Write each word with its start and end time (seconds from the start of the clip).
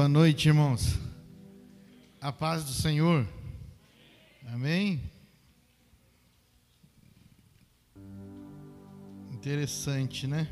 Boa 0.00 0.08
noite, 0.08 0.48
irmãos. 0.48 0.98
A 2.22 2.32
paz 2.32 2.64
do 2.64 2.70
Senhor. 2.70 3.28
Amém? 4.46 4.98
Interessante, 9.30 10.26
né? 10.26 10.48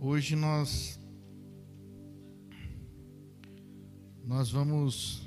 Hoje 0.00 0.34
nós 0.34 0.98
nós 4.24 4.50
vamos 4.50 5.22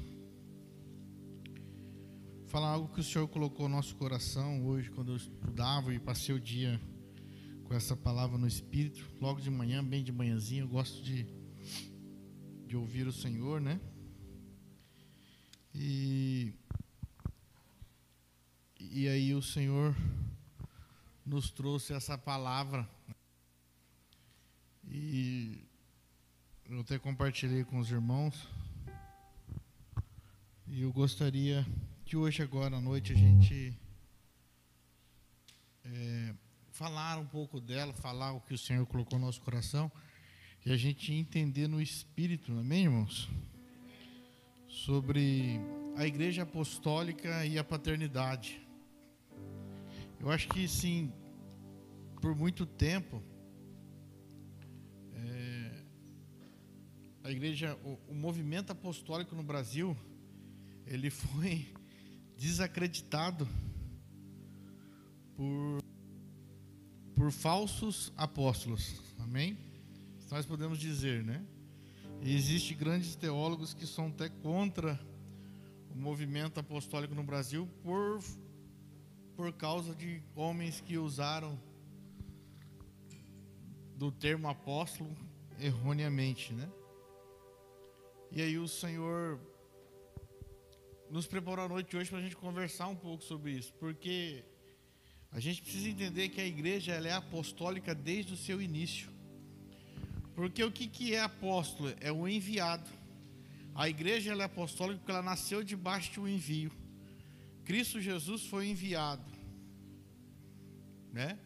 falar 2.48 2.71
algo 2.71 2.94
que 2.94 2.99
o 2.99 3.04
Senhor 3.05 3.30
colocou 3.30 3.70
no 3.70 3.77
nosso 3.77 3.96
coração 3.96 4.66
hoje 4.66 4.91
quando 4.91 5.13
eu 5.13 5.16
estudava 5.16 5.94
e 5.94 5.98
passei 5.98 6.35
o 6.35 6.40
dia 6.41 6.77
com 7.63 7.73
essa 7.73 7.96
palavra 7.96 8.38
no 8.38 8.46
espírito, 8.46 9.10
logo 9.21 9.40
de 9.40 9.49
manhã, 9.49 9.82
bem 9.82 10.04
de 10.04 10.12
manhãzinho, 10.12 10.66
eu 10.66 10.68
gosto 10.68 11.02
de 11.02 11.38
de 12.70 12.78
ouvir 12.78 13.08
o 13.08 13.12
Senhor, 13.12 13.59
né? 13.59 13.82
E, 15.73 16.54
e 18.80 19.08
aí 19.08 19.34
o 19.34 19.41
Senhor 19.41 19.96
nos 21.26 21.50
trouxe 21.50 21.94
essa 21.94 22.16
palavra. 22.16 22.88
E 24.88 25.68
eu 26.70 26.82
até 26.82 27.00
compartilhei 27.00 27.63
com 27.63 27.80
os 27.80 27.90
irmãos. 27.90 28.48
E 30.68 30.84
eu 30.84 30.94
gostaria 30.94 31.66
que 32.05 32.16
hoje, 32.16 32.44
agora 32.44 32.77
à 32.77 32.80
noite, 32.80 33.13
a 33.13 33.16
gente 33.16 33.76
é, 35.84 36.36
falar 36.70 37.18
um 37.18 37.26
pouco 37.26 37.60
dela, 37.60 37.93
falar 37.93 38.34
o 38.34 38.41
que 38.41 38.54
o 38.54 38.60
Senhor 38.60 38.86
colocou 38.86 39.18
no 39.18 39.26
nosso 39.26 39.41
coração 39.41 39.91
e 40.65 40.71
a 40.71 40.77
gente 40.77 41.13
entender 41.13 41.68
no 41.68 41.82
espírito, 41.82 42.52
amém, 42.52 42.84
irmãos? 42.84 43.29
Sobre 44.68 45.60
a 45.96 46.05
igreja 46.05 46.43
apostólica 46.43 47.46
e 47.46 47.57
a 47.57 47.63
paternidade. 47.63 48.62
Eu 50.20 50.30
acho 50.30 50.49
que 50.49 50.68
sim, 50.68 51.13
por 52.21 52.35
muito 52.35 52.65
tempo, 52.65 53.24
é, 55.13 55.84
a 57.24 57.32
igreja, 57.32 57.77
o, 57.84 57.98
o 58.10 58.13
movimento 58.13 58.71
apostólico 58.71 59.35
no 59.35 59.43
Brasil, 59.43 59.96
ele 60.85 61.10
foi 61.10 61.74
desacreditado 62.37 63.48
por, 65.38 65.81
por 67.16 67.31
falsos 67.31 68.12
apóstolos, 68.18 69.02
amém? 69.19 69.69
Nós 70.30 70.46
podemos 70.46 70.78
dizer, 70.78 71.24
né? 71.24 71.44
E 72.22 72.35
existe 72.35 72.74
grandes 72.74 73.16
teólogos 73.16 73.74
que 73.74 73.88
são 73.88 74.08
até 74.08 74.30
contra 74.30 75.00
o 75.90 75.97
movimento 75.97 76.59
apostólico 76.59 77.16
no 77.16 77.24
Brasil 77.24 77.68
por 77.84 78.19
por 79.36 79.53
causa 79.53 79.96
de 79.96 80.22
homens 80.36 80.81
que 80.81 80.97
usaram 80.97 81.58
do 83.96 84.12
termo 84.12 84.50
apóstolo 84.50 85.16
erroneamente, 85.58 86.52
né? 86.52 86.69
E 88.31 88.41
aí 88.41 88.58
o 88.58 88.68
Senhor 88.68 89.40
nos 91.09 91.25
preparou 91.25 91.66
a 91.66 91.69
noite 91.69 91.96
hoje 91.96 92.09
para 92.09 92.19
a 92.19 92.22
gente 92.22 92.36
conversar 92.36 92.88
um 92.88 92.96
pouco 92.97 93.24
sobre 93.24 93.52
isso, 93.52 93.74
porque 93.75 94.44
a 95.31 95.40
gente 95.40 95.62
precisa 95.62 95.88
entender 95.88 96.28
que 96.30 96.41
a 96.41 96.46
igreja 96.46 96.91
ela 96.91 97.08
é 97.08 97.14
apostólica 97.14 97.96
desde 97.96 98.34
o 98.34 98.38
seu 98.38 98.62
início. 98.62 99.09
Porque 100.40 100.64
o 100.64 100.72
que, 100.72 100.88
que 100.88 101.14
é 101.14 101.20
apóstolo? 101.20 101.94
É 102.00 102.14
o 102.14 102.26
enviado. 102.26 102.90
A 103.76 103.90
igreja 103.90 104.34
é 104.34 104.42
apostólica 104.42 104.98
porque 105.00 105.12
ela 105.12 105.22
nasceu 105.22 105.66
debaixo 105.66 106.14
de 106.14 106.20
um 106.22 106.30
envio. 106.30 106.72
Cristo 107.66 108.00
Jesus 108.00 108.46
foi 108.46 108.70
enviado. 108.70 109.30
Né? 111.12 111.38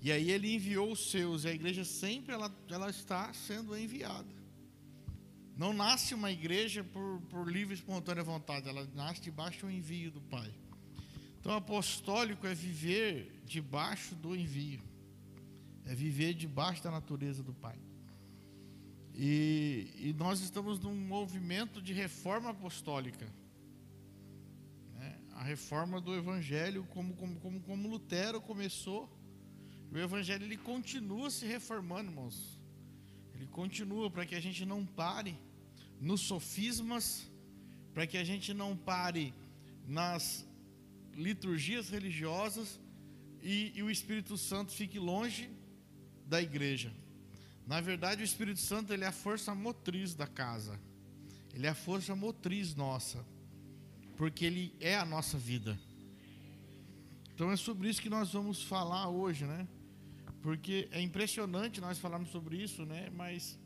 E 0.00 0.10
aí 0.10 0.30
ele 0.30 0.54
enviou 0.54 0.90
os 0.90 1.10
seus. 1.10 1.44
E 1.44 1.48
a 1.48 1.52
igreja 1.52 1.84
sempre 1.84 2.32
ela, 2.32 2.50
ela 2.70 2.88
está 2.88 3.30
sendo 3.34 3.76
enviada. 3.76 4.34
Não 5.54 5.74
nasce 5.74 6.14
uma 6.14 6.32
igreja 6.32 6.82
por, 6.82 7.20
por 7.28 7.46
livre 7.46 7.74
e 7.74 7.76
espontânea 7.76 8.24
vontade. 8.24 8.66
Ela 8.66 8.88
nasce 8.94 9.20
debaixo 9.20 9.66
do 9.66 9.70
envio 9.70 10.10
do 10.10 10.22
Pai. 10.22 10.50
Então 11.40 11.52
apostólico 11.52 12.46
é 12.46 12.54
viver 12.54 13.42
debaixo 13.44 14.14
do 14.14 14.34
envio. 14.34 14.80
É 15.84 15.94
viver 15.94 16.32
debaixo 16.32 16.82
da 16.82 16.90
natureza 16.90 17.42
do 17.42 17.52
Pai. 17.52 17.78
E, 19.16 19.90
e 19.96 20.12
nós 20.12 20.40
estamos 20.40 20.80
num 20.80 20.94
movimento 20.94 21.80
de 21.80 21.92
reforma 21.92 22.50
apostólica. 22.50 23.26
Né? 24.94 25.18
A 25.34 25.42
reforma 25.42 26.00
do 26.00 26.14
Evangelho, 26.14 26.84
como, 26.90 27.14
como, 27.14 27.38
como, 27.38 27.60
como 27.60 27.88
Lutero 27.88 28.40
começou, 28.40 29.08
o 29.92 29.96
Evangelho 29.96 30.44
ele 30.44 30.56
continua 30.56 31.30
se 31.30 31.46
reformando, 31.46 32.10
irmãos. 32.10 32.58
Ele 33.34 33.46
continua 33.46 34.10
para 34.10 34.26
que 34.26 34.34
a 34.34 34.40
gente 34.40 34.64
não 34.64 34.84
pare 34.84 35.38
nos 36.00 36.22
sofismas, 36.22 37.30
para 37.92 38.06
que 38.06 38.18
a 38.18 38.24
gente 38.24 38.52
não 38.52 38.76
pare 38.76 39.32
nas 39.86 40.44
liturgias 41.14 41.88
religiosas 41.88 42.80
e, 43.40 43.72
e 43.76 43.82
o 43.82 43.90
Espírito 43.90 44.36
Santo 44.36 44.72
fique 44.72 44.98
longe 44.98 45.48
da 46.26 46.42
igreja. 46.42 46.92
Na 47.66 47.80
verdade, 47.80 48.22
o 48.22 48.24
Espírito 48.24 48.60
Santo 48.60 48.92
ele 48.92 49.04
é 49.04 49.08
a 49.08 49.12
força 49.12 49.54
motriz 49.54 50.14
da 50.14 50.26
casa. 50.26 50.78
Ele 51.52 51.66
é 51.66 51.70
a 51.70 51.74
força 51.74 52.14
motriz 52.14 52.74
nossa. 52.74 53.24
Porque 54.16 54.44
ele 54.44 54.74
é 54.80 54.96
a 54.96 55.04
nossa 55.04 55.38
vida. 55.38 55.78
Então 57.34 57.50
é 57.50 57.56
sobre 57.56 57.88
isso 57.88 58.02
que 58.02 58.10
nós 58.10 58.32
vamos 58.32 58.62
falar 58.62 59.08
hoje, 59.08 59.44
né? 59.44 59.66
Porque 60.42 60.88
é 60.92 61.00
impressionante 61.00 61.80
nós 61.80 61.98
falarmos 61.98 62.28
sobre 62.30 62.62
isso, 62.62 62.84
né? 62.84 63.10
Mas 63.10 63.58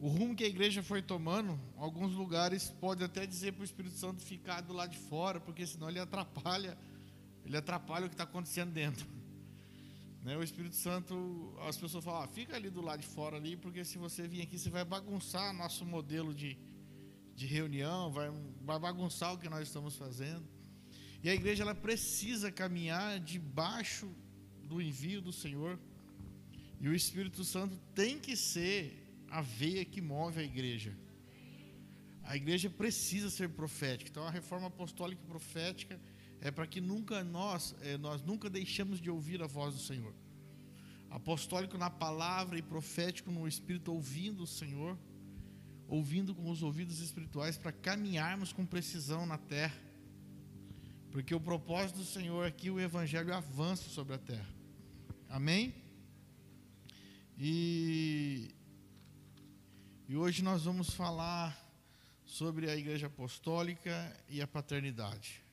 o 0.00 0.08
rumo 0.08 0.34
que 0.34 0.44
a 0.44 0.46
igreja 0.48 0.82
foi 0.82 1.02
tomando, 1.02 1.58
alguns 1.76 2.12
lugares 2.12 2.70
pode 2.80 3.02
até 3.02 3.26
dizer 3.26 3.52
para 3.52 3.62
o 3.62 3.64
Espírito 3.64 3.96
Santo 3.96 4.22
ficar 4.22 4.60
do 4.60 4.72
lado 4.72 4.92
de 4.92 4.98
fora, 4.98 5.40
porque 5.40 5.66
senão 5.66 5.88
ele 5.90 5.98
atrapalha, 5.98 6.78
ele 7.44 7.56
atrapalha 7.56 8.06
o 8.06 8.08
que 8.08 8.14
está 8.14 8.24
acontecendo 8.24 8.72
dentro. 8.72 9.04
Né? 10.28 10.36
O 10.36 10.42
Espírito 10.42 10.76
Santo, 10.76 11.14
as 11.66 11.78
pessoas 11.78 12.04
falam, 12.04 12.22
ah, 12.24 12.28
fica 12.28 12.54
ali 12.54 12.68
do 12.68 12.82
lado 12.82 13.00
de 13.00 13.06
fora 13.06 13.38
ali, 13.38 13.56
porque 13.56 13.82
se 13.82 13.96
você 13.96 14.28
vir 14.28 14.42
aqui, 14.42 14.58
você 14.58 14.68
vai 14.68 14.84
bagunçar 14.84 15.54
nosso 15.54 15.86
modelo 15.86 16.34
de, 16.34 16.50
de 17.34 17.46
reunião, 17.46 18.12
vai, 18.12 18.28
vai 18.60 18.78
bagunçar 18.78 19.32
o 19.32 19.38
que 19.38 19.48
nós 19.48 19.66
estamos 19.66 19.96
fazendo. 19.96 20.46
E 21.22 21.30
a 21.30 21.34
igreja 21.34 21.62
ela 21.62 21.74
precisa 21.74 22.52
caminhar 22.52 23.18
debaixo 23.18 24.06
do 24.64 24.82
envio 24.82 25.22
do 25.22 25.32
Senhor. 25.32 25.80
E 26.78 26.86
o 26.90 26.94
Espírito 26.94 27.42
Santo 27.42 27.74
tem 27.94 28.18
que 28.18 28.36
ser 28.36 28.78
a 29.30 29.40
veia 29.40 29.82
que 29.82 30.02
move 30.02 30.40
a 30.40 30.44
igreja. 30.44 30.94
A 32.22 32.36
igreja 32.36 32.68
precisa 32.68 33.30
ser 33.30 33.48
profética. 33.48 34.10
Então 34.10 34.24
a 34.24 34.30
reforma 34.30 34.66
apostólica 34.66 35.22
e 35.24 35.26
profética 35.26 35.98
é 36.40 36.50
para 36.50 36.66
que 36.66 36.80
nunca 36.80 37.24
nós, 37.24 37.74
é, 37.80 37.98
nós 37.98 38.22
nunca 38.22 38.48
deixamos 38.48 39.00
de 39.00 39.10
ouvir 39.10 39.42
a 39.42 39.46
voz 39.46 39.74
do 39.74 39.80
Senhor. 39.80 40.14
Apostólico 41.10 41.76
na 41.76 41.90
palavra 41.90 42.58
e 42.58 42.62
profético 42.62 43.30
no 43.30 43.48
espírito, 43.48 43.92
ouvindo 43.92 44.42
o 44.42 44.46
Senhor, 44.46 44.96
ouvindo 45.88 46.34
com 46.34 46.50
os 46.50 46.62
ouvidos 46.62 47.00
espirituais 47.00 47.56
para 47.56 47.72
caminharmos 47.72 48.52
com 48.52 48.64
precisão 48.64 49.26
na 49.26 49.38
terra. 49.38 49.78
Porque 51.10 51.34
o 51.34 51.40
propósito 51.40 51.98
do 51.98 52.04
Senhor 52.04 52.46
é 52.46 52.50
que 52.50 52.70
o 52.70 52.78
evangelho 52.78 53.34
avance 53.34 53.88
sobre 53.88 54.14
a 54.14 54.18
terra. 54.18 54.48
Amém? 55.28 55.74
E, 57.38 58.54
e 60.06 60.16
hoje 60.16 60.42
nós 60.42 60.64
vamos 60.64 60.90
falar 60.90 61.56
sobre 62.24 62.70
a 62.70 62.76
igreja 62.76 63.06
apostólica 63.06 64.14
e 64.28 64.42
a 64.42 64.46
paternidade. 64.46 65.47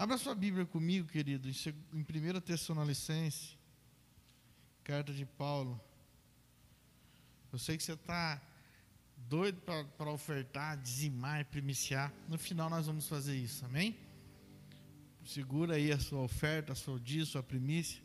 Abra 0.00 0.16
sua 0.16 0.34
Bíblia 0.34 0.64
comigo, 0.64 1.06
querido, 1.06 1.46
em 1.46 1.52
1 1.52 2.40
Tessalonicense, 2.40 3.58
carta 4.82 5.12
de 5.12 5.26
Paulo. 5.26 5.78
Eu 7.52 7.58
sei 7.58 7.76
que 7.76 7.82
você 7.82 7.92
está 7.92 8.40
doido 9.28 9.60
para 9.98 10.10
ofertar, 10.10 10.78
dizimar 10.78 11.44
primiciar. 11.44 12.10
No 12.26 12.38
final 12.38 12.70
nós 12.70 12.86
vamos 12.86 13.06
fazer 13.06 13.36
isso, 13.36 13.62
amém? 13.66 13.94
Segura 15.22 15.74
aí 15.74 15.92
a 15.92 15.98
sua 15.98 16.20
oferta, 16.20 16.72
a 16.72 16.74
sua 16.74 16.98
dízimo, 16.98 17.24
a 17.24 17.32
sua 17.32 17.42
primícia. 17.42 18.02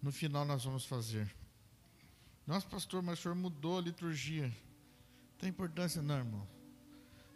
No 0.00 0.12
final 0.12 0.44
nós 0.44 0.62
vamos 0.62 0.84
fazer. 0.84 1.28
Nosso 2.46 2.68
pastor, 2.68 3.02
mas 3.02 3.18
o 3.18 3.22
senhor 3.22 3.34
mudou 3.34 3.78
a 3.78 3.82
liturgia. 3.82 4.48
Tem 5.38 5.50
importância 5.50 6.00
não, 6.00 6.18
irmão. 6.18 6.48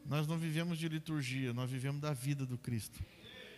Nós 0.05 0.29
não 0.29 0.38
vivemos 0.38 0.79
de 0.79 0.88
liturgia, 0.88 1.52
nós 1.52 1.69
vivemos 1.69 2.00
da 2.00 2.12
vida 2.12 2.47
do 2.47 2.56
Cristo. 2.56 3.05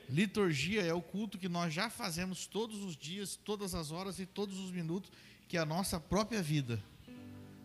Liturgia 0.08 0.82
é 0.82 0.94
o 0.94 1.02
culto 1.02 1.36
que 1.36 1.48
nós 1.48 1.72
já 1.72 1.90
fazemos 1.90 2.46
todos 2.46 2.82
os 2.82 2.96
dias, 2.96 3.36
todas 3.36 3.74
as 3.74 3.90
horas 3.90 4.18
e 4.18 4.24
todos 4.24 4.58
os 4.58 4.70
minutos, 4.70 5.10
que 5.46 5.56
é 5.56 5.60
a 5.60 5.66
nossa 5.66 6.00
própria 6.00 6.42
vida. 6.42 6.82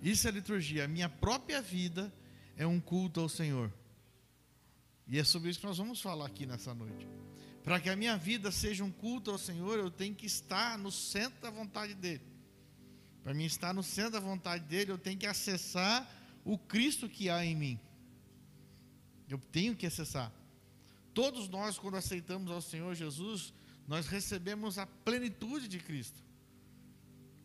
Isso 0.02 0.28
é 0.28 0.32
liturgia. 0.32 0.84
A 0.84 0.88
minha 0.88 1.08
própria 1.08 1.62
vida 1.62 2.14
é 2.58 2.68
um 2.68 2.82
culto 2.82 3.22
ao 3.22 3.30
Senhor. 3.30 3.72
E 5.08 5.18
é 5.18 5.24
sobre 5.24 5.50
isso 5.50 5.60
que 5.60 5.66
nós 5.66 5.78
vamos 5.78 6.02
falar 6.02 6.26
aqui 6.26 6.46
nessa 6.46 6.74
noite. 6.74 7.08
Para 7.64 7.80
que 7.80 7.90
a 7.90 7.96
minha 7.96 8.18
vida 8.18 8.52
seja 8.52 8.84
um 8.84 8.92
culto 8.92 9.32
ao 9.32 9.38
Senhor, 9.38 9.80
eu 9.80 9.90
tenho 9.90 10.14
que 10.14 10.26
estar 10.26 10.78
no 10.78 10.92
centro 10.92 11.42
da 11.42 11.50
vontade 11.50 11.94
dEle. 11.94 12.22
Para 13.24 13.34
mim 13.34 13.46
estar 13.46 13.74
no 13.74 13.82
centro 13.82 14.12
da 14.12 14.20
vontade 14.20 14.66
dEle, 14.66 14.92
eu 14.92 14.98
tenho 14.98 15.18
que 15.18 15.26
acessar 15.26 16.06
o 16.44 16.58
Cristo 16.58 17.08
que 17.08 17.30
há 17.30 17.46
em 17.46 17.56
mim. 17.56 17.80
Eu 19.30 19.38
tenho 19.38 19.74
que 19.78 19.86
acessar. 19.86 20.30
Todos 21.14 21.48
nós, 21.48 21.78
quando 21.78 21.96
aceitamos 21.96 22.52
ao 22.52 22.62
Senhor 22.62 22.96
Jesus, 22.96 23.54
nós 23.88 24.08
recebemos 24.08 24.78
a 24.78 24.86
plenitude 24.86 25.68
de 25.68 25.80
Cristo. 25.80 26.24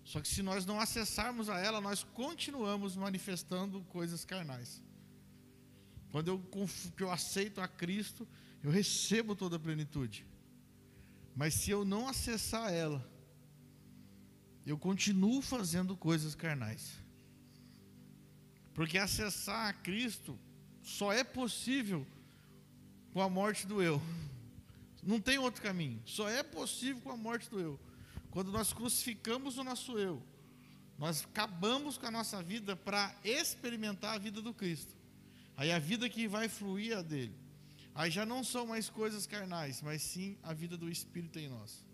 Só 0.05 0.21
que 0.21 0.29
se 0.29 0.43
nós 0.43 0.65
não 0.65 0.81
acessarmos 0.81 1.51
a 1.51 1.59
ela, 1.59 1.81
nós 1.81 2.03
continuamos 2.03 2.97
manifestando 2.97 3.83
coisas 3.85 4.25
carnais. 4.25 4.83
Quando 6.11 6.29
eu, 6.29 6.69
eu 6.99 7.11
aceito 7.11 7.61
a 7.61 7.69
Cristo, 7.69 8.27
eu 8.63 8.71
recebo 8.71 9.37
toda 9.37 9.57
a 9.57 9.61
plenitude. 9.61 10.27
Mas 11.37 11.55
se 11.55 11.71
eu 11.71 11.85
não 11.85 12.09
acessar 12.09 12.73
ela, 12.73 13.07
eu 14.65 14.79
continuo 14.79 15.43
fazendo 15.43 15.97
coisas 15.97 16.35
carnais. 16.35 16.93
Porque 18.73 18.97
acessar 18.97 19.69
a 19.69 19.73
Cristo 19.73 20.39
só 20.83 21.13
é 21.13 21.23
possível 21.23 22.07
com 23.19 23.23
a 23.23 23.29
morte 23.29 23.67
do 23.67 23.83
eu. 23.83 24.01
Não 25.03 25.21
tem 25.21 25.39
outro 25.39 25.61
caminho. 25.61 26.01
Só 26.07 26.29
é 26.29 26.41
possível 26.41 27.03
com 27.03 27.11
a 27.11 27.17
morte 27.17 27.51
do 27.51 27.59
eu. 27.59 27.81
Quando 28.31 28.53
nós 28.53 28.73
crucificamos 28.73 29.59
o 29.59 29.65
nosso 29.65 29.99
eu, 29.99 30.23
nós 30.97 31.25
acabamos 31.25 31.99
com 31.99 32.07
a 32.07 32.13
nossa 32.13 32.41
vida 32.41 32.77
para 32.77 33.13
experimentar 33.25 34.15
a 34.15 34.19
vida 34.19 34.41
do 34.41 34.55
Cristo. 34.55 34.95
Aí 35.57 35.73
a 35.73 35.81
vida 35.81 36.09
que 36.09 36.29
vai 36.29 36.49
fluir 36.49 36.93
é 36.93 36.95
a 36.95 37.03
dele. 37.03 37.35
Aí 37.93 38.09
já 38.09 38.25
não 38.25 38.45
são 38.45 38.69
mais 38.69 38.89
coisas 38.89 39.27
carnais, 39.27 39.83
mas 39.83 40.01
sim 40.01 40.39
a 40.41 40.53
vida 40.53 40.77
do 40.77 40.89
Espírito 40.89 41.41
em 41.41 41.49
nós. 41.49 41.85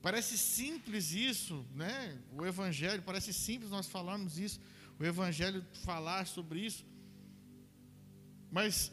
Parece 0.00 0.38
simples 0.38 1.12
isso, 1.12 1.66
né? 1.74 2.18
O 2.32 2.46
Evangelho, 2.46 3.02
parece 3.02 3.34
simples 3.34 3.70
nós 3.70 3.86
falarmos 3.86 4.38
isso, 4.38 4.58
o 4.98 5.04
Evangelho 5.04 5.62
falar 5.84 6.26
sobre 6.26 6.60
isso, 6.60 6.82
mas 8.50 8.92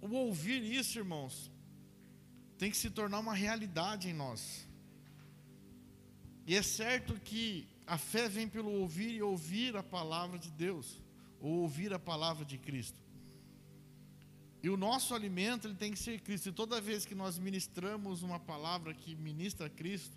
o 0.00 0.10
ouvir 0.10 0.62
isso, 0.62 0.98
irmãos, 0.98 1.50
tem 2.58 2.70
que 2.70 2.76
se 2.76 2.90
tornar 2.90 3.18
uma 3.18 3.34
realidade 3.34 4.08
em 4.08 4.12
nós. 4.12 4.66
E 6.46 6.54
é 6.54 6.62
certo 6.62 7.14
que 7.20 7.66
a 7.86 7.96
fé 7.98 8.28
vem 8.28 8.48
pelo 8.48 8.70
ouvir 8.70 9.10
e 9.14 9.22
ouvir 9.22 9.76
a 9.76 9.82
palavra 9.82 10.38
de 10.38 10.50
Deus, 10.50 11.02
ou 11.40 11.62
ouvir 11.62 11.92
a 11.92 11.98
palavra 11.98 12.44
de 12.44 12.58
Cristo. 12.58 13.00
E 14.62 14.68
o 14.68 14.76
nosso 14.76 15.14
alimento 15.14 15.66
ele 15.66 15.74
tem 15.74 15.92
que 15.92 15.98
ser 15.98 16.20
Cristo. 16.20 16.50
E 16.50 16.52
toda 16.52 16.80
vez 16.80 17.06
que 17.06 17.14
nós 17.14 17.38
ministramos 17.38 18.22
uma 18.22 18.38
palavra 18.38 18.92
que 18.92 19.14
ministra 19.16 19.70
Cristo, 19.70 20.16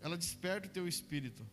ela 0.00 0.16
desperta 0.16 0.66
o 0.66 0.70
teu 0.70 0.88
espírito. 0.88 1.46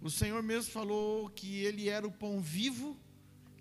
O 0.00 0.10
Senhor 0.10 0.42
mesmo 0.42 0.72
falou 0.72 1.28
que 1.28 1.58
Ele 1.58 1.88
era 1.88 2.06
o 2.06 2.12
pão 2.12 2.40
vivo 2.40 2.96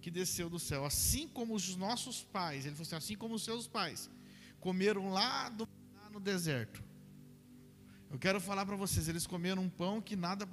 que 0.02 0.12
desceu 0.12 0.50
do 0.50 0.60
céu, 0.60 0.86
assim 0.86 1.28
como 1.28 1.54
os 1.54 1.76
nossos 1.76 2.24
pais, 2.24 2.66
ele 2.66 2.76
falou 2.76 2.88
assim, 2.88 2.96
assim 2.96 3.16
como 3.16 3.36
os 3.36 3.44
seus 3.44 3.68
pais, 3.68 4.10
comeram 4.60 5.10
lá 5.10 5.50
do, 5.50 5.68
no 6.12 6.20
deserto. 6.20 6.84
Eu 8.10 8.18
quero 8.18 8.40
falar 8.40 8.66
para 8.66 8.76
vocês, 8.76 9.08
eles 9.08 9.28
comeram 9.28 9.64
um 9.64 9.70
pão 9.70 10.02
que 10.02 10.16
nada 10.16 10.48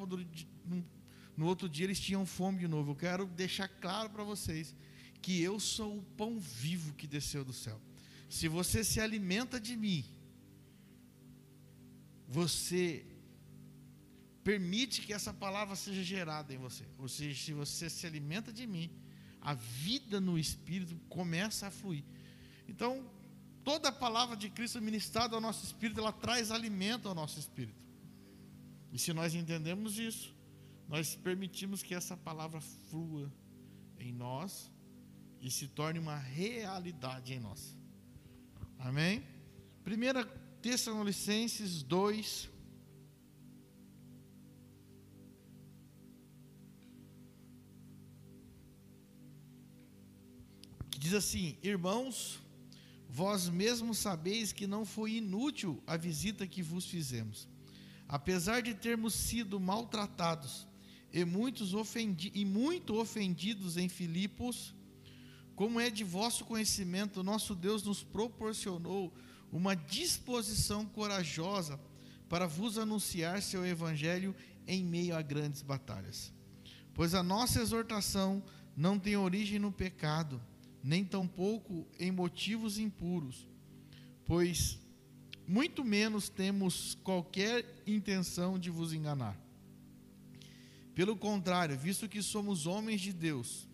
no 1.36 1.46
outro 1.46 1.68
dia 1.68 1.84
eles 1.86 2.00
tinham 2.00 2.26
fome 2.26 2.58
de 2.58 2.68
novo. 2.68 2.92
Eu 2.92 2.96
quero 2.96 3.26
deixar 3.26 3.68
claro 3.68 4.10
para 4.10 4.24
vocês 4.24 4.74
que 5.22 5.40
eu 5.40 5.58
sou 5.60 5.98
o 5.98 6.02
pão 6.02 6.38
vivo 6.38 6.92
que 6.94 7.06
desceu 7.06 7.44
do 7.44 7.52
céu. 7.52 7.80
Se 8.28 8.48
você 8.48 8.82
se 8.82 9.00
alimenta 9.00 9.60
de 9.60 9.76
mim, 9.76 10.04
você 12.28 13.06
permite 14.42 15.02
que 15.02 15.12
essa 15.12 15.32
palavra 15.32 15.76
seja 15.76 16.02
gerada 16.02 16.52
em 16.52 16.58
você. 16.58 16.84
Ou 16.98 17.08
seja, 17.08 17.42
se 17.42 17.52
você 17.52 17.88
se 17.88 18.06
alimenta 18.06 18.52
de 18.52 18.66
mim, 18.66 18.90
a 19.44 19.52
vida 19.54 20.20
no 20.20 20.38
Espírito 20.38 20.96
começa 21.08 21.66
a 21.66 21.70
fluir. 21.70 22.02
Então, 22.66 23.04
toda 23.62 23.90
a 23.90 23.92
palavra 23.92 24.36
de 24.36 24.48
Cristo 24.48 24.80
ministrada 24.80 25.36
ao 25.36 25.40
nosso 25.40 25.64
espírito, 25.64 26.00
ela 26.00 26.12
traz 26.12 26.50
alimento 26.50 27.08
ao 27.08 27.14
nosso 27.14 27.38
espírito. 27.38 27.78
E 28.90 28.98
se 28.98 29.12
nós 29.12 29.34
entendemos 29.34 29.98
isso, 29.98 30.34
nós 30.88 31.14
permitimos 31.14 31.82
que 31.82 31.94
essa 31.94 32.16
palavra 32.16 32.60
flua 32.60 33.30
em 33.98 34.12
nós 34.12 34.70
e 35.40 35.50
se 35.50 35.68
torne 35.68 35.98
uma 35.98 36.16
realidade 36.16 37.34
em 37.34 37.40
nós. 37.40 37.76
Amém? 38.78 39.22
1 39.86 40.60
Tessalonicenses 40.62 41.82
2, 41.82 42.50
Diz 51.04 51.12
assim: 51.12 51.58
Irmãos, 51.62 52.40
vós 53.10 53.46
mesmos 53.46 53.98
sabeis 53.98 54.54
que 54.54 54.66
não 54.66 54.86
foi 54.86 55.16
inútil 55.16 55.82
a 55.86 55.98
visita 55.98 56.46
que 56.46 56.62
vos 56.62 56.86
fizemos. 56.86 57.46
Apesar 58.08 58.62
de 58.62 58.72
termos 58.72 59.12
sido 59.12 59.60
maltratados 59.60 60.66
e, 61.12 61.22
muitos 61.22 61.74
ofendi 61.74 62.32
e 62.34 62.42
muito 62.46 62.98
ofendidos 62.98 63.76
em 63.76 63.86
Filipos, 63.86 64.74
como 65.54 65.78
é 65.78 65.90
de 65.90 66.02
vosso 66.02 66.42
conhecimento, 66.46 67.22
nosso 67.22 67.54
Deus 67.54 67.82
nos 67.82 68.02
proporcionou 68.02 69.12
uma 69.52 69.76
disposição 69.76 70.86
corajosa 70.86 71.78
para 72.30 72.46
vos 72.46 72.78
anunciar 72.78 73.42
seu 73.42 73.66
evangelho 73.66 74.34
em 74.66 74.82
meio 74.82 75.14
a 75.14 75.20
grandes 75.20 75.60
batalhas. 75.60 76.32
Pois 76.94 77.14
a 77.14 77.22
nossa 77.22 77.60
exortação 77.60 78.42
não 78.74 78.98
tem 78.98 79.18
origem 79.18 79.58
no 79.58 79.70
pecado, 79.70 80.40
nem 80.84 81.02
tampouco 81.02 81.88
em 81.98 82.12
motivos 82.12 82.78
impuros, 82.78 83.48
pois 84.26 84.78
muito 85.48 85.82
menos 85.82 86.28
temos 86.28 86.98
qualquer 87.02 87.82
intenção 87.86 88.58
de 88.58 88.68
vos 88.68 88.92
enganar. 88.92 89.34
Pelo 90.94 91.16
contrário, 91.16 91.78
visto 91.78 92.06
que 92.06 92.22
somos 92.22 92.66
homens 92.66 93.00
de 93.00 93.14
Deus, 93.14 93.66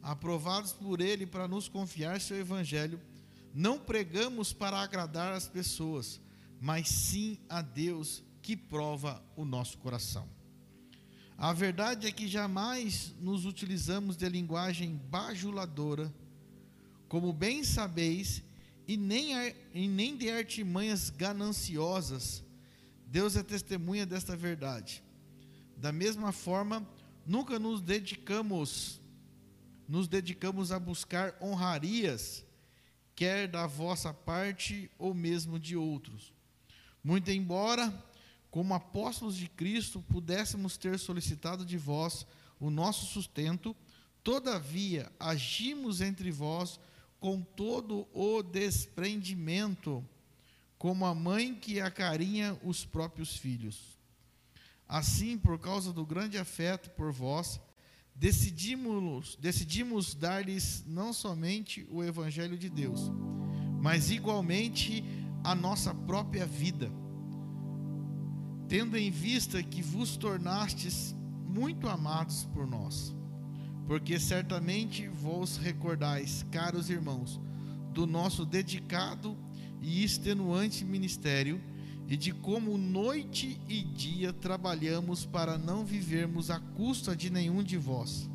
aprovados 0.00 0.72
por 0.72 1.00
Ele 1.00 1.26
para 1.26 1.48
nos 1.48 1.68
confiar 1.68 2.20
seu 2.20 2.36
Evangelho, 2.36 3.00
não 3.52 3.76
pregamos 3.76 4.52
para 4.52 4.78
agradar 4.78 5.32
as 5.32 5.48
pessoas, 5.48 6.20
mas 6.60 6.88
sim 6.88 7.36
a 7.48 7.62
Deus 7.62 8.22
que 8.40 8.56
prova 8.56 9.20
o 9.34 9.44
nosso 9.44 9.76
coração. 9.78 10.28
A 11.36 11.52
verdade 11.52 12.06
é 12.06 12.12
que 12.12 12.28
jamais 12.28 13.12
nos 13.18 13.44
utilizamos 13.44 14.16
de 14.16 14.28
linguagem 14.28 14.94
bajuladora 15.10 16.14
como 17.14 17.32
bem 17.32 17.62
sabeis, 17.62 18.42
e 18.88 18.96
nem, 18.96 19.54
e 19.72 19.86
nem 19.86 20.16
de 20.16 20.28
artimanhas 20.28 21.10
gananciosas, 21.10 22.42
Deus 23.06 23.36
é 23.36 23.42
testemunha 23.44 24.04
desta 24.04 24.36
verdade. 24.36 25.00
Da 25.76 25.92
mesma 25.92 26.32
forma, 26.32 26.84
nunca 27.24 27.56
nos 27.56 27.80
dedicamos, 27.80 29.00
nos 29.86 30.08
dedicamos 30.08 30.72
a 30.72 30.80
buscar 30.80 31.38
honrarias, 31.40 32.44
quer 33.14 33.46
da 33.46 33.64
vossa 33.64 34.12
parte 34.12 34.90
ou 34.98 35.14
mesmo 35.14 35.56
de 35.56 35.76
outros. 35.76 36.34
Muito 37.00 37.30
embora, 37.30 37.94
como 38.50 38.74
apóstolos 38.74 39.36
de 39.36 39.48
Cristo, 39.48 40.02
pudéssemos 40.08 40.76
ter 40.76 40.98
solicitado 40.98 41.64
de 41.64 41.78
vós 41.78 42.26
o 42.58 42.70
nosso 42.70 43.06
sustento, 43.06 43.72
todavia 44.24 45.12
agimos 45.20 46.00
entre 46.00 46.32
vós 46.32 46.80
com 47.24 47.40
todo 47.40 48.06
o 48.12 48.42
desprendimento, 48.42 50.04
como 50.76 51.06
a 51.06 51.14
mãe 51.14 51.54
que 51.54 51.80
acarinha 51.80 52.54
os 52.62 52.84
próprios 52.84 53.34
filhos. 53.34 53.98
Assim, 54.86 55.38
por 55.38 55.58
causa 55.58 55.90
do 55.90 56.04
grande 56.04 56.36
afeto 56.36 56.90
por 56.90 57.10
vós, 57.10 57.58
decidimos, 58.14 59.38
decidimos 59.40 60.14
dar-lhes 60.14 60.84
não 60.86 61.14
somente 61.14 61.88
o 61.90 62.04
Evangelho 62.04 62.58
de 62.58 62.68
Deus, 62.68 63.10
mas 63.80 64.10
igualmente 64.10 65.02
a 65.42 65.54
nossa 65.54 65.94
própria 65.94 66.44
vida, 66.44 66.92
tendo 68.68 68.98
em 68.98 69.10
vista 69.10 69.62
que 69.62 69.80
vos 69.80 70.18
tornastes 70.18 71.16
muito 71.48 71.88
amados 71.88 72.44
por 72.52 72.66
nós 72.66 73.14
porque 73.86 74.18
certamente 74.18 75.08
vos 75.08 75.56
recordais, 75.56 76.44
caros 76.50 76.88
irmãos, 76.88 77.40
do 77.92 78.06
nosso 78.06 78.44
dedicado 78.44 79.36
e 79.82 80.02
extenuante 80.02 80.84
ministério 80.84 81.60
e 82.08 82.16
de 82.16 82.32
como 82.32 82.76
noite 82.76 83.58
e 83.68 83.82
dia 83.82 84.32
trabalhamos 84.32 85.24
para 85.24 85.56
não 85.56 85.84
vivermos 85.84 86.50
à 86.50 86.58
custa 86.58 87.14
de 87.16 87.30
nenhum 87.30 87.62
de 87.62 87.76
vós, 87.76 88.28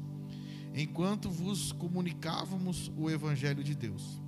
enquanto 0.74 1.30
vos 1.30 1.72
comunicávamos 1.72 2.92
o 2.98 3.10
Evangelho 3.10 3.64
de 3.64 3.76
Deus. 3.76 4.22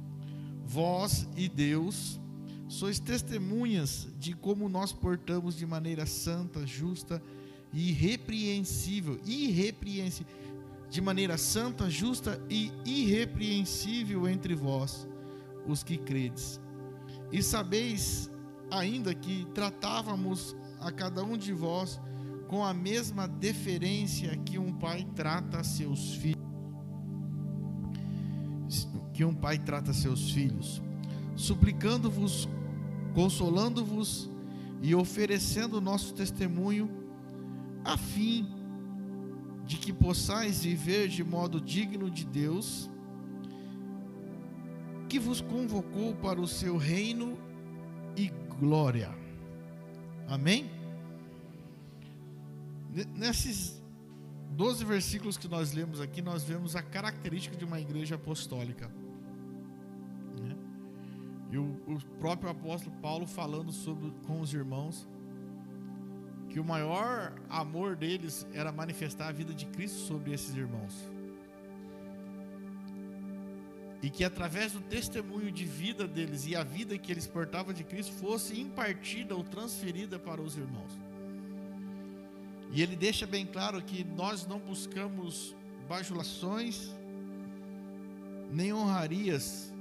Vós 0.66 1.28
e 1.36 1.48
Deus 1.50 2.20
sois 2.68 3.00
testemunhas 3.00 4.08
de 4.20 4.34
como 4.34 4.70
nós 4.70 4.94
portamos 4.94 5.58
de 5.58 5.66
maneira 5.66 6.06
santa, 6.06 6.66
justa 6.66 7.22
e 7.74 7.90
irrepreensível, 7.90 9.20
irrepreensível, 9.26 10.34
de 10.92 11.00
maneira 11.00 11.38
santa, 11.38 11.90
justa 11.90 12.44
e 12.50 12.70
irrepreensível 12.84 14.28
entre 14.28 14.54
vós, 14.54 15.08
os 15.66 15.84
que 15.84 15.98
credes. 15.98 16.60
E 17.32 17.42
sabeis 17.42 18.30
ainda 18.70 19.16
que 19.16 19.48
tratávamos 19.54 20.54
a 20.82 20.92
cada 20.92 21.24
um 21.24 21.38
de 21.38 21.54
vós 21.54 21.98
com 22.50 22.66
a 22.66 22.74
mesma 22.74 23.26
deferência 23.26 24.36
que 24.36 24.60
um 24.60 24.74
pai 24.74 25.08
trata 25.16 25.64
seus 25.64 26.16
filhos. 26.16 26.42
Que 29.14 29.24
um 29.24 29.34
pai 29.34 29.58
trata 29.58 29.94
seus 29.94 30.32
filhos, 30.32 30.82
suplicando-vos, 31.38 32.50
consolando-vos 33.14 34.30
e 34.82 34.94
oferecendo 34.94 35.78
o 35.78 35.82
nosso 35.82 36.14
testemunho, 36.14 36.90
a 37.86 37.98
fim 37.98 38.44
de 38.44 38.61
que 39.78 39.94
possais 39.94 40.64
viver 40.64 41.08
de 41.08 41.24
modo 41.24 41.60
digno 41.62 42.10
de 42.10 42.26
Deus, 42.26 42.90
que 45.08 45.20
vos 45.20 45.42
convocou 45.42 46.16
para 46.16 46.40
o 46.40 46.48
seu 46.48 46.78
reino 46.78 47.38
e 48.16 48.30
glória. 48.60 49.14
Amém? 50.28 50.70
Nesses 53.16 53.82
12 54.52 54.84
versículos 54.84 55.38
que 55.38 55.48
nós 55.48 55.72
lemos 55.72 56.02
aqui, 56.02 56.22
nós 56.22 56.44
vemos 56.44 56.76
a 56.76 56.82
característica 56.82 57.56
de 57.56 57.64
uma 57.64 57.80
igreja 57.80 58.16
apostólica. 58.16 58.92
Né? 60.40 60.56
E 61.52 61.58
o, 61.58 62.00
próprio 62.20 62.50
apóstolo 62.50 62.96
Paulo 62.98 63.26
falando 63.26 63.72
sobre, 63.72 64.12
com 64.28 64.42
os 64.42 64.54
irmãos 64.54 65.08
que 66.52 66.60
o 66.60 66.66
maior 66.66 67.34
amor 67.50 67.96
deles 67.96 68.46
era 68.54 68.72
manifestar 68.72 69.30
a 69.30 69.32
vida 69.32 69.54
de 69.54 69.66
Cristo 69.68 70.00
sobre 70.00 70.34
esses 70.34 70.54
irmãos 70.54 71.10
e 74.04 74.10
que 74.10 74.24
através 74.24 74.72
do 74.72 74.82
testemunho 74.82 75.52
de 75.52 75.64
vida 75.64 76.08
deles 76.08 76.46
e 76.48 76.56
a 76.56 76.64
vida 76.64 76.98
que 76.98 77.12
eles 77.12 77.28
portavam 77.28 77.72
de 77.74 77.84
Cristo 77.84 78.12
fosse 78.14 78.60
impartida 78.60 79.36
ou 79.36 79.44
transferida 79.44 80.18
para 80.18 80.42
os 80.42 80.58
irmãos. 80.58 80.92
E 82.72 82.82
ele 82.82 82.96
deixa 82.96 83.28
bem 83.28 83.46
claro 83.46 83.82
que 83.82 84.04
nós 84.04 84.48
não 84.48 84.58
buscamos 84.58 85.56
bajulações 85.88 86.90
nem 88.52 88.74
honrarias, 88.74 89.72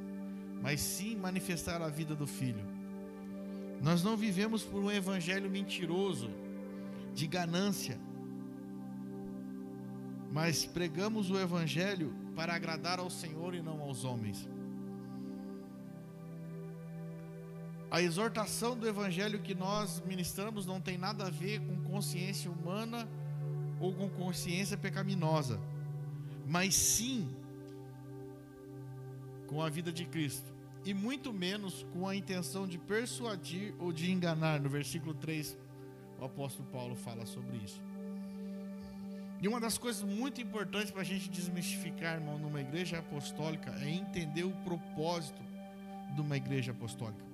mas 0.61 0.81
sim 0.81 1.17
manifestar 1.17 1.81
a 1.81 1.89
vida 1.89 2.15
do 2.15 2.27
filho. 2.27 2.65
Nós 3.81 4.03
não 4.03 4.17
vivemos 4.17 4.63
por 4.63 4.83
um 4.83 4.91
evangelho 4.91 5.49
mentiroso 5.49 6.31
de 7.15 7.27
ganância, 7.27 7.99
mas 10.33 10.65
pregamos 10.65 11.31
o 11.31 11.39
evangelho 11.39 12.15
para 12.37 12.55
agradar 12.55 12.99
ao 12.99 13.11
Senhor 13.11 13.55
e 13.55 13.61
não 13.61 13.81
aos 13.81 14.05
homens. 14.05 14.49
A 17.91 18.01
exortação 18.01 18.77
do 18.77 18.87
evangelho 18.87 19.41
que 19.41 19.55
nós 19.55 20.01
ministramos 20.07 20.65
não 20.65 20.81
tem 20.81 20.97
nada 20.97 21.27
a 21.27 21.31
ver 21.31 21.61
com 21.61 21.83
consciência 21.83 22.49
humana 22.49 23.09
ou 23.81 23.93
com 23.93 24.09
consciência 24.09 24.77
pecaminosa, 24.77 25.61
mas 26.47 26.75
sim 26.77 27.29
com 29.49 29.61
a 29.61 29.69
vida 29.69 29.91
de 29.91 30.07
Cristo, 30.07 30.55
e 30.85 30.95
muito 30.95 31.33
menos 31.33 31.85
com 31.93 32.07
a 32.07 32.15
intenção 32.15 32.69
de 32.69 32.79
persuadir 32.79 33.75
ou 33.81 33.93
de 33.93 34.13
enganar. 34.13 34.61
No 34.61 34.71
versículo 34.71 35.13
3, 35.13 35.59
o 36.21 36.25
apóstolo 36.27 36.69
Paulo 36.71 36.95
fala 36.95 37.25
sobre 37.25 37.57
isso. 37.57 37.81
E 39.41 39.49
uma 39.49 39.59
das 39.59 39.79
coisas 39.79 40.03
muito 40.03 40.41
importantes 40.41 40.91
para 40.91 41.01
a 41.01 41.05
gente 41.05 41.31
desmistificar, 41.31 42.17
irmão, 42.17 42.39
numa 42.39 42.61
igreja 42.61 42.99
apostólica 42.99 43.75
é 43.81 43.89
entender 43.89 44.45
o 44.45 44.51
propósito 44.65 45.43
de 46.15 46.21
uma 46.21 46.37
igreja 46.37 46.73
apostólica. 46.73 47.25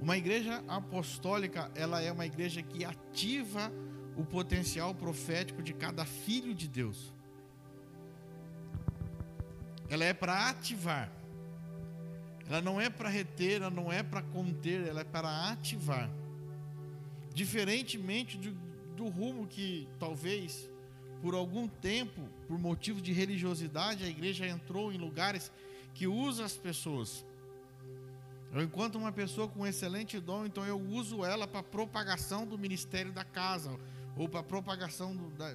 Uma 0.00 0.16
igreja 0.16 0.62
apostólica, 0.68 1.70
ela 1.74 2.00
é 2.00 2.12
uma 2.12 2.26
igreja 2.26 2.62
que 2.62 2.84
ativa 2.84 3.72
o 4.16 4.24
potencial 4.24 4.94
profético 4.94 5.62
de 5.62 5.72
cada 5.72 6.04
filho 6.04 6.54
de 6.54 6.68
Deus. 6.68 7.12
Ela 9.88 10.04
é 10.04 10.12
para 10.12 10.48
ativar. 10.48 11.10
Ela 12.48 12.60
não 12.60 12.80
é 12.80 12.88
para 12.88 13.08
reter, 13.08 13.62
ela 13.62 13.70
não 13.70 13.92
é 13.92 14.02
para 14.02 14.22
conter, 14.22 14.86
ela 14.86 15.00
é 15.00 15.04
para 15.04 15.50
ativar. 15.50 16.08
Diferentemente 17.34 18.36
do, 18.36 18.52
do 18.96 19.08
rumo 19.08 19.46
que 19.46 19.88
talvez 19.98 20.70
por 21.22 21.34
algum 21.34 21.68
tempo, 21.68 22.28
por 22.48 22.58
motivo 22.58 23.00
de 23.00 23.12
religiosidade, 23.12 24.04
a 24.04 24.08
igreja 24.08 24.44
entrou 24.46 24.92
em 24.92 24.98
lugares 24.98 25.52
que 25.94 26.08
usa 26.08 26.44
as 26.44 26.56
pessoas. 26.56 27.24
Eu 28.52 28.60
encontro 28.60 29.00
uma 29.00 29.12
pessoa 29.12 29.48
com 29.48 29.66
excelente 29.66 30.18
dom, 30.18 30.44
então 30.44 30.66
eu 30.66 30.78
uso 30.78 31.24
ela 31.24 31.46
para 31.46 31.62
propagação 31.62 32.44
do 32.44 32.58
ministério 32.58 33.12
da 33.12 33.24
casa 33.24 33.78
ou 34.16 34.28
para 34.28 34.42
propagação 34.42 35.14
do, 35.16 35.30
da, 35.30 35.54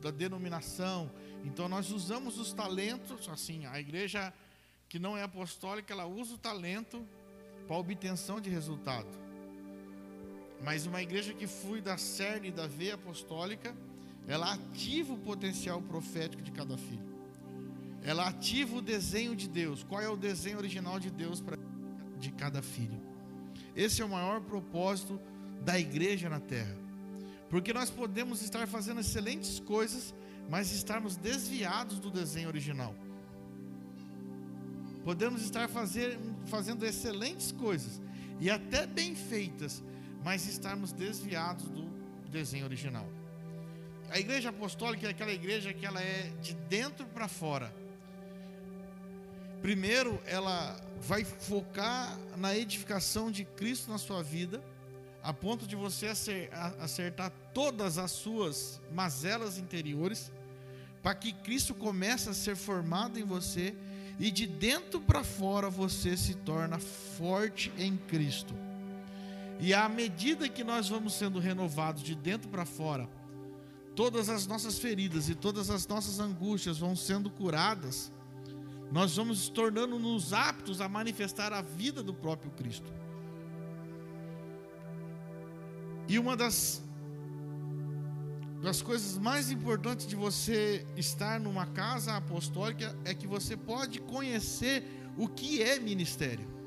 da 0.00 0.10
denominação. 0.12 1.10
Então 1.44 1.68
nós 1.68 1.90
usamos 1.90 2.38
os 2.38 2.52
talentos, 2.52 3.28
assim, 3.28 3.66
a 3.66 3.78
igreja 3.80 4.32
que 4.88 4.98
não 4.98 5.16
é 5.16 5.22
apostólica, 5.24 5.92
ela 5.92 6.06
usa 6.06 6.36
o 6.36 6.38
talento 6.38 7.04
para 7.66 7.76
obtenção 7.76 8.40
de 8.40 8.48
resultado. 8.48 9.27
Mas 10.62 10.86
uma 10.86 11.00
igreja 11.00 11.32
que 11.32 11.46
flui 11.46 11.80
da 11.80 11.96
cerne 11.96 12.50
da 12.50 12.66
veia 12.66 12.94
apostólica, 12.94 13.74
ela 14.26 14.52
ativa 14.52 15.12
o 15.12 15.18
potencial 15.18 15.80
profético 15.80 16.42
de 16.42 16.50
cada 16.50 16.76
filho. 16.76 17.08
Ela 18.02 18.28
ativa 18.28 18.76
o 18.76 18.82
desenho 18.82 19.34
de 19.34 19.48
Deus. 19.48 19.82
Qual 19.82 20.00
é 20.00 20.08
o 20.08 20.16
desenho 20.16 20.58
original 20.58 20.98
de 21.00 21.10
Deus 21.10 21.40
para 21.40 21.58
de 22.18 22.30
cada 22.32 22.62
filho? 22.62 23.00
Esse 23.74 24.02
é 24.02 24.04
o 24.04 24.08
maior 24.08 24.40
propósito 24.40 25.20
da 25.64 25.78
igreja 25.78 26.28
na 26.28 26.40
terra. 26.40 26.76
Porque 27.48 27.72
nós 27.72 27.90
podemos 27.90 28.42
estar 28.42 28.66
fazendo 28.66 29.00
excelentes 29.00 29.58
coisas, 29.60 30.14
mas 30.48 30.72
estarmos 30.72 31.16
desviados 31.16 31.98
do 31.98 32.10
desenho 32.10 32.48
original. 32.48 32.94
Podemos 35.04 35.42
estar 35.42 35.68
fazer, 35.68 36.18
fazendo 36.46 36.84
excelentes 36.84 37.50
coisas 37.52 38.00
e 38.40 38.50
até 38.50 38.86
bem 38.86 39.14
feitas, 39.14 39.82
mas 40.22 40.46
estarmos 40.46 40.92
desviados 40.92 41.64
do 41.68 41.88
desenho 42.30 42.64
original. 42.64 43.06
A 44.10 44.18
igreja 44.18 44.48
apostólica 44.48 45.06
é 45.06 45.10
aquela 45.10 45.32
igreja 45.32 45.72
que 45.72 45.84
ela 45.84 46.00
é 46.00 46.32
de 46.40 46.54
dentro 46.54 47.06
para 47.06 47.28
fora. 47.28 47.72
Primeiro, 49.60 50.20
ela 50.24 50.80
vai 51.00 51.24
focar 51.24 52.16
na 52.36 52.56
edificação 52.56 53.30
de 53.30 53.44
Cristo 53.44 53.90
na 53.90 53.98
sua 53.98 54.22
vida, 54.22 54.62
a 55.22 55.32
ponto 55.32 55.66
de 55.66 55.76
você 55.76 56.06
acertar 56.80 57.32
todas 57.52 57.98
as 57.98 58.12
suas 58.12 58.80
mazelas 58.92 59.58
interiores, 59.58 60.32
para 61.02 61.14
que 61.14 61.32
Cristo 61.32 61.74
comece 61.74 62.30
a 62.30 62.34
ser 62.34 62.56
formado 62.56 63.18
em 63.18 63.24
você 63.24 63.74
e 64.18 64.30
de 64.30 64.46
dentro 64.46 65.00
para 65.00 65.22
fora 65.22 65.68
você 65.68 66.16
se 66.16 66.34
torna 66.34 66.78
forte 66.78 67.72
em 67.76 67.96
Cristo. 67.96 68.54
E 69.60 69.74
à 69.74 69.88
medida 69.88 70.48
que 70.48 70.62
nós 70.62 70.88
vamos 70.88 71.14
sendo 71.14 71.38
renovados 71.38 72.02
de 72.02 72.14
dentro 72.14 72.48
para 72.48 72.64
fora, 72.64 73.08
todas 73.94 74.28
as 74.28 74.46
nossas 74.46 74.78
feridas 74.78 75.28
e 75.28 75.34
todas 75.34 75.70
as 75.70 75.86
nossas 75.86 76.20
angústias 76.20 76.78
vão 76.78 76.94
sendo 76.94 77.28
curadas, 77.28 78.12
nós 78.92 79.16
vamos 79.16 79.48
tornando-nos 79.48 80.32
aptos 80.32 80.80
a 80.80 80.88
manifestar 80.88 81.52
a 81.52 81.60
vida 81.60 82.02
do 82.02 82.14
próprio 82.14 82.50
Cristo. 82.52 82.92
E 86.08 86.18
uma 86.18 86.36
das, 86.36 86.82
das 88.62 88.80
coisas 88.80 89.18
mais 89.18 89.50
importantes 89.50 90.06
de 90.06 90.16
você 90.16 90.86
estar 90.96 91.38
numa 91.38 91.66
casa 91.66 92.16
apostólica 92.16 92.96
é 93.04 93.12
que 93.12 93.26
você 93.26 93.56
pode 93.56 94.00
conhecer 94.00 94.84
o 95.18 95.28
que 95.28 95.62
é 95.62 95.78
ministério. 95.78 96.57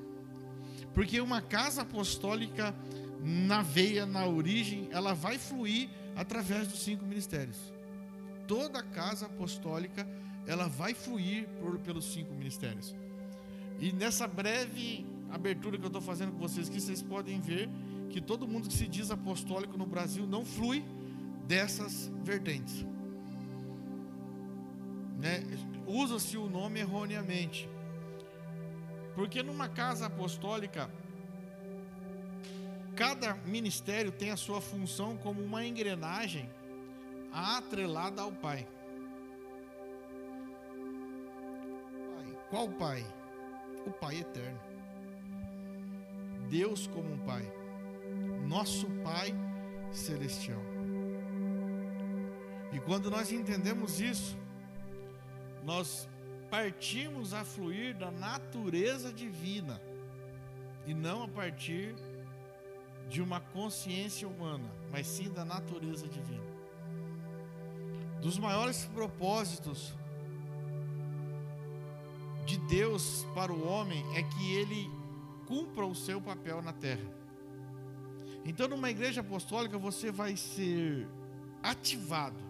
Porque 0.93 1.21
uma 1.21 1.41
casa 1.41 1.83
apostólica 1.83 2.75
na 3.23 3.61
veia, 3.61 4.05
na 4.05 4.25
origem, 4.25 4.89
ela 4.91 5.13
vai 5.13 5.37
fluir 5.37 5.89
através 6.15 6.67
dos 6.67 6.83
cinco 6.83 7.05
ministérios. 7.05 7.57
Toda 8.47 8.81
casa 8.83 9.27
apostólica, 9.27 10.07
ela 10.45 10.67
vai 10.67 10.93
fluir 10.93 11.47
por, 11.59 11.77
pelos 11.79 12.11
cinco 12.11 12.33
ministérios. 12.33 12.95
E 13.79 13.91
nessa 13.91 14.27
breve 14.27 15.05
abertura 15.29 15.77
que 15.77 15.83
eu 15.83 15.87
estou 15.87 16.01
fazendo 16.01 16.33
com 16.33 16.39
vocês 16.39 16.67
aqui, 16.67 16.81
vocês 16.81 17.01
podem 17.01 17.39
ver 17.39 17.69
que 18.09 18.19
todo 18.19 18.47
mundo 18.47 18.67
que 18.67 18.73
se 18.73 18.87
diz 18.87 19.09
apostólico 19.09 19.77
no 19.77 19.85
Brasil 19.85 20.27
não 20.27 20.43
flui 20.43 20.83
dessas 21.47 22.11
vertentes. 22.23 22.85
Né? 25.17 25.43
Usa-se 25.87 26.37
o 26.37 26.49
nome 26.49 26.79
erroneamente. 26.79 27.69
Porque 29.15 29.43
numa 29.43 29.67
casa 29.67 30.05
apostólica, 30.05 30.89
cada 32.95 33.35
ministério 33.45 34.11
tem 34.11 34.31
a 34.31 34.37
sua 34.37 34.61
função 34.61 35.17
como 35.17 35.41
uma 35.43 35.65
engrenagem 35.65 36.49
atrelada 37.31 38.21
ao 38.21 38.31
Pai. 38.31 38.67
Qual 42.49 42.69
Pai? 42.69 43.05
O 43.85 43.91
Pai 43.91 44.17
eterno. 44.19 44.59
Deus 46.49 46.87
como 46.87 47.13
um 47.13 47.17
Pai. 47.19 47.49
Nosso 48.47 48.87
Pai 49.03 49.33
celestial. 49.91 50.61
E 52.73 52.79
quando 52.79 53.09
nós 53.09 53.31
entendemos 53.31 53.99
isso, 53.99 54.37
nós 55.63 56.09
partimos 56.51 57.33
a 57.33 57.45
fluir 57.45 57.95
da 57.95 58.11
natureza 58.11 59.13
divina 59.13 59.81
e 60.85 60.93
não 60.93 61.23
a 61.23 61.27
partir 61.29 61.95
de 63.09 63.21
uma 63.21 63.39
consciência 63.39 64.27
humana, 64.27 64.69
mas 64.91 65.07
sim 65.07 65.29
da 65.29 65.45
natureza 65.45 66.07
divina. 66.09 66.43
Dos 68.21 68.37
maiores 68.37 68.83
propósitos 68.93 69.93
de 72.45 72.57
Deus 72.57 73.25
para 73.33 73.53
o 73.53 73.65
homem 73.65 74.03
é 74.17 74.21
que 74.21 74.53
ele 74.53 74.91
cumpra 75.47 75.85
o 75.85 75.95
seu 75.95 76.19
papel 76.21 76.61
na 76.61 76.73
terra. 76.73 77.09
Então, 78.43 78.67
numa 78.67 78.89
igreja 78.89 79.21
apostólica, 79.21 79.77
você 79.77 80.11
vai 80.11 80.35
ser 80.35 81.07
ativado. 81.63 82.41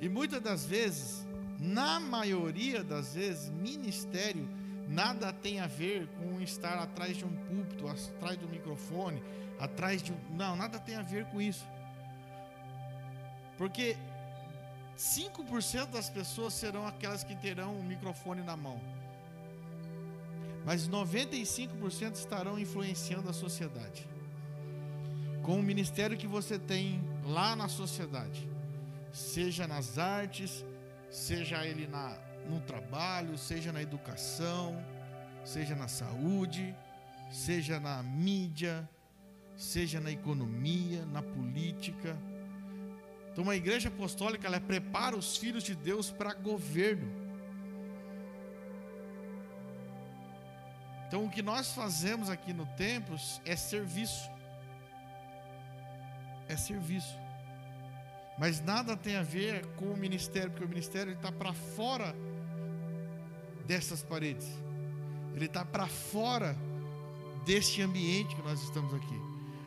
E 0.00 0.08
muitas 0.08 0.40
das 0.42 0.66
vezes, 0.66 1.23
na 1.64 1.98
maioria 1.98 2.84
das 2.84 3.14
vezes, 3.14 3.48
ministério 3.48 4.46
nada 4.86 5.32
tem 5.32 5.60
a 5.60 5.66
ver 5.66 6.06
com 6.18 6.38
estar 6.42 6.78
atrás 6.78 7.16
de 7.16 7.24
um 7.24 7.34
púlpito, 7.46 7.88
atrás 7.88 8.36
do 8.36 8.46
microfone, 8.46 9.22
atrás 9.58 10.02
de 10.02 10.12
um. 10.12 10.16
Não, 10.36 10.54
nada 10.54 10.78
tem 10.78 10.94
a 10.96 11.02
ver 11.02 11.24
com 11.26 11.40
isso. 11.40 11.66
Porque 13.56 13.96
5% 14.98 15.86
das 15.86 16.10
pessoas 16.10 16.52
serão 16.52 16.86
aquelas 16.86 17.24
que 17.24 17.34
terão 17.34 17.78
o 17.78 17.82
microfone 17.82 18.42
na 18.42 18.56
mão. 18.56 18.78
Mas 20.66 20.86
95% 20.86 22.14
estarão 22.14 22.58
influenciando 22.58 23.30
a 23.30 23.32
sociedade. 23.32 24.06
Com 25.42 25.60
o 25.60 25.62
ministério 25.62 26.16
que 26.16 26.26
você 26.26 26.58
tem 26.58 27.02
lá 27.24 27.56
na 27.56 27.68
sociedade, 27.68 28.46
seja 29.12 29.66
nas 29.66 29.98
artes, 29.98 30.64
seja 31.14 31.64
ele 31.64 31.86
na, 31.86 32.16
no 32.48 32.60
trabalho, 32.60 33.38
seja 33.38 33.72
na 33.72 33.80
educação, 33.80 34.84
seja 35.44 35.74
na 35.74 35.88
saúde, 35.88 36.74
seja 37.30 37.78
na 37.78 38.02
mídia, 38.02 38.88
seja 39.56 40.00
na 40.00 40.10
economia, 40.10 41.04
na 41.06 41.22
política 41.22 42.16
então, 43.34 43.42
uma 43.42 43.56
igreja 43.56 43.88
apostólica, 43.88 44.46
ela 44.46 44.60
prepara 44.60 45.16
os 45.16 45.36
filhos 45.36 45.64
de 45.64 45.74
Deus 45.74 46.08
para 46.08 46.32
governo. 46.32 47.10
Então, 51.08 51.24
o 51.24 51.28
que 51.28 51.42
nós 51.42 51.72
fazemos 51.72 52.30
aqui 52.30 52.52
no 52.52 52.64
templo 52.76 53.16
é 53.44 53.56
serviço. 53.56 54.30
É 56.48 56.56
serviço. 56.56 57.18
Mas 58.38 58.60
nada 58.60 58.96
tem 58.96 59.16
a 59.16 59.22
ver 59.22 59.64
com 59.76 59.86
o 59.86 59.96
ministério, 59.96 60.50
porque 60.50 60.64
o 60.64 60.68
ministério 60.68 61.12
está 61.12 61.30
para 61.30 61.52
fora 61.52 62.14
dessas 63.66 64.02
paredes. 64.02 64.48
Ele 65.34 65.46
está 65.46 65.64
para 65.64 65.86
fora 65.86 66.56
deste 67.44 67.82
ambiente 67.82 68.34
que 68.34 68.42
nós 68.42 68.62
estamos 68.62 68.92
aqui. 68.94 69.20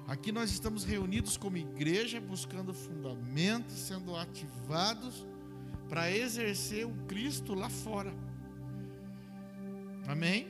Aqui 0.08 0.32
nós 0.32 0.50
estamos 0.52 0.86
reunidos 0.86 1.36
como 1.36 1.58
igreja, 1.58 2.22
buscando 2.22 2.74
fundamentos, 2.74 3.76
sendo 3.76 4.16
ativados 4.16 5.26
para 5.90 6.10
exercer 6.12 6.86
o 6.86 6.94
Cristo 7.08 7.54
lá 7.54 7.70
fora. 7.70 8.14
Amém? 10.08 10.48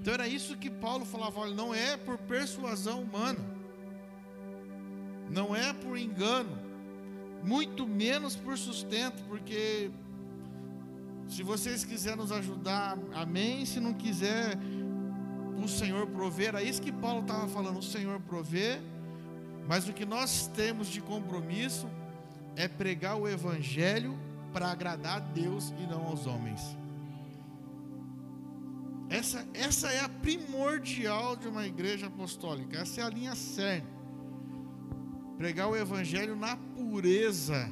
Então 0.00 0.14
era 0.14 0.28
isso 0.28 0.56
que 0.56 0.70
Paulo 0.70 1.04
falava: 1.04 1.40
olha, 1.40 1.54
não 1.54 1.74
é 1.74 1.96
por 1.96 2.18
persuasão 2.18 3.02
humana, 3.02 3.40
não 5.28 5.56
é 5.56 5.72
por 5.72 5.98
engano, 5.98 6.56
muito 7.44 7.86
menos 7.86 8.34
por 8.34 8.56
sustento, 8.56 9.22
porque 9.28 9.90
se 11.28 11.42
vocês 11.42 11.84
quiserem 11.84 12.18
nos 12.18 12.32
ajudar, 12.32 12.98
amém. 13.12 13.64
Se 13.66 13.80
não 13.80 13.92
quiser, 13.92 14.58
o 15.62 15.68
Senhor 15.68 16.06
prover. 16.08 16.54
É 16.54 16.62
isso 16.62 16.80
que 16.80 16.92
Paulo 16.92 17.20
estava 17.20 17.46
falando: 17.48 17.78
o 17.78 17.82
Senhor 17.82 18.20
prover. 18.20 18.80
Mas 19.66 19.88
o 19.88 19.92
que 19.92 20.04
nós 20.04 20.46
temos 20.54 20.88
de 20.88 21.00
compromisso 21.00 21.88
é 22.54 22.68
pregar 22.68 23.16
o 23.16 23.26
Evangelho 23.26 24.18
para 24.52 24.70
agradar 24.70 25.16
a 25.16 25.20
Deus 25.20 25.72
e 25.78 25.86
não 25.86 26.06
aos 26.06 26.26
homens. 26.26 26.76
Essa, 29.08 29.46
essa 29.54 29.90
é 29.90 30.00
a 30.00 30.08
primordial 30.08 31.36
de 31.36 31.48
uma 31.48 31.66
igreja 31.66 32.06
apostólica. 32.06 32.78
Essa 32.78 33.00
é 33.00 33.04
a 33.04 33.08
linha 33.08 33.34
cerne. 33.34 33.93
Pregar 35.36 35.68
o 35.68 35.76
Evangelho 35.76 36.36
na 36.36 36.56
pureza 36.56 37.70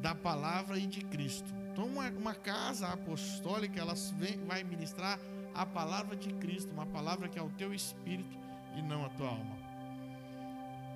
da 0.00 0.14
palavra 0.14 0.78
e 0.78 0.86
de 0.86 1.02
Cristo. 1.02 1.52
Então, 1.72 1.86
uma, 1.86 2.08
uma 2.10 2.34
casa 2.34 2.88
apostólica, 2.88 3.80
ela 3.80 3.94
vem, 4.18 4.38
vai 4.44 4.62
ministrar 4.62 5.18
a 5.54 5.66
palavra 5.66 6.16
de 6.16 6.32
Cristo, 6.34 6.72
uma 6.72 6.86
palavra 6.86 7.28
que 7.28 7.38
é 7.38 7.42
o 7.42 7.50
teu 7.50 7.72
espírito 7.74 8.38
e 8.76 8.82
não 8.82 9.04
a 9.04 9.08
tua 9.10 9.28
alma. 9.28 9.60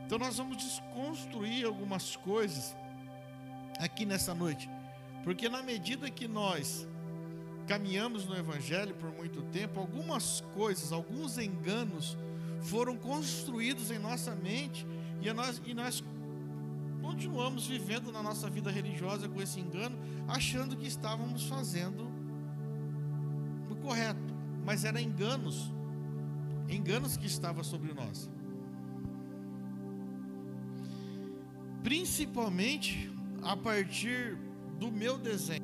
Então 0.07 0.19
nós 0.19 0.37
vamos 0.37 0.59
desconstruir 0.59 1.65
algumas 1.65 2.15
coisas 2.17 2.77
aqui 3.79 4.05
nessa 4.05 4.35
noite, 4.35 4.69
porque 5.23 5.49
na 5.49 5.63
medida 5.63 6.11
que 6.11 6.29
nós 6.29 6.87
caminhamos 7.67 8.27
no 8.27 8.37
Evangelho 8.37 8.95
por 8.95 9.11
muito 9.11 9.43
tempo, 9.45 9.81
algumas 9.81 10.43
coisas, 10.55 10.93
alguns 10.93 11.39
enganos 11.39 12.19
foram 12.65 12.97
construídos 12.97 13.91
em 13.91 13.99
nossa 13.99 14.35
mente 14.35 14.87
e 15.23 15.33
nós, 15.33 15.63
e 15.65 15.73
nós 15.73 16.03
continuamos 17.01 17.67
vivendo 17.67 18.13
na 18.13 18.23
nossa 18.23 18.51
vida 18.51 18.71
religiosa 18.71 19.29
com 19.29 19.41
esse 19.41 19.61
engano, 19.61 19.97
achando 20.29 20.77
que 20.77 20.87
estávamos 20.87 21.45
fazendo 21.47 22.13
o 23.71 23.77
correto 23.77 24.35
mas 24.65 24.85
eram 24.85 24.99
enganos, 24.99 25.71
enganos 26.69 27.17
que 27.17 27.27
estavam 27.27 27.63
sobre 27.63 27.93
nós. 27.93 28.31
Principalmente 31.83 33.13
a 33.43 33.57
partir 33.57 34.39
do 34.79 34.91
meu 34.91 35.19
desenho, 35.19 35.63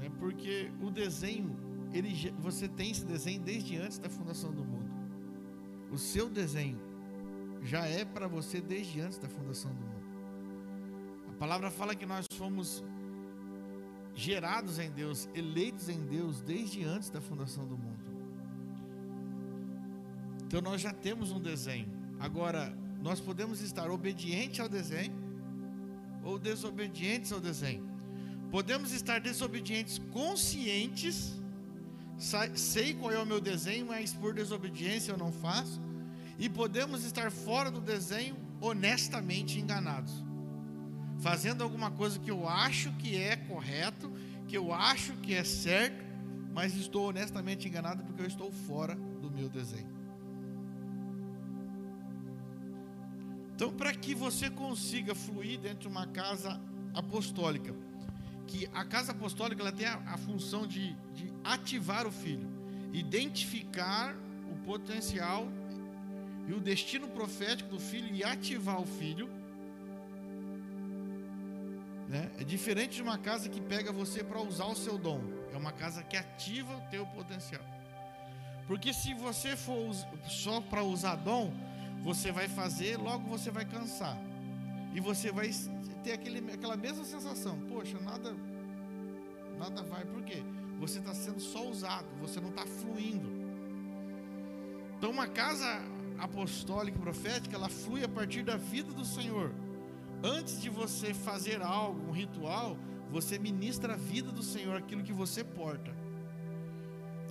né? 0.00 0.10
porque 0.18 0.72
o 0.80 0.90
desenho, 0.90 1.54
ele, 1.92 2.32
você 2.38 2.66
tem 2.66 2.90
esse 2.90 3.04
desenho 3.04 3.40
desde 3.42 3.76
antes 3.76 3.98
da 3.98 4.08
fundação 4.08 4.50
do 4.50 4.64
mundo. 4.64 4.83
O 5.94 5.98
seu 5.98 6.28
desenho 6.28 6.76
já 7.62 7.86
é 7.86 8.04
para 8.04 8.26
você 8.26 8.60
desde 8.60 9.00
antes 9.00 9.16
da 9.16 9.28
fundação 9.28 9.72
do 9.72 9.80
mundo. 9.80 10.04
A 11.28 11.32
palavra 11.38 11.70
fala 11.70 11.94
que 11.94 12.04
nós 12.04 12.26
fomos 12.32 12.82
gerados 14.12 14.80
em 14.80 14.90
Deus, 14.90 15.28
eleitos 15.34 15.88
em 15.88 16.04
Deus 16.04 16.40
desde 16.40 16.82
antes 16.84 17.10
da 17.10 17.20
fundação 17.20 17.64
do 17.64 17.78
mundo. 17.78 18.04
Então 20.44 20.60
nós 20.60 20.80
já 20.80 20.92
temos 20.92 21.30
um 21.30 21.40
desenho. 21.40 21.88
Agora, 22.18 22.76
nós 23.00 23.20
podemos 23.20 23.60
estar 23.60 23.88
obedientes 23.88 24.58
ao 24.58 24.68
desenho 24.68 25.14
ou 26.24 26.40
desobedientes 26.40 27.32
ao 27.32 27.38
desenho. 27.38 27.88
Podemos 28.50 28.90
estar 28.90 29.20
desobedientes 29.20 30.00
conscientes, 30.12 31.40
sei 32.54 32.94
qual 32.94 33.12
é 33.12 33.18
o 33.18 33.26
meu 33.26 33.40
desenho, 33.40 33.86
mas 33.86 34.12
por 34.12 34.34
desobediência 34.34 35.12
eu 35.12 35.18
não 35.18 35.32
faço. 35.32 35.80
E 36.38 36.48
podemos 36.48 37.04
estar 37.04 37.30
fora 37.30 37.70
do 37.70 37.80
desenho 37.80 38.36
honestamente 38.60 39.58
enganados 39.58 40.24
fazendo 41.24 41.62
alguma 41.62 41.90
coisa 41.90 42.18
que 42.18 42.30
eu 42.30 42.46
acho 42.46 42.92
que 42.92 43.16
é 43.16 43.34
correto, 43.34 44.12
que 44.46 44.54
eu 44.54 44.74
acho 44.74 45.14
que 45.14 45.32
é 45.34 45.42
certo, 45.42 46.04
mas 46.52 46.76
estou 46.76 47.08
honestamente 47.08 47.66
enganado 47.66 48.04
porque 48.04 48.20
eu 48.20 48.26
estou 48.26 48.52
fora 48.52 48.94
do 48.94 49.30
meu 49.30 49.48
desenho. 49.48 49.88
Então, 53.54 53.72
para 53.72 53.94
que 53.94 54.14
você 54.14 54.50
consiga 54.50 55.14
fluir 55.14 55.58
dentro 55.58 55.78
de 55.78 55.88
uma 55.88 56.06
casa 56.06 56.60
apostólica, 56.92 57.74
que 58.46 58.68
a 58.74 58.84
casa 58.84 59.12
apostólica 59.12 59.62
ela 59.62 59.72
tem 59.72 59.86
a, 59.86 59.96
a 60.06 60.18
função 60.18 60.66
de, 60.66 60.94
de 61.14 61.32
ativar 61.44 62.06
o 62.06 62.10
filho, 62.10 62.48
identificar 62.92 64.16
o 64.50 64.56
potencial 64.64 65.46
e 66.48 66.52
o 66.52 66.60
destino 66.60 67.06
profético 67.08 67.70
do 67.70 67.78
filho 67.78 68.14
e 68.14 68.24
ativar 68.24 68.80
o 68.80 68.86
filho. 68.86 69.28
Né? 72.08 72.30
É 72.38 72.44
diferente 72.44 72.96
de 72.96 73.02
uma 73.02 73.18
casa 73.18 73.48
que 73.48 73.60
pega 73.60 73.92
você 73.92 74.24
para 74.24 74.40
usar 74.40 74.66
o 74.66 74.74
seu 74.74 74.98
dom. 74.98 75.20
É 75.52 75.56
uma 75.56 75.72
casa 75.72 76.02
que 76.02 76.16
ativa 76.16 76.76
o 76.76 76.80
teu 76.90 77.06
potencial. 77.06 77.62
Porque 78.66 78.92
se 78.92 79.12
você 79.14 79.56
for 79.56 79.94
só 80.28 80.60
para 80.60 80.82
usar 80.82 81.16
dom, 81.16 81.52
você 82.02 82.32
vai 82.32 82.48
fazer, 82.48 82.96
logo 82.96 83.28
você 83.28 83.50
vai 83.50 83.64
cansar. 83.64 84.16
E 84.94 85.00
você 85.00 85.30
vai 85.32 85.50
ter 86.02 86.12
aquele, 86.12 86.38
aquela 86.52 86.76
mesma 86.76 87.04
sensação. 87.04 87.58
Poxa, 87.68 87.98
nada, 88.00 88.34
nada 89.58 89.82
vai. 89.82 90.04
Por 90.04 90.22
quê? 90.22 90.42
Você 90.78 90.98
está 90.98 91.14
sendo 91.14 91.40
só 91.40 91.66
usado, 91.68 92.06
você 92.20 92.40
não 92.40 92.50
está 92.50 92.66
fluindo. 92.66 93.28
Então, 94.98 95.10
uma 95.10 95.26
casa 95.26 95.82
apostólica 96.18 96.96
e 96.96 97.00
profética, 97.00 97.56
ela 97.56 97.68
flui 97.68 98.04
a 98.04 98.08
partir 98.08 98.42
da 98.42 98.56
vida 98.56 98.92
do 98.92 99.04
Senhor. 99.04 99.52
Antes 100.22 100.60
de 100.60 100.70
você 100.70 101.12
fazer 101.12 101.60
algo, 101.62 102.08
um 102.08 102.12
ritual, 102.12 102.76
você 103.10 103.38
ministra 103.38 103.94
a 103.94 103.96
vida 103.96 104.32
do 104.32 104.42
Senhor, 104.42 104.76
aquilo 104.76 105.02
que 105.02 105.12
você 105.12 105.44
porta, 105.44 105.94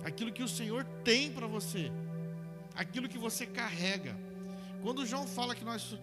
aquilo 0.04 0.32
que 0.32 0.42
o 0.42 0.48
Senhor 0.48 0.84
tem 1.02 1.32
para 1.32 1.46
você, 1.46 1.90
aquilo 2.74 3.08
que 3.08 3.18
você 3.18 3.46
carrega. 3.46 4.16
Quando 4.82 5.06
João 5.06 5.26
fala 5.26 5.54
que, 5.54 5.64
nós, 5.64 5.98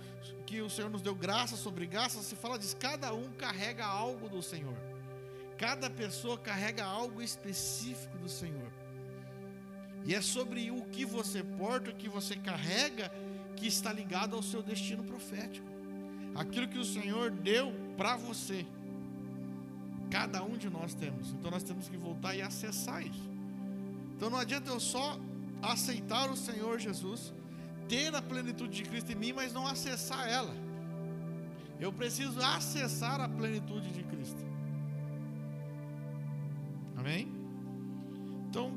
que 0.46 0.62
o 0.62 0.70
Senhor 0.70 0.90
nos 0.90 1.02
deu 1.02 1.16
graça 1.16 1.56
sobre 1.56 1.86
graça, 1.86 2.22
se 2.22 2.36
fala 2.36 2.60
disso, 2.60 2.76
cada 2.78 3.14
um 3.14 3.32
carrega 3.34 3.86
algo 3.86 4.28
do 4.28 4.42
Senhor. 4.42 4.91
Cada 5.62 5.92
pessoa 5.92 6.40
carrega 6.40 6.84
algo 6.84 7.22
específico 7.22 8.18
do 8.18 8.28
Senhor. 8.28 8.72
E 10.04 10.16
é 10.16 10.20
sobre 10.20 10.72
o 10.72 10.86
que 10.86 11.06
você 11.06 11.44
porta, 11.44 11.92
o 11.92 11.96
que 11.96 12.10
você 12.10 12.36
carrega, 12.36 13.12
que 13.56 13.68
está 13.68 13.94
ligado 13.94 14.36
ao 14.36 14.42
seu 14.42 14.64
destino 14.64 15.04
profético. 15.04 15.68
Aquilo 16.34 16.68
que 16.68 16.80
o 16.80 16.84
Senhor 16.84 17.30
deu 17.30 17.72
para 17.96 18.18
você. 18.18 18.66
Cada 20.10 20.44
um 20.44 20.58
de 20.58 20.68
nós 20.68 20.96
temos. 20.96 21.30
Então 21.30 21.52
nós 21.52 21.62
temos 21.62 21.88
que 21.88 21.96
voltar 21.96 22.36
e 22.36 22.42
acessar 22.42 23.06
isso. 23.06 23.30
Então 24.18 24.32
não 24.32 24.40
adianta 24.40 24.72
eu 24.72 24.80
só 24.80 25.20
aceitar 25.62 26.32
o 26.32 26.36
Senhor 26.36 26.80
Jesus, 26.80 27.32
ter 27.88 28.16
a 28.16 28.22
plenitude 28.22 28.78
de 28.78 28.90
Cristo 28.90 29.12
em 29.12 29.16
mim, 29.16 29.32
mas 29.32 29.54
não 29.54 29.68
acessar 29.68 30.28
ela. 30.28 30.56
Eu 31.80 31.94
preciso 31.94 32.42
acessar 32.42 33.22
a 33.22 33.30
plenitude 33.30 33.92
de 33.92 34.02
Cristo. 34.06 34.52
Amém? 37.02 37.28
Então, 38.48 38.72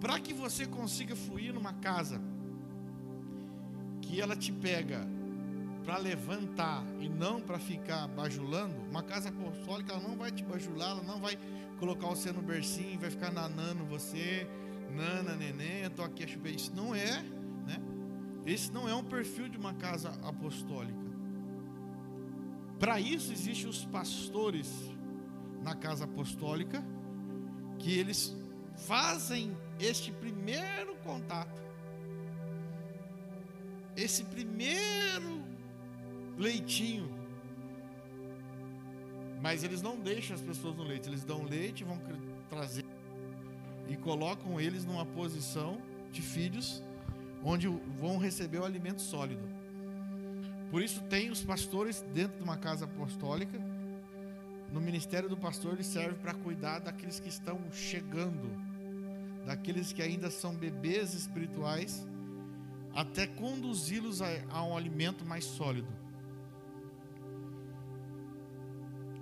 para 0.00 0.18
que 0.18 0.32
você 0.32 0.64
consiga 0.66 1.14
fluir 1.14 1.52
numa 1.52 1.74
casa 1.74 2.18
que 4.00 4.18
ela 4.18 4.34
te 4.34 4.50
pega 4.50 5.06
para 5.84 5.98
levantar 5.98 6.82
e 7.00 7.10
não 7.10 7.38
para 7.38 7.58
ficar 7.58 8.08
bajulando, 8.08 8.74
uma 8.88 9.02
casa 9.02 9.28
apostólica 9.28 9.92
ela 9.92 10.00
não 10.00 10.16
vai 10.16 10.32
te 10.32 10.42
bajular, 10.42 10.92
ela 10.92 11.02
não 11.02 11.20
vai 11.20 11.38
colocar 11.78 12.06
você 12.06 12.32
no 12.32 12.40
bercinho, 12.40 12.98
vai 12.98 13.10
ficar 13.10 13.30
nanando 13.30 13.84
você, 13.84 14.46
nana, 14.90 15.36
neném, 15.36 15.82
eu 15.82 15.90
tô 15.90 16.02
aqui 16.02 16.24
a 16.24 16.26
chover. 16.26 16.54
Isso 16.54 16.72
não 16.74 16.94
é, 16.94 17.20
né? 17.66 17.78
Esse 18.46 18.72
não 18.72 18.88
é 18.88 18.94
um 18.94 19.04
perfil 19.04 19.50
de 19.50 19.58
uma 19.58 19.74
casa 19.74 20.18
apostólica. 20.22 21.12
Para 22.78 22.98
isso 22.98 23.34
existem 23.34 23.68
os 23.68 23.84
pastores 23.84 24.72
na 25.62 25.74
casa 25.74 26.04
apostólica 26.04 26.82
que 27.82 27.98
eles 27.98 28.34
fazem 28.86 29.56
este 29.78 30.12
primeiro 30.12 30.94
contato, 31.04 31.60
esse 33.96 34.24
primeiro 34.24 35.42
leitinho. 36.38 37.10
Mas 39.42 39.64
eles 39.64 39.82
não 39.82 39.98
deixam 39.98 40.36
as 40.36 40.40
pessoas 40.40 40.76
no 40.76 40.84
leite, 40.84 41.08
eles 41.08 41.24
dão 41.24 41.42
leite, 41.42 41.82
vão 41.82 42.00
trazer 42.48 42.84
e 43.88 43.96
colocam 43.96 44.60
eles 44.60 44.84
numa 44.84 45.04
posição 45.04 45.82
de 46.12 46.22
filhos 46.22 46.82
onde 47.42 47.66
vão 48.00 48.16
receber 48.16 48.58
o 48.58 48.64
alimento 48.64 49.02
sólido. 49.02 49.42
Por 50.70 50.80
isso 50.80 51.02
tem 51.02 51.30
os 51.30 51.42
pastores 51.42 52.00
dentro 52.14 52.38
de 52.38 52.44
uma 52.44 52.56
casa 52.56 52.84
apostólica. 52.84 53.71
No 54.72 54.80
ministério 54.80 55.28
do 55.28 55.36
pastor 55.36 55.74
ele 55.74 55.84
serve 55.84 56.16
para 56.16 56.34
cuidar 56.34 56.80
daqueles 56.80 57.20
que 57.20 57.28
estão 57.28 57.60
chegando 57.70 58.72
daqueles 59.44 59.92
que 59.92 60.02
ainda 60.02 60.30
são 60.30 60.54
bebês 60.54 61.14
espirituais, 61.14 62.06
até 62.94 63.26
conduzi-los 63.26 64.22
a, 64.22 64.28
a 64.50 64.62
um 64.62 64.76
alimento 64.76 65.24
mais 65.24 65.44
sólido. 65.44 65.88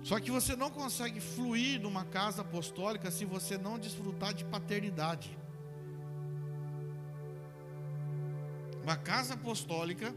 Só 0.03 0.19
que 0.19 0.31
você 0.31 0.55
não 0.55 0.71
consegue 0.71 1.19
fluir 1.19 1.79
numa 1.79 2.03
casa 2.03 2.41
apostólica 2.41 3.11
se 3.11 3.23
você 3.23 3.57
não 3.57 3.77
desfrutar 3.77 4.33
de 4.33 4.43
paternidade. 4.45 5.37
Uma 8.83 8.97
casa 8.97 9.35
apostólica, 9.35 10.13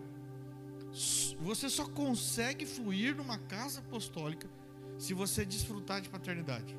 você 1.38 1.68
só 1.68 1.86
consegue 1.86 2.64
fluir 2.64 3.14
numa 3.14 3.36
casa 3.38 3.80
apostólica 3.80 4.48
se 4.98 5.14
você 5.14 5.44
desfrutar 5.44 6.00
de 6.00 6.08
paternidade. 6.08 6.76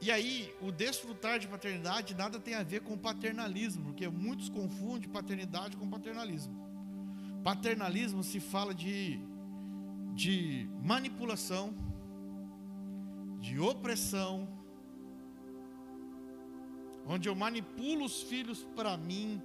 E 0.00 0.10
aí, 0.10 0.54
o 0.60 0.70
desfrutar 0.70 1.38
de 1.38 1.48
paternidade 1.48 2.14
nada 2.14 2.38
tem 2.38 2.54
a 2.54 2.62
ver 2.62 2.80
com 2.82 2.96
paternalismo, 2.96 3.84
porque 3.84 4.06
muitos 4.06 4.50
confundem 4.50 5.08
paternidade 5.08 5.78
com 5.78 5.88
paternalismo. 5.88 6.54
Paternalismo 7.42 8.22
se 8.22 8.38
fala 8.38 8.74
de, 8.74 9.18
de 10.14 10.68
manipulação, 10.82 11.74
de 13.40 13.58
opressão, 13.58 14.46
onde 17.06 17.28
eu 17.28 17.34
manipulo 17.34 18.04
os 18.04 18.22
filhos 18.22 18.62
para 18.76 18.96
mim, 18.98 19.40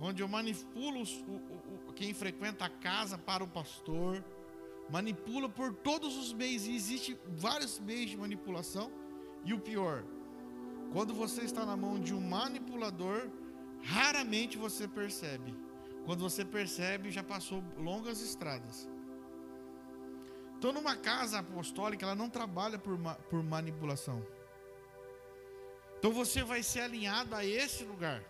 onde 0.00 0.20
eu 0.20 0.28
manipulo 0.28 1.00
os, 1.00 1.12
o, 1.28 1.88
o, 1.88 1.92
quem 1.92 2.12
frequenta 2.12 2.64
a 2.64 2.68
casa 2.68 3.16
para 3.16 3.44
o 3.44 3.48
pastor, 3.48 4.24
manipula 4.92 5.48
por 5.48 5.72
todos 5.72 6.18
os 6.18 6.34
meios, 6.34 6.66
e 6.66 6.76
existem 6.76 7.18
vários 7.26 7.80
meios 7.80 8.10
de 8.10 8.16
manipulação 8.16 8.92
e 9.42 9.54
o 9.54 9.58
pior, 9.58 10.04
quando 10.92 11.14
você 11.14 11.40
está 11.42 11.64
na 11.64 11.74
mão 11.74 11.98
de 11.98 12.14
um 12.14 12.20
manipulador, 12.20 13.30
raramente 13.82 14.58
você 14.58 14.86
percebe. 14.86 15.54
Quando 16.04 16.20
você 16.20 16.44
percebe, 16.44 17.10
já 17.10 17.22
passou 17.22 17.64
longas 17.78 18.20
estradas. 18.20 18.86
Então, 20.58 20.72
numa 20.72 20.94
casa 20.94 21.38
apostólica, 21.38 22.04
ela 22.04 22.14
não 22.14 22.28
trabalha 22.28 22.78
por, 22.78 22.98
por 23.30 23.42
manipulação. 23.42 24.24
Então, 25.98 26.12
você 26.12 26.44
vai 26.44 26.62
ser 26.62 26.80
alinhado 26.80 27.34
a 27.34 27.44
esse 27.44 27.82
lugar. 27.84 28.22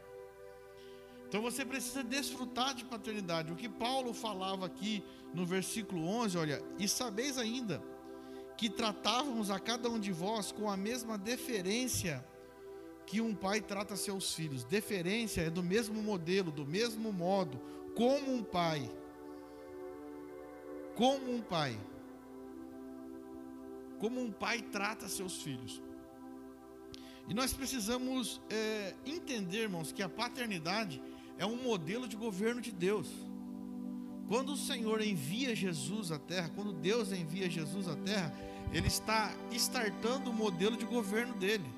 Então, 1.32 1.40
você 1.40 1.64
precisa 1.64 2.04
desfrutar 2.04 2.74
de 2.74 2.84
paternidade. 2.84 3.50
O 3.50 3.56
que 3.56 3.66
Paulo 3.66 4.12
falava 4.12 4.66
aqui 4.66 5.02
no 5.32 5.46
versículo 5.46 6.06
11, 6.06 6.36
olha, 6.36 6.62
e 6.78 6.86
sabeis 6.86 7.38
ainda 7.38 7.82
que 8.54 8.68
tratávamos 8.68 9.50
a 9.50 9.58
cada 9.58 9.88
um 9.88 9.98
de 9.98 10.12
vós 10.12 10.52
com 10.52 10.68
a 10.68 10.76
mesma 10.76 11.16
deferência 11.16 12.22
que 13.06 13.22
um 13.22 13.34
pai 13.34 13.62
trata 13.62 13.96
seus 13.96 14.34
filhos. 14.34 14.62
Deferência 14.64 15.40
é 15.40 15.48
do 15.48 15.62
mesmo 15.62 16.02
modelo, 16.02 16.52
do 16.52 16.66
mesmo 16.66 17.10
modo, 17.10 17.58
como 17.96 18.30
um 18.30 18.42
pai. 18.42 18.90
Como 20.94 21.32
um 21.34 21.40
pai. 21.40 21.80
Como 23.98 24.20
um 24.20 24.30
pai 24.30 24.60
trata 24.60 25.08
seus 25.08 25.40
filhos. 25.40 25.80
E 27.26 27.32
nós 27.32 27.54
precisamos 27.54 28.38
é, 28.50 28.94
entender, 29.06 29.62
irmãos, 29.62 29.92
que 29.92 30.02
a 30.02 30.10
paternidade 30.10 31.00
é 31.38 31.46
um 31.46 31.56
modelo 31.56 32.06
de 32.06 32.16
governo 32.16 32.60
de 32.60 32.72
Deus. 32.72 33.08
Quando 34.28 34.52
o 34.52 34.56
Senhor 34.56 35.00
envia 35.00 35.54
Jesus 35.54 36.10
à 36.10 36.18
terra, 36.18 36.50
quando 36.54 36.72
Deus 36.72 37.12
envia 37.12 37.50
Jesus 37.50 37.88
à 37.88 37.96
terra, 37.96 38.34
ele 38.72 38.86
está 38.86 39.34
startando 39.50 40.30
o 40.30 40.34
modelo 40.34 40.76
de 40.76 40.86
governo 40.86 41.34
dele. 41.34 41.68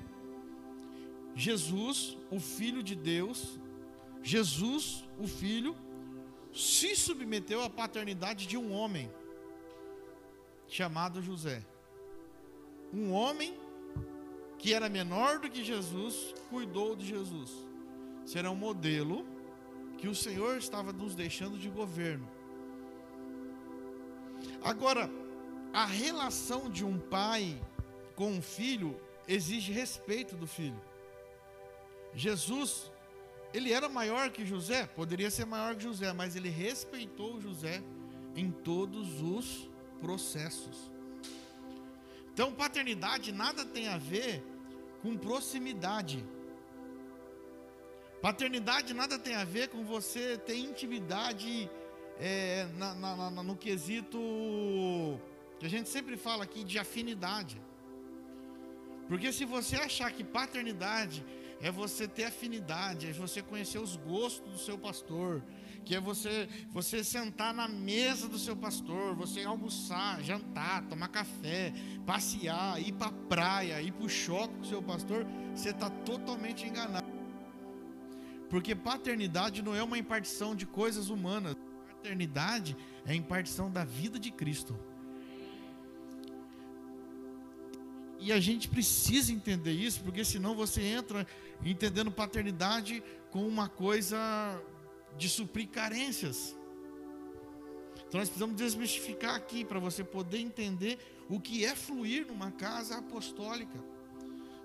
Jesus, 1.35 2.17
o 2.31 2.39
Filho 2.39 2.81
de 2.81 2.95
Deus, 2.95 3.59
Jesus, 4.23 5.03
o 5.19 5.27
Filho, 5.27 5.75
se 6.53 6.95
submeteu 6.95 7.61
à 7.61 7.69
paternidade 7.69 8.47
de 8.47 8.57
um 8.57 8.71
homem 8.71 9.11
chamado 10.67 11.21
José. 11.21 11.61
Um 12.93 13.11
homem 13.11 13.53
que 14.57 14.73
era 14.73 14.87
menor 14.87 15.39
do 15.39 15.49
que 15.49 15.63
Jesus, 15.63 16.33
cuidou 16.49 16.95
de 16.95 17.05
Jesus. 17.05 17.51
Será 18.25 18.49
um 18.49 18.55
modelo 18.55 19.25
que 19.97 20.07
o 20.07 20.15
Senhor 20.15 20.57
estava 20.57 20.91
nos 20.91 21.15
deixando 21.15 21.57
de 21.57 21.69
governo. 21.69 22.27
Agora, 24.63 25.09
a 25.73 25.85
relação 25.85 26.69
de 26.69 26.85
um 26.85 26.97
pai 26.97 27.61
com 28.15 28.31
um 28.31 28.41
filho 28.41 28.99
exige 29.27 29.71
respeito 29.71 30.35
do 30.35 30.47
filho. 30.47 30.79
Jesus, 32.13 32.91
ele 33.53 33.71
era 33.71 33.89
maior 33.89 34.29
que 34.29 34.45
José, 34.45 34.87
poderia 34.87 35.29
ser 35.29 35.45
maior 35.45 35.75
que 35.75 35.83
José, 35.83 36.13
mas 36.13 36.35
ele 36.35 36.49
respeitou 36.49 37.41
José 37.41 37.83
em 38.35 38.51
todos 38.51 39.21
os 39.21 39.69
processos. 39.99 40.91
Então, 42.33 42.51
paternidade 42.51 43.31
nada 43.31 43.65
tem 43.65 43.87
a 43.87 43.97
ver 43.97 44.43
com 45.01 45.17
proximidade. 45.17 46.23
Paternidade 48.25 48.91
nada 48.91 49.19
tem 49.19 49.35
a 49.35 49.43
ver 49.43 49.67
com 49.67 49.83
você 49.83 50.35
ter 50.35 50.57
intimidade 50.57 51.69
é, 52.19 52.65
na, 52.75 52.95
na, 52.95 53.29
na, 53.29 53.43
no 53.43 53.55
quesito 53.55 54.17
que 55.59 55.67
a 55.67 55.69
gente 55.69 55.87
sempre 55.89 56.17
fala 56.17 56.43
aqui 56.43 56.63
de 56.63 56.79
afinidade. 56.79 57.61
Porque 59.07 59.31
se 59.31 59.45
você 59.45 59.75
achar 59.75 60.11
que 60.11 60.23
paternidade 60.23 61.23
é 61.61 61.69
você 61.69 62.07
ter 62.07 62.23
afinidade, 62.23 63.07
é 63.07 63.13
você 63.13 63.43
conhecer 63.43 63.77
os 63.77 63.95
gostos 63.95 64.53
do 64.53 64.57
seu 64.57 64.75
pastor, 64.75 65.43
que 65.85 65.93
é 65.93 65.99
você 65.99 66.49
você 66.71 67.03
sentar 67.03 67.53
na 67.53 67.67
mesa 67.67 68.27
do 68.27 68.39
seu 68.39 68.55
pastor, 68.55 69.13
você 69.13 69.43
almoçar, 69.43 70.23
jantar, 70.23 70.81
tomar 70.87 71.09
café, 71.09 71.71
passear, 72.07 72.81
ir 72.81 72.93
para 72.93 73.11
praia, 73.11 73.79
ir 73.83 73.91
para 73.91 74.05
o 74.07 74.09
shopping 74.09 74.55
com 74.55 74.61
o 74.61 74.65
seu 74.65 74.81
pastor, 74.81 75.27
você 75.53 75.69
está 75.69 75.91
totalmente 75.91 76.65
enganado. 76.65 77.14
Porque 78.49 78.75
paternidade 78.75 79.61
não 79.61 79.75
é 79.75 79.83
uma 79.83 79.97
impartição 79.97 80.55
de 80.55 80.65
coisas 80.65 81.09
humanas. 81.09 81.55
Paternidade 81.87 82.75
é 83.05 83.11
a 83.11 83.15
impartição 83.15 83.71
da 83.71 83.83
vida 83.83 84.19
de 84.19 84.31
Cristo. 84.31 84.77
E 88.19 88.31
a 88.31 88.39
gente 88.39 88.67
precisa 88.67 89.31
entender 89.31 89.71
isso, 89.71 90.01
porque 90.03 90.23
senão 90.23 90.55
você 90.55 90.81
entra 90.81 91.27
entendendo 91.63 92.11
paternidade 92.11 93.03
com 93.31 93.47
uma 93.47 93.67
coisa 93.67 94.17
de 95.17 95.29
suprir 95.29 95.67
carências. 95.67 96.55
Então 98.07 98.19
nós 98.19 98.29
precisamos 98.29 98.55
desmistificar 98.55 99.35
aqui 99.35 99.65
para 99.65 99.79
você 99.79 100.03
poder 100.03 100.39
entender 100.39 100.97
o 101.29 101.39
que 101.39 101.65
é 101.65 101.75
fluir 101.75 102.25
numa 102.27 102.51
casa 102.51 102.97
apostólica. 102.97 103.77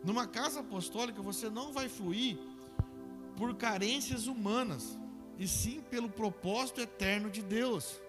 Numa 0.04 0.26
casa 0.26 0.60
apostólica 0.60 1.20
você 1.20 1.50
não 1.50 1.72
vai 1.72 1.88
fluir 1.88 2.38
por 3.36 3.54
carências 3.54 4.26
humanas, 4.26 4.98
e 5.38 5.48
sim 5.48 5.80
pelo 5.90 6.08
propósito 6.08 6.80
eterno 6.80 7.30
de 7.30 7.42
Deus. 7.42 8.00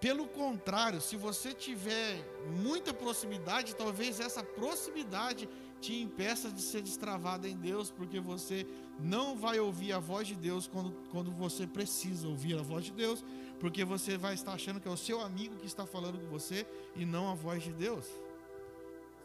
Pelo 0.00 0.26
contrário, 0.26 1.00
se 1.00 1.16
você 1.16 1.54
tiver 1.54 2.22
muita 2.62 2.92
proximidade, 2.92 3.74
talvez 3.74 4.20
essa 4.20 4.42
proximidade 4.42 5.48
te 5.80 5.94
impeça 6.00 6.50
de 6.50 6.60
ser 6.60 6.82
destravado 6.82 7.46
em 7.46 7.56
Deus, 7.56 7.90
porque 7.90 8.20
você 8.20 8.66
não 9.00 9.34
vai 9.36 9.58
ouvir 9.58 9.92
a 9.92 9.98
voz 9.98 10.28
de 10.28 10.34
Deus 10.34 10.66
quando, 10.66 10.92
quando 11.10 11.30
você 11.30 11.66
precisa 11.66 12.28
ouvir 12.28 12.58
a 12.58 12.62
voz 12.62 12.84
de 12.84 12.92
Deus, 12.92 13.24
porque 13.58 13.84
você 13.84 14.18
vai 14.18 14.34
estar 14.34 14.52
achando 14.52 14.78
que 14.78 14.86
é 14.86 14.90
o 14.90 14.96
seu 14.96 15.20
amigo 15.20 15.56
que 15.56 15.66
está 15.66 15.86
falando 15.86 16.18
com 16.18 16.26
você 16.28 16.66
e 16.94 17.04
não 17.06 17.30
a 17.30 17.34
voz 17.34 17.62
de 17.62 17.72
Deus. 17.72 18.04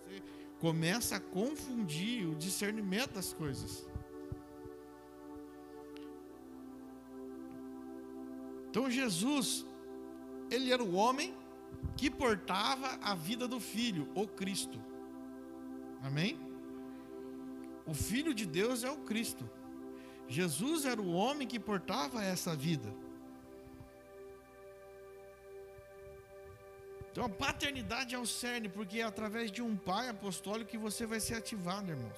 Você 0.07 0.21
começa 0.59 1.15
a 1.15 1.19
confundir 1.19 2.27
o 2.27 2.35
discernimento 2.35 3.13
das 3.13 3.33
coisas. 3.33 3.87
Então 8.69 8.89
Jesus 8.91 9.65
ele 10.51 10.71
era 10.71 10.83
o 10.83 10.93
homem 10.93 11.33
que 11.95 12.09
portava 12.09 12.99
a 13.01 13.15
vida 13.15 13.47
do 13.47 13.59
filho, 13.59 14.07
o 14.15 14.27
Cristo. 14.27 14.79
Amém? 16.01 16.39
O 17.85 17.93
filho 17.93 18.33
de 18.33 18.45
Deus 18.45 18.83
é 18.83 18.91
o 18.91 18.97
Cristo. 18.97 19.49
Jesus 20.27 20.85
era 20.85 21.01
o 21.01 21.11
homem 21.11 21.47
que 21.47 21.59
portava 21.59 22.23
essa 22.23 22.55
vida. 22.55 22.93
Então 27.11 27.25
a 27.25 27.29
paternidade 27.29 28.13
é 28.13 28.19
o 28.19 28.25
cerne, 28.25 28.69
porque 28.69 28.99
é 28.99 29.03
através 29.03 29.51
de 29.51 29.61
um 29.61 29.75
pai 29.75 30.09
apostólico 30.09 30.69
que 30.69 30.77
você 30.77 31.05
vai 31.05 31.19
ser 31.19 31.35
ativado, 31.35 31.91
irmãos. 31.91 32.17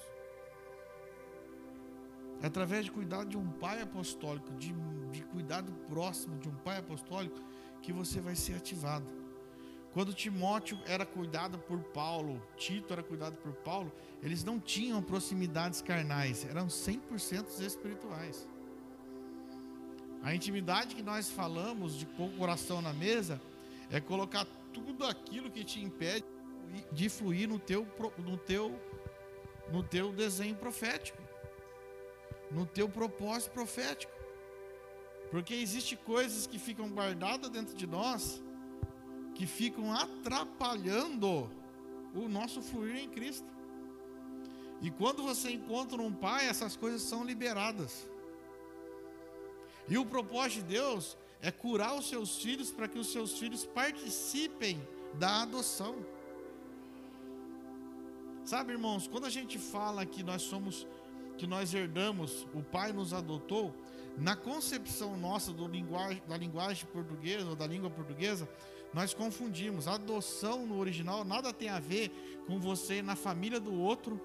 É 2.42 2.46
através 2.46 2.84
de 2.84 2.90
cuidado 2.90 3.28
de 3.28 3.36
um 3.36 3.48
pai 3.52 3.80
apostólico, 3.80 4.52
de, 4.54 4.72
de 5.12 5.22
cuidado 5.24 5.72
próximo 5.88 6.38
de 6.38 6.48
um 6.48 6.54
pai 6.56 6.78
apostólico, 6.78 7.40
que 7.80 7.92
você 7.92 8.20
vai 8.20 8.34
ser 8.34 8.54
ativado. 8.54 9.06
Quando 9.92 10.14
Timóteo 10.14 10.78
era 10.86 11.04
cuidado 11.04 11.58
por 11.58 11.78
Paulo, 11.78 12.42
Tito 12.56 12.92
era 12.92 13.02
cuidado 13.02 13.36
por 13.36 13.52
Paulo, 13.52 13.92
eles 14.22 14.42
não 14.42 14.58
tinham 14.58 15.02
proximidades 15.02 15.82
carnais, 15.82 16.46
eram 16.46 16.66
100% 16.66 17.60
espirituais. 17.60 18.48
A 20.22 20.34
intimidade 20.34 20.94
que 20.94 21.02
nós 21.02 21.30
falamos 21.30 21.96
de 21.96 22.06
pôr 22.06 22.28
o 22.28 22.36
coração 22.36 22.80
na 22.80 22.92
mesa 22.92 23.40
é 23.90 24.00
colocar 24.00 24.46
tudo 24.72 25.04
aquilo 25.04 25.50
que 25.50 25.64
te 25.64 25.80
impede 25.80 26.24
de 26.90 27.08
fluir 27.08 27.48
no 27.48 27.58
teu, 27.58 27.86
no 28.18 28.36
teu, 28.36 28.78
no 29.70 29.82
teu 29.82 30.12
desenho 30.12 30.56
profético, 30.56 31.22
no 32.50 32.66
teu 32.66 32.88
propósito 32.88 33.52
profético. 33.52 34.12
Porque 35.30 35.54
existe 35.54 35.96
coisas 35.96 36.46
que 36.46 36.58
ficam 36.58 36.88
guardadas 36.90 37.50
dentro 37.50 37.74
de 37.74 37.86
nós 37.86 38.42
que 39.34 39.46
ficam 39.46 39.92
atrapalhando 39.92 41.50
o 42.14 42.28
nosso 42.28 42.60
fluir 42.60 42.96
em 42.96 43.08
Cristo. 43.08 43.50
E 44.80 44.90
quando 44.90 45.22
você 45.22 45.50
encontra 45.50 46.00
um 46.00 46.12
pai, 46.12 46.48
essas 46.48 46.76
coisas 46.76 47.02
são 47.02 47.24
liberadas. 47.24 48.08
E 49.88 49.96
o 49.96 50.04
propósito 50.04 50.66
de 50.66 50.74
Deus 50.74 51.16
é 51.42 51.50
curar 51.50 51.94
os 51.98 52.08
seus 52.08 52.40
filhos 52.40 52.70
para 52.70 52.86
que 52.88 52.98
os 52.98 53.10
seus 53.10 53.36
filhos 53.36 53.66
participem 53.66 54.80
da 55.14 55.42
adoção. 55.42 55.96
Sabe, 58.44 58.72
irmãos, 58.72 59.08
quando 59.08 59.26
a 59.26 59.30
gente 59.30 59.58
fala 59.58 60.06
que 60.06 60.22
nós 60.22 60.42
somos 60.42 60.86
que 61.36 61.46
nós 61.46 61.74
herdamos, 61.74 62.46
o 62.54 62.62
pai 62.62 62.92
nos 62.92 63.12
adotou, 63.12 63.74
na 64.16 64.36
concepção 64.36 65.16
nossa 65.16 65.50
linguagem, 65.50 66.22
da 66.28 66.36
linguagem 66.36 66.86
portuguesa 66.92 67.48
ou 67.48 67.56
da 67.56 67.66
língua 67.66 67.90
portuguesa, 67.90 68.48
nós 68.92 69.14
confundimos. 69.14 69.88
adoção 69.88 70.66
no 70.66 70.78
original 70.78 71.24
nada 71.24 71.52
tem 71.52 71.68
a 71.68 71.80
ver 71.80 72.10
com 72.46 72.60
você 72.60 72.96
ir 72.96 73.02
na 73.02 73.16
família 73.16 73.58
do 73.58 73.74
outro 73.74 74.20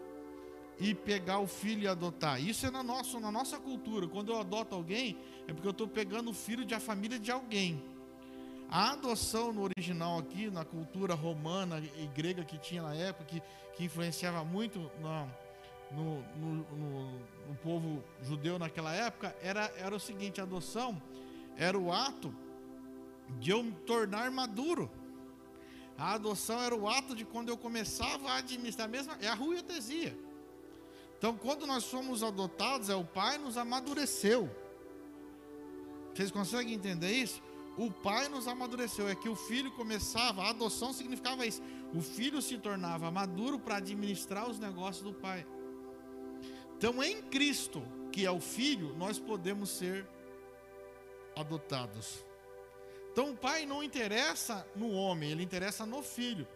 e 0.80 0.94
pegar 0.94 1.40
o 1.40 1.48
filho 1.48 1.84
e 1.84 1.88
adotar. 1.88 2.42
Isso 2.42 2.66
é 2.66 2.70
na 2.70 2.84
nossa, 2.84 3.20
na 3.20 3.32
nossa 3.32 3.58
cultura. 3.58 4.08
Quando 4.08 4.32
eu 4.32 4.40
adoto 4.40 4.76
alguém, 4.76 5.18
é 5.48 5.54
porque 5.54 5.68
eu 5.68 5.72
estou 5.72 5.88
pegando 5.88 6.32
o 6.32 6.34
filho 6.34 6.66
de 6.66 6.76
a 6.76 6.80
família 6.80 7.18
de 7.18 7.32
alguém. 7.32 7.82
A 8.70 8.92
adoção 8.92 9.54
no 9.54 9.64
original 9.64 10.20
aqui, 10.20 10.50
na 10.50 10.66
cultura 10.66 11.14
romana 11.14 11.80
e 11.80 12.08
grega 12.08 12.44
que 12.44 12.58
tinha 12.58 12.82
na 12.82 12.94
época, 12.94 13.26
que, 13.26 13.42
que 13.76 13.86
influenciava 13.86 14.44
muito 14.44 14.92
na 15.00 15.28
no, 15.90 16.22
no, 16.36 16.54
no, 16.76 17.12
no, 17.48 17.56
povo 17.64 18.04
judeu 18.22 18.60
naquela 18.60 18.94
época 18.94 19.34
era, 19.42 19.72
era 19.78 19.96
o 19.96 20.00
seguinte: 20.00 20.42
a 20.42 20.44
adoção 20.44 21.02
era 21.56 21.78
o 21.80 21.94
ato 21.94 22.36
de 23.40 23.52
eu 23.52 23.64
me 23.64 23.72
tornar 23.72 24.30
maduro. 24.30 24.92
A 25.98 26.14
adoção 26.14 26.62
era 26.62 26.76
o 26.76 26.88
ato 26.88 27.16
de 27.16 27.26
quando 27.26 27.50
eu 27.50 27.58
começava 27.58 28.30
a 28.30 28.38
administrar, 28.38 28.88
mesma 28.88 29.18
é 29.22 29.28
a 29.28 29.34
ruiotesia. 29.34 30.16
Então, 31.18 31.36
quando 31.36 31.66
nós 31.66 31.84
somos 31.86 32.22
adotados, 32.22 32.90
é 32.90 32.96
o 32.96 33.04
pai 33.04 33.40
nos 33.40 33.58
amadureceu. 33.58 34.48
Vocês 36.18 36.32
conseguem 36.32 36.74
entender 36.74 37.12
isso? 37.12 37.44
O 37.78 37.92
pai 37.92 38.28
nos 38.28 38.48
amadureceu. 38.48 39.08
É 39.08 39.14
que 39.14 39.30
o 39.30 39.36
filho 39.36 39.72
começava, 39.74 40.42
a 40.42 40.50
adoção 40.50 40.92
significava 40.92 41.46
isso. 41.46 41.62
O 41.94 42.02
filho 42.02 42.42
se 42.42 42.58
tornava 42.58 43.12
maduro 43.12 43.60
para 43.60 43.76
administrar 43.76 44.50
os 44.50 44.58
negócios 44.58 45.04
do 45.04 45.14
pai. 45.14 45.46
Então, 46.76 47.04
em 47.04 47.22
Cristo, 47.22 47.84
que 48.12 48.26
é 48.26 48.32
o 48.32 48.40
Filho, 48.40 48.96
nós 48.98 49.20
podemos 49.20 49.70
ser 49.70 50.08
adotados. 51.36 52.26
Então, 53.12 53.30
o 53.30 53.38
Pai 53.38 53.68
não 53.68 53.84
interessa 53.84 54.68
no 54.76 54.92
homem, 54.92 55.30
ele 55.32 55.44
interessa 55.44 55.86
no 55.86 56.02
Filho. 56.02 56.48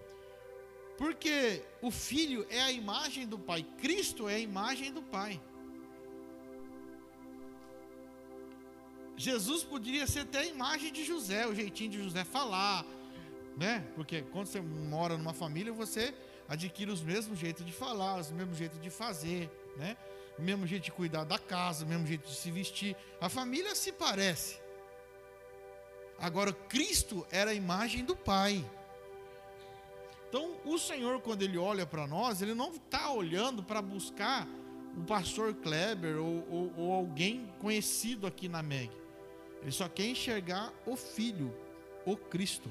Porque 0.97 1.63
o 1.84 1.91
Filho 1.91 2.47
é 2.50 2.62
a 2.62 2.71
imagem 2.71 3.28
do 3.28 3.38
Pai, 3.38 3.63
Cristo 3.78 4.28
é 4.28 4.36
a 4.36 4.39
imagem 4.39 4.91
do 4.91 5.04
Pai. 5.04 5.39
Jesus 9.21 9.63
poderia 9.63 10.07
ser 10.07 10.21
até 10.21 10.39
a 10.39 10.45
imagem 10.45 10.91
de 10.91 11.03
José, 11.03 11.45
o 11.45 11.53
jeitinho 11.53 11.91
de 11.91 12.03
José 12.03 12.23
falar, 12.23 12.84
né? 13.55 13.86
Porque 13.93 14.23
quando 14.23 14.47
você 14.47 14.60
mora 14.60 15.15
numa 15.15 15.34
família, 15.34 15.71
você 15.71 16.12
adquire 16.49 16.89
os 16.89 17.03
mesmos 17.03 17.38
jeitos 17.38 17.63
de 17.63 17.71
falar, 17.71 18.19
os 18.19 18.31
mesmos 18.31 18.57
jeitos 18.57 18.81
de 18.81 18.89
fazer, 18.89 19.47
né? 19.77 19.95
O 20.39 20.41
mesmo 20.41 20.65
jeito 20.65 20.86
de 20.86 20.91
cuidar 20.91 21.23
da 21.23 21.38
casa, 21.38 21.86
o 21.86 21.88
mesmo 21.88 22.07
jeito 22.07 22.27
de 22.27 22.36
se 22.36 22.49
vestir. 22.49 22.95
A 23.19 23.29
família 23.29 23.75
se 23.75 23.91
parece. 23.91 24.60
Agora, 26.17 26.51
Cristo 26.51 27.25
era 27.29 27.51
a 27.51 27.53
imagem 27.53 28.03
do 28.03 28.15
Pai. 28.15 28.65
Então, 30.29 30.55
o 30.65 30.79
Senhor, 30.79 31.21
quando 31.21 31.43
Ele 31.43 31.60
olha 31.60 31.86
para 31.86 32.07
nós, 32.07 32.41
Ele 32.41 32.55
não 32.55 32.71
está 32.71 33.12
olhando 33.12 33.62
para 33.62 33.84
buscar 33.84 34.47
o 34.97 35.03
pastor 35.03 35.53
Kleber 35.53 36.17
ou, 36.17 36.47
ou, 36.49 36.73
ou, 36.75 36.93
alguém 36.93 37.53
conhecido 37.60 38.25
aqui 38.25 38.49
na 38.49 38.63
MEG. 38.63 39.01
Ele 39.62 39.71
só 39.71 39.88
quer 39.88 40.08
enxergar 40.08 40.74
o 40.86 40.95
Filho, 40.95 41.54
o 42.06 42.17
Cristo, 42.17 42.69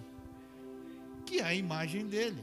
que 1.24 1.38
é 1.40 1.44
a 1.44 1.54
imagem 1.54 2.06
dele. 2.06 2.42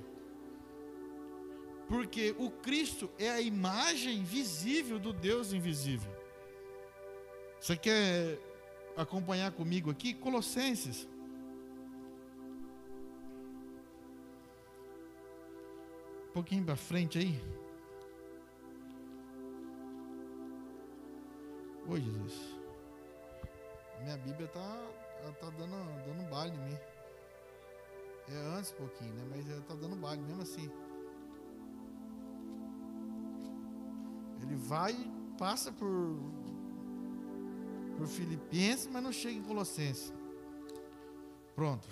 Porque 1.88 2.36
o 2.38 2.50
Cristo 2.50 3.10
é 3.18 3.30
a 3.30 3.42
imagem 3.42 4.24
visível 4.24 5.00
do 5.00 5.14
Deus 5.14 5.54
invisível. 5.54 6.12
Você 7.60 7.76
quer 7.76 8.40
acompanhar 8.96 9.52
comigo 9.52 9.90
aqui? 9.90 10.14
Colossenses. 10.14 11.08
Um 16.30 16.34
pouquinho 16.34 16.64
para 16.64 16.76
frente 16.76 17.18
aí. 17.18 17.42
Oi, 21.88 22.02
Jesus. 22.02 22.57
Minha 24.08 24.18
Bíblia 24.20 24.48
tá, 24.48 24.90
tá 25.42 25.50
dando, 25.50 25.76
dando 26.06 26.30
baile 26.30 26.56
em 26.56 26.60
mim. 26.60 26.80
É 28.30 28.58
antes 28.58 28.72
um 28.72 28.76
pouquinho, 28.76 29.14
né? 29.14 29.26
Mas 29.30 29.50
ela 29.50 29.62
tá 29.64 29.76
dando 29.76 29.98
baile 29.98 30.22
mesmo 30.22 30.44
assim. 30.44 30.72
Ele 34.42 34.56
vai, 34.56 34.96
passa 35.38 35.74
por 35.74 36.18
por 37.98 38.08
Filipenses, 38.08 38.88
mas 38.88 39.04
não 39.04 39.12
chega 39.12 39.38
em 39.38 39.44
Colossenses. 39.44 40.14
Pronto. 41.54 41.86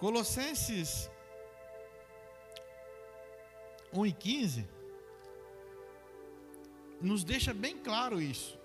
Colossenses 0.00 1.08
1 3.92 4.06
e 4.06 4.12
15 4.12 4.68
nos 7.00 7.22
deixa 7.22 7.54
bem 7.54 7.78
claro 7.78 8.20
isso. 8.20 8.58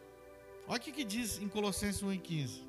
Olha 0.68 0.80
o 0.80 0.82
que, 0.82 0.92
que 0.92 1.04
diz 1.04 1.38
em 1.40 1.48
Colossenses 1.48 2.02
1 2.02 2.14
e 2.14 2.18
15. 2.18 2.69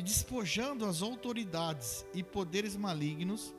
E 0.00 0.02
despojando 0.02 0.86
as 0.86 1.02
autoridades 1.02 2.06
e 2.14 2.22
poderes 2.22 2.74
malignos, 2.74 3.54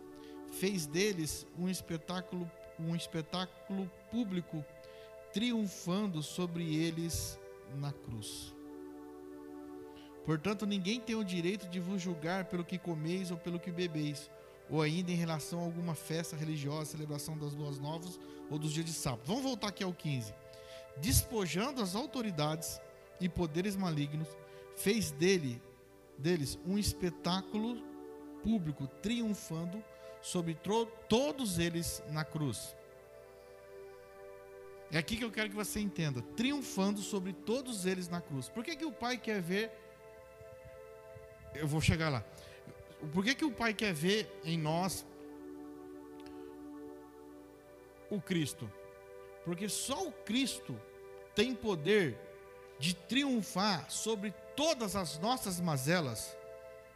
fez 0.54 0.88
deles 0.88 1.46
um 1.56 1.70
espetáculo, 1.70 2.50
um 2.80 2.96
espetáculo 2.96 3.88
público, 4.10 4.66
triunfando 5.32 6.24
sobre 6.24 6.76
eles 6.76 7.40
na 7.76 7.92
cruz. 7.92 8.56
Portanto, 10.26 10.66
ninguém 10.66 11.00
tem 11.00 11.16
o 11.16 11.24
direito 11.24 11.70
de 11.70 11.80
vos 11.80 12.02
julgar 12.02 12.46
pelo 12.46 12.66
que 12.66 12.80
comeis 12.80 13.30
ou 13.30 13.38
pelo 13.38 13.60
que 13.60 13.72
bebeis, 13.72 14.28
ou 14.68 14.82
ainda 14.82 15.12
em 15.12 15.16
relação 15.16 15.60
a 15.60 15.64
alguma 15.64 15.94
festa 15.94 16.36
religiosa, 16.36 16.90
celebração 16.90 17.38
das 17.38 17.54
duas 17.54 17.78
novas 17.78 18.20
ou 18.50 18.58
dos 18.58 18.74
dias 18.74 18.88
de 18.88 18.94
sábado. 18.94 19.22
Vamos 19.26 19.44
voltar 19.44 19.68
aqui 19.68 19.84
ao 19.84 19.94
15. 19.94 20.34
Despojando 20.98 21.84
as 21.84 21.94
autoridades 21.94 22.82
e 23.20 23.30
poderes 23.30 23.76
malignos, 23.76 24.28
fez 24.76 25.12
dele 25.12 25.62
deles 26.22 26.58
um 26.66 26.78
espetáculo 26.78 27.82
público 28.44 28.88
triunfando 29.02 29.84
sobre 30.22 30.54
todos 31.10 31.60
eles 31.60 32.04
na 32.10 32.24
cruz. 32.24 32.76
É 34.92 34.98
aqui 34.98 35.16
que 35.16 35.24
eu 35.24 35.32
quero 35.32 35.50
que 35.50 35.56
você 35.56 35.80
entenda, 35.80 36.22
triunfando 36.36 37.02
sobre 37.02 37.32
todos 37.32 37.86
eles 37.86 38.10
na 38.10 38.20
cruz. 38.20 38.50
Por 38.50 38.64
que, 38.64 38.76
que 38.76 38.86
o 38.86 38.92
Pai 38.92 39.18
quer 39.18 39.42
ver? 39.42 39.72
Eu 41.56 41.68
vou 41.68 41.80
chegar 41.80 42.10
lá. 42.10 42.24
Por 43.14 43.24
que, 43.24 43.34
que 43.34 43.46
o 43.46 43.52
Pai 43.52 43.74
quer 43.74 43.94
ver 43.94 44.30
em 44.44 44.58
nós 44.58 45.06
o 48.10 48.22
Cristo? 48.22 48.70
Porque 49.46 49.70
só 49.70 50.06
o 50.06 50.12
Cristo 50.12 50.80
tem 51.34 51.56
poder 51.56 52.18
de 52.78 52.94
triunfar 52.94 53.90
sobre 53.90 54.34
todas 54.62 54.96
as 54.96 55.18
nossas 55.18 55.60
mazelas 55.60 56.38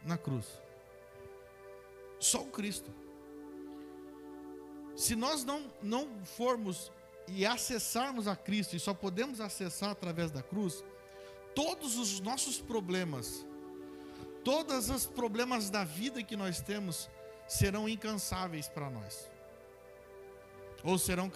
na 0.04 0.16
cruz. 0.16 0.46
Só 2.20 2.42
o 2.42 2.46
Cristo. 2.46 2.94
Se 4.94 5.16
nós 5.16 5.44
não, 5.44 5.68
não 5.82 6.08
formos 6.24 6.92
e 7.26 7.44
acessarmos 7.44 8.28
a 8.28 8.36
Cristo, 8.36 8.76
e 8.76 8.78
só 8.78 8.94
podemos 8.94 9.40
acessar 9.40 9.90
através 9.90 10.30
da 10.30 10.44
cruz, 10.44 10.84
todos 11.56 11.98
os 11.98 12.20
nossos 12.20 12.60
problemas, 12.60 13.44
todos 14.44 14.88
os 14.88 15.04
problemas 15.04 15.68
da 15.68 15.82
vida 15.82 16.22
que 16.22 16.36
nós 16.36 16.60
temos, 16.60 17.10
serão 17.48 17.88
incansáveis 17.88 18.68
para 18.68 18.88
nós, 18.88 19.28
ou 20.84 20.96
serão 21.00 21.28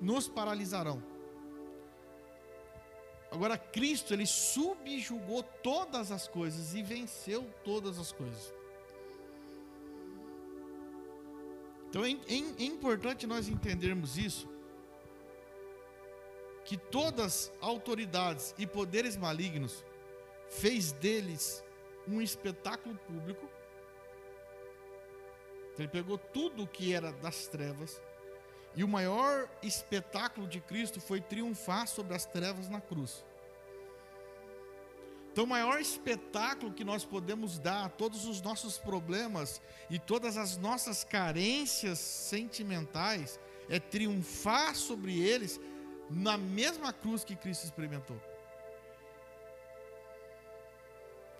nos 0.00 0.26
paralisarão. 0.26 1.00
Agora, 3.30 3.56
Cristo, 3.56 4.12
ele 4.12 4.26
subjugou 4.26 5.42
todas 5.42 6.10
as 6.10 6.26
coisas 6.26 6.74
e 6.74 6.82
venceu 6.82 7.48
todas 7.64 7.98
as 7.98 8.10
coisas. 8.10 8.52
Então 11.88 12.04
é, 12.04 12.10
é, 12.10 12.62
é 12.62 12.64
importante 12.64 13.26
nós 13.26 13.48
entendermos 13.48 14.16
isso, 14.16 14.48
que 16.64 16.76
todas 16.76 17.52
autoridades 17.60 18.54
e 18.58 18.66
poderes 18.66 19.16
malignos 19.16 19.84
fez 20.48 20.92
deles 20.92 21.64
um 22.06 22.20
espetáculo 22.20 22.96
público. 22.96 23.48
Ele 25.78 25.88
pegou 25.88 26.18
tudo 26.18 26.64
o 26.64 26.66
que 26.66 26.94
era 26.94 27.12
das 27.12 27.46
trevas 27.46 28.00
e 28.74 28.84
o 28.84 28.88
maior 28.88 29.48
espetáculo 29.62 30.46
de 30.46 30.60
Cristo 30.60 31.00
foi 31.00 31.20
triunfar 31.20 31.86
sobre 31.86 32.14
as 32.14 32.24
trevas 32.24 32.68
na 32.68 32.80
cruz. 32.80 33.24
Então, 35.32 35.44
o 35.44 35.46
maior 35.46 35.80
espetáculo 35.80 36.72
que 36.72 36.84
nós 36.84 37.04
podemos 37.04 37.58
dar 37.58 37.84
a 37.84 37.88
todos 37.88 38.24
os 38.24 38.40
nossos 38.42 38.78
problemas 38.78 39.62
e 39.88 39.98
todas 39.98 40.36
as 40.36 40.56
nossas 40.56 41.04
carências 41.04 41.98
sentimentais 41.98 43.38
é 43.68 43.78
triunfar 43.78 44.74
sobre 44.74 45.20
eles 45.20 45.60
na 46.10 46.36
mesma 46.36 46.92
cruz 46.92 47.22
que 47.22 47.36
Cristo 47.36 47.64
experimentou. 47.64 48.20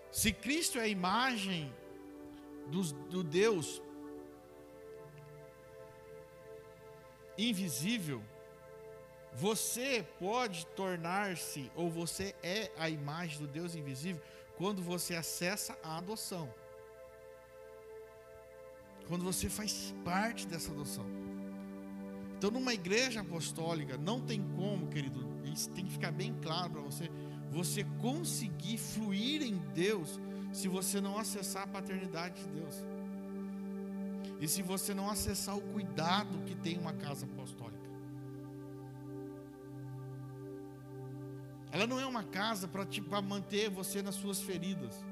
Se 0.09 0.31
Cristo 0.31 0.79
é 0.79 0.83
a 0.83 0.87
imagem 0.87 1.73
do, 2.67 2.81
do 2.83 3.23
Deus 3.23 3.81
invisível, 7.49 8.21
você 9.33 10.05
pode 10.19 10.65
tornar-se, 10.67 11.71
ou 11.75 11.89
você 11.89 12.35
é 12.43 12.71
a 12.77 12.89
imagem 12.89 13.39
do 13.39 13.47
Deus 13.47 13.75
invisível, 13.75 14.21
quando 14.57 14.81
você 14.81 15.15
acessa 15.15 15.77
a 15.83 15.97
adoção. 15.97 16.53
Quando 19.07 19.23
você 19.23 19.49
faz 19.49 19.93
parte 20.03 20.45
dessa 20.45 20.71
adoção. 20.71 21.05
Então, 22.37 22.51
numa 22.51 22.73
igreja 22.73 23.21
apostólica, 23.21 23.97
não 23.97 24.19
tem 24.19 24.41
como, 24.55 24.87
querido, 24.87 25.25
isso 25.45 25.69
tem 25.69 25.85
que 25.85 25.91
ficar 25.91 26.11
bem 26.11 26.33
claro 26.41 26.71
para 26.71 26.81
você, 26.81 27.09
você 27.49 27.83
conseguir 28.01 28.77
fluir 28.77 29.43
em 29.43 29.57
Deus 29.73 30.19
se 30.51 30.67
você 30.67 30.99
não 30.99 31.17
acessar 31.17 31.63
a 31.63 31.67
paternidade 31.67 32.41
de 32.41 32.49
Deus. 32.49 32.75
E 34.41 34.47
se 34.47 34.63
você 34.63 34.91
não 34.91 35.07
acessar 35.07 35.55
o 35.55 35.61
cuidado 35.61 36.43
que 36.47 36.55
tem 36.55 36.75
uma 36.75 36.93
casa 36.93 37.27
apostólica. 37.27 37.91
Ela 41.71 41.85
não 41.85 41.99
é 41.99 42.07
uma 42.07 42.23
casa 42.23 42.67
para 42.67 42.83
tipo, 42.83 43.21
manter 43.21 43.69
você 43.69 44.01
nas 44.01 44.15
suas 44.15 44.41
feridas. 44.41 45.05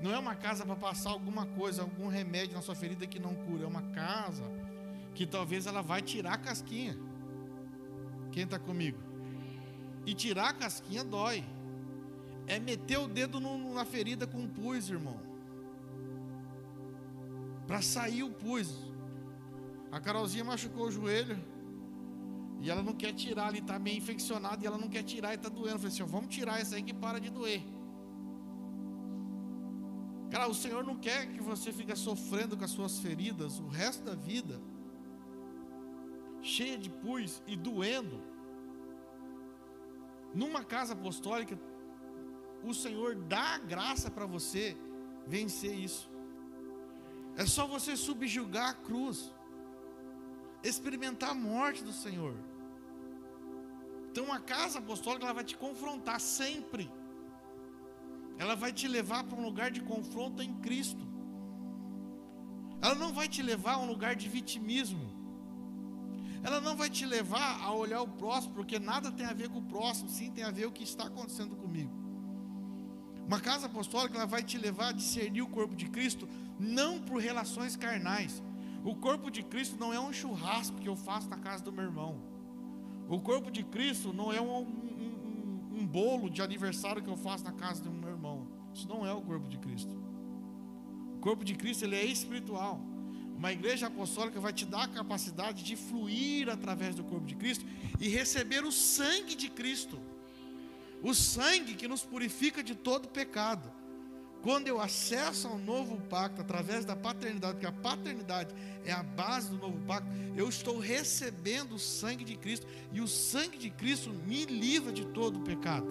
Não 0.00 0.10
é 0.10 0.18
uma 0.18 0.34
casa 0.34 0.64
para 0.64 0.74
passar 0.74 1.10
alguma 1.10 1.44
coisa, 1.44 1.82
algum 1.82 2.08
remédio 2.08 2.56
na 2.56 2.62
sua 2.62 2.74
ferida 2.74 3.06
que 3.06 3.20
não 3.20 3.34
cura. 3.34 3.64
É 3.64 3.66
uma 3.66 3.82
casa 3.82 4.42
que 5.14 5.26
talvez 5.26 5.66
ela 5.66 5.82
vai 5.82 6.00
tirar 6.00 6.32
a 6.32 6.38
casquinha. 6.38 6.96
Quem 8.32 8.44
está 8.44 8.58
comigo? 8.58 8.98
E 10.06 10.14
tirar 10.14 10.48
a 10.48 10.54
casquinha 10.54 11.04
dói. 11.04 11.44
É 12.46 12.58
meter 12.58 12.96
o 12.96 13.06
dedo 13.06 13.38
no, 13.38 13.74
na 13.74 13.84
ferida 13.84 14.26
com 14.26 14.38
um 14.38 14.48
pus, 14.48 14.88
irmão 14.88 15.31
para 17.72 17.80
sair 17.80 18.22
o 18.22 18.30
pus. 18.30 18.68
A 19.90 19.98
Carolzinha 19.98 20.44
machucou 20.44 20.88
o 20.88 20.90
joelho 20.90 21.42
E 22.60 22.70
ela 22.70 22.82
não 22.82 22.92
quer 23.02 23.12
tirar, 23.14 23.46
ali 23.46 23.60
está 23.60 23.78
meio 23.78 23.96
infeccionado 23.96 24.62
e 24.62 24.66
ela 24.66 24.76
não 24.76 24.90
quer 24.94 25.02
tirar 25.02 25.32
e 25.32 25.36
está 25.36 25.48
doendo. 25.48 25.76
Eu 25.76 25.78
falei 25.78 25.94
assim: 25.94 26.04
vamos 26.16 26.34
tirar 26.34 26.60
essa 26.60 26.76
aí 26.76 26.82
que 26.82 26.92
para 26.92 27.18
de 27.18 27.30
doer. 27.30 27.62
Cara, 30.30 30.48
o 30.48 30.54
Senhor 30.54 30.84
não 30.84 30.98
quer 31.06 31.32
que 31.32 31.40
você 31.40 31.72
fique 31.72 31.96
sofrendo 31.96 32.58
com 32.58 32.64
as 32.64 32.70
suas 32.70 32.98
feridas 32.98 33.58
o 33.58 33.68
resto 33.68 34.04
da 34.04 34.14
vida, 34.14 34.60
cheia 36.42 36.76
de 36.76 36.90
pus 36.90 37.42
e 37.46 37.56
doendo. 37.56 38.20
Numa 40.34 40.62
casa 40.62 40.92
apostólica, 40.92 41.58
o 42.62 42.74
Senhor 42.74 43.14
dá 43.14 43.54
a 43.54 43.58
graça 43.58 44.10
para 44.10 44.26
você 44.26 44.76
vencer 45.26 45.74
isso. 45.74 46.11
É 47.36 47.46
só 47.46 47.66
você 47.66 47.96
subjugar 47.96 48.70
a 48.70 48.74
cruz, 48.74 49.32
experimentar 50.62 51.30
a 51.30 51.34
morte 51.34 51.82
do 51.82 51.92
Senhor. 51.92 52.34
Então 54.10 54.30
a 54.32 54.38
casa 54.38 54.78
apostólica 54.78 55.24
ela 55.24 55.34
vai 55.34 55.44
te 55.44 55.56
confrontar 55.56 56.20
sempre. 56.20 56.90
Ela 58.38 58.54
vai 58.54 58.72
te 58.72 58.86
levar 58.86 59.24
para 59.24 59.38
um 59.38 59.44
lugar 59.44 59.70
de 59.70 59.80
confronto 59.80 60.42
em 60.42 60.54
Cristo. 60.60 61.06
Ela 62.82 62.94
não 62.94 63.12
vai 63.12 63.28
te 63.28 63.42
levar 63.42 63.74
a 63.74 63.78
um 63.78 63.86
lugar 63.86 64.14
de 64.14 64.28
vitimismo. 64.28 65.10
Ela 66.42 66.60
não 66.60 66.76
vai 66.76 66.90
te 66.90 67.06
levar 67.06 67.62
a 67.62 67.72
olhar 67.72 68.02
o 68.02 68.08
próximo, 68.08 68.52
porque 68.52 68.78
nada 68.78 69.12
tem 69.12 69.24
a 69.24 69.32
ver 69.32 69.48
com 69.48 69.60
o 69.60 69.64
próximo, 69.64 70.10
sim 70.10 70.30
tem 70.30 70.42
a 70.42 70.50
ver 70.50 70.64
com 70.64 70.70
o 70.70 70.72
que 70.72 70.82
está 70.82 71.04
acontecendo 71.04 71.54
comigo. 71.54 72.01
Uma 73.26 73.40
casa 73.40 73.66
apostólica 73.66 74.16
ela 74.16 74.26
vai 74.26 74.42
te 74.42 74.58
levar 74.58 74.88
a 74.88 74.92
discernir 74.92 75.42
o 75.42 75.48
corpo 75.48 75.74
de 75.74 75.88
Cristo 75.88 76.28
não 76.58 77.00
por 77.00 77.20
relações 77.20 77.76
carnais. 77.76 78.42
O 78.84 78.94
corpo 78.94 79.30
de 79.30 79.42
Cristo 79.42 79.76
não 79.78 79.92
é 79.92 80.00
um 80.00 80.12
churrasco 80.12 80.76
que 80.78 80.88
eu 80.88 80.96
faço 80.96 81.28
na 81.28 81.36
casa 81.36 81.62
do 81.62 81.72
meu 81.72 81.84
irmão. 81.84 82.20
O 83.08 83.20
corpo 83.20 83.50
de 83.50 83.62
Cristo 83.62 84.12
não 84.12 84.32
é 84.32 84.40
um, 84.40 84.60
um, 84.60 85.68
um, 85.78 85.86
bolo 85.86 86.28
de 86.28 86.42
aniversário 86.42 87.02
que 87.02 87.08
eu 87.08 87.16
faço 87.16 87.44
na 87.44 87.52
casa 87.52 87.82
do 87.82 87.90
meu 87.90 88.10
irmão. 88.10 88.48
Isso 88.74 88.88
não 88.88 89.06
é 89.06 89.12
o 89.12 89.20
corpo 89.20 89.48
de 89.48 89.58
Cristo. 89.58 89.94
O 91.16 91.18
corpo 91.20 91.44
de 91.44 91.54
Cristo 91.54 91.84
ele 91.84 91.96
é 91.96 92.04
espiritual. 92.04 92.80
Uma 93.36 93.52
igreja 93.52 93.86
apostólica 93.86 94.40
vai 94.40 94.52
te 94.52 94.64
dar 94.64 94.84
a 94.84 94.88
capacidade 94.88 95.62
de 95.62 95.76
fluir 95.76 96.48
através 96.48 96.94
do 96.94 97.04
corpo 97.04 97.26
de 97.26 97.34
Cristo 97.34 97.64
e 98.00 98.08
receber 98.08 98.64
o 98.64 98.72
sangue 98.72 99.34
de 99.34 99.48
Cristo. 99.48 100.00
O 101.02 101.14
sangue 101.14 101.74
que 101.74 101.88
nos 101.88 102.04
purifica 102.04 102.62
de 102.62 102.74
todo 102.74 103.08
pecado. 103.08 103.70
Quando 104.42 104.66
eu 104.66 104.80
acesso 104.80 105.46
ao 105.46 105.58
novo 105.58 106.00
pacto 106.08 106.40
através 106.40 106.84
da 106.84 106.96
paternidade, 106.96 107.54
porque 107.54 107.66
a 107.66 107.72
paternidade 107.72 108.54
é 108.84 108.92
a 108.92 109.02
base 109.02 109.50
do 109.50 109.56
novo 109.56 109.78
pacto, 109.86 110.08
eu 110.36 110.48
estou 110.48 110.78
recebendo 110.78 111.76
o 111.76 111.78
sangue 111.78 112.24
de 112.24 112.36
Cristo 112.36 112.66
e 112.92 113.00
o 113.00 113.06
sangue 113.06 113.56
de 113.56 113.70
Cristo 113.70 114.10
me 114.10 114.44
livra 114.44 114.92
de 114.92 115.04
todo 115.06 115.38
o 115.38 115.42
pecado. 115.42 115.86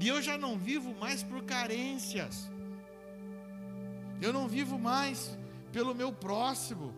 E 0.00 0.08
eu 0.08 0.20
já 0.22 0.36
não 0.38 0.56
vivo 0.56 0.94
mais 0.94 1.22
por 1.22 1.42
carências. 1.44 2.48
Eu 4.20 4.32
não 4.32 4.46
vivo 4.48 4.78
mais 4.78 5.36
pelo 5.72 5.94
meu 5.94 6.12
próximo. 6.12 6.94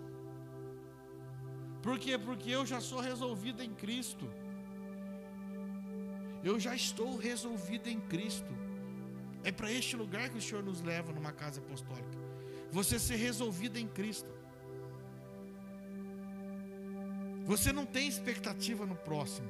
Por 1.83 1.99
quê? 1.99 2.19
Porque 2.19 2.51
eu 2.51 2.67
já 2.67 2.81
sou 2.81 3.01
resolvido 3.01 3.63
em 3.63 3.73
Cristo. 3.73 4.31
Eu 6.49 6.61
já 6.61 6.75
estou 6.77 7.17
resolvido 7.17 7.89
em 7.89 8.01
Cristo. 8.13 8.53
É 9.43 9.51
para 9.51 9.73
este 9.79 9.97
lugar 9.97 10.31
que 10.31 10.39
o 10.39 10.45
Senhor 10.47 10.63
nos 10.63 10.81
leva 10.81 11.13
numa 11.13 11.33
casa 11.33 11.59
apostólica. 11.61 12.19
Você 12.71 13.01
ser 13.01 13.17
resolvido 13.17 13.77
em 13.79 13.89
Cristo. 13.89 14.31
Você 17.45 17.73
não 17.73 17.85
tem 17.85 18.07
expectativa 18.07 18.87
no 18.87 18.95
próximo. 18.95 19.49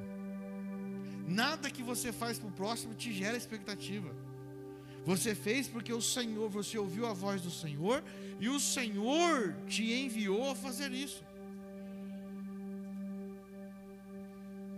Nada 1.29 1.71
que 1.71 1.83
você 1.83 2.13
faz 2.13 2.39
para 2.39 2.49
o 2.49 2.59
próximo 2.63 2.95
te 2.95 3.13
gera 3.13 3.37
expectativa. 3.37 4.11
Você 5.05 5.35
fez 5.35 5.69
porque 5.69 5.93
o 5.93 6.01
Senhor, 6.01 6.49
você 6.49 6.79
ouviu 6.79 7.05
a 7.07 7.13
voz 7.13 7.43
do 7.43 7.51
Senhor 7.51 8.03
e 8.41 8.49
o 8.49 8.59
Senhor 8.59 9.55
te 9.67 9.85
enviou 9.93 10.51
a 10.51 10.55
fazer 10.55 10.93
isso. 10.93 11.23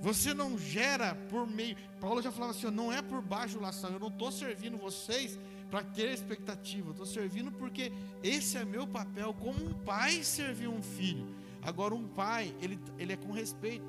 Você 0.00 0.32
não 0.32 0.56
gera 0.56 1.14
por 1.28 1.46
meio. 1.46 1.76
Paulo 2.00 2.22
já 2.22 2.30
falava 2.30 2.52
assim: 2.52 2.70
não 2.70 2.92
é 2.92 3.02
por 3.02 3.20
bajulação. 3.20 3.90
Eu 3.90 3.98
não 3.98 4.08
estou 4.08 4.30
servindo 4.30 4.78
vocês 4.78 5.38
para 5.70 5.82
ter 5.82 6.12
expectativa. 6.12 6.90
Estou 6.90 7.06
servindo 7.06 7.50
porque 7.52 7.92
esse 8.22 8.56
é 8.56 8.64
meu 8.64 8.86
papel. 8.86 9.34
Como 9.34 9.64
um 9.64 9.74
pai 9.74 10.22
servir 10.22 10.68
um 10.68 10.82
filho. 10.82 11.26
Agora, 11.62 11.94
um 11.94 12.06
pai, 12.06 12.54
ele, 12.62 12.78
ele 12.96 13.12
é 13.12 13.16
com 13.16 13.32
respeito. 13.32 13.86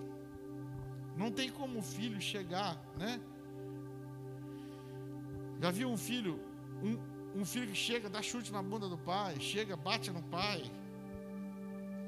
Não 1.15 1.31
tem 1.31 1.49
como 1.51 1.79
o 1.79 1.83
filho 1.83 2.19
chegar, 2.19 2.81
né? 2.97 3.19
Já 5.61 5.69
viu 5.69 5.89
um 5.89 5.97
filho, 5.97 6.39
um, 6.81 7.41
um 7.41 7.45
filho 7.45 7.67
que 7.67 7.75
chega, 7.75 8.09
dá 8.09 8.21
chute 8.21 8.51
na 8.51 8.63
bunda 8.63 8.87
do 8.87 8.97
pai, 8.97 9.39
chega, 9.39 9.75
bate 9.75 10.09
no 10.09 10.23
pai. 10.23 10.63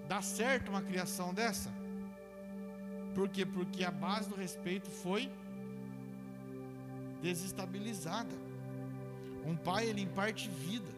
Dá 0.07 0.21
certo 0.21 0.69
uma 0.69 0.81
criação 0.81 1.33
dessa? 1.33 1.80
Por 3.13 3.27
quê? 3.29 3.45
Porque 3.45 3.83
a 3.83 3.91
base 3.91 4.29
do 4.29 4.35
respeito 4.35 4.89
foi 4.89 5.29
desestabilizada. 7.21 8.35
Um 9.45 9.55
pai, 9.55 9.87
ele 9.87 10.01
imparte 10.01 10.49
vida. 10.49 10.89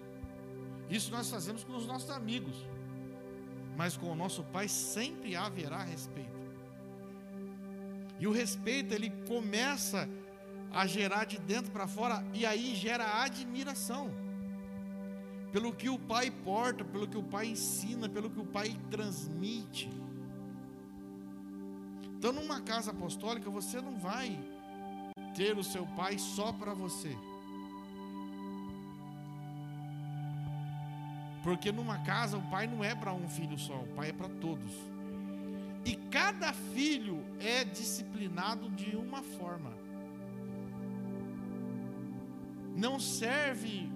Isso 0.90 1.12
nós 1.12 1.30
fazemos 1.30 1.64
com 1.64 1.76
os 1.76 1.86
nossos 1.86 2.10
amigos. 2.10 2.56
Mas 3.76 3.98
com 3.98 4.12
o 4.12 4.16
nosso 4.16 4.44
pai 4.44 4.68
sempre 4.68 5.36
haverá 5.36 5.84
respeito. 5.84 6.44
E 8.20 8.28
o 8.28 8.32
respeito, 8.32 8.94
ele 8.94 9.10
começa 9.28 10.08
a 10.72 10.86
gerar 10.88 11.26
de 11.26 11.40
dentro 11.40 11.72
para 11.72 11.88
fora 11.88 12.26
e 12.34 12.46
aí 12.46 12.76
gera 12.76 13.24
admiração. 13.24 14.12
Pelo 15.52 15.74
que 15.74 15.90
o 15.90 16.00
pai 16.00 16.32
porta, 16.32 16.84
pelo 16.84 17.08
que 17.08 17.18
o 17.18 17.24
pai 17.24 17.48
ensina, 17.48 18.10
pelo 18.10 18.30
que 18.30 18.40
o 18.40 18.46
pai 18.46 18.76
transmite. 18.90 19.90
Então, 22.24 22.32
numa 22.32 22.62
casa 22.62 22.92
apostólica, 22.92 23.50
você 23.50 23.82
não 23.82 23.98
vai 23.98 24.40
ter 25.36 25.58
o 25.58 25.64
seu 25.64 25.86
pai 25.86 26.18
só 26.18 26.54
para 26.54 26.74
você. 26.74 27.14
Porque 31.44 31.70
numa 31.70 31.98
casa, 31.98 32.38
o 32.38 32.42
pai 32.44 32.66
não 32.66 32.82
é 32.82 32.96
para 32.96 33.12
um 33.12 33.28
filho 33.28 33.60
só, 33.60 33.76
o 33.76 33.88
pai 33.88 34.12
é 34.12 34.14
para 34.14 34.30
todos. 34.30 34.72
E 35.84 35.98
cada 35.98 36.54
filho 36.54 37.22
é 37.42 37.66
disciplinado 37.66 38.70
de 38.70 38.96
uma 38.96 39.22
forma. 39.22 39.74
Não 42.74 43.02
serve 43.02 43.92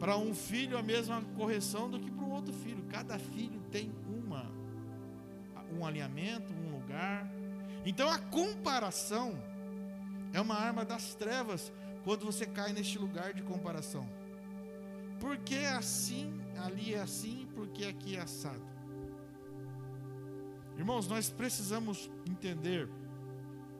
para 0.00 0.16
um 0.16 0.34
filho 0.34 0.78
a 0.78 0.82
mesma 0.82 1.20
correção 1.36 1.90
do 1.90 2.00
que 2.00 2.10
para 2.10 2.24
o 2.24 2.30
outro 2.30 2.54
filho. 2.54 2.82
Cada 2.88 3.18
filho 3.18 3.60
tem 3.70 3.92
uma, 4.08 4.13
um 5.76 5.84
alinhamento, 5.84 6.52
um 6.52 6.72
lugar. 6.72 7.30
Então 7.84 8.08
a 8.08 8.18
comparação 8.18 9.38
é 10.32 10.40
uma 10.40 10.54
arma 10.54 10.84
das 10.84 11.14
trevas 11.14 11.72
quando 12.02 12.24
você 12.24 12.46
cai 12.46 12.72
neste 12.72 12.98
lugar 12.98 13.32
de 13.32 13.42
comparação. 13.42 14.08
Porque 15.20 15.54
é 15.54 15.70
assim, 15.70 16.40
ali 16.58 16.94
é 16.94 17.00
assim, 17.00 17.48
porque 17.54 17.84
aqui 17.84 18.16
é 18.16 18.20
assado. 18.20 18.62
Irmãos, 20.76 21.06
nós 21.06 21.30
precisamos 21.30 22.10
entender 22.28 22.88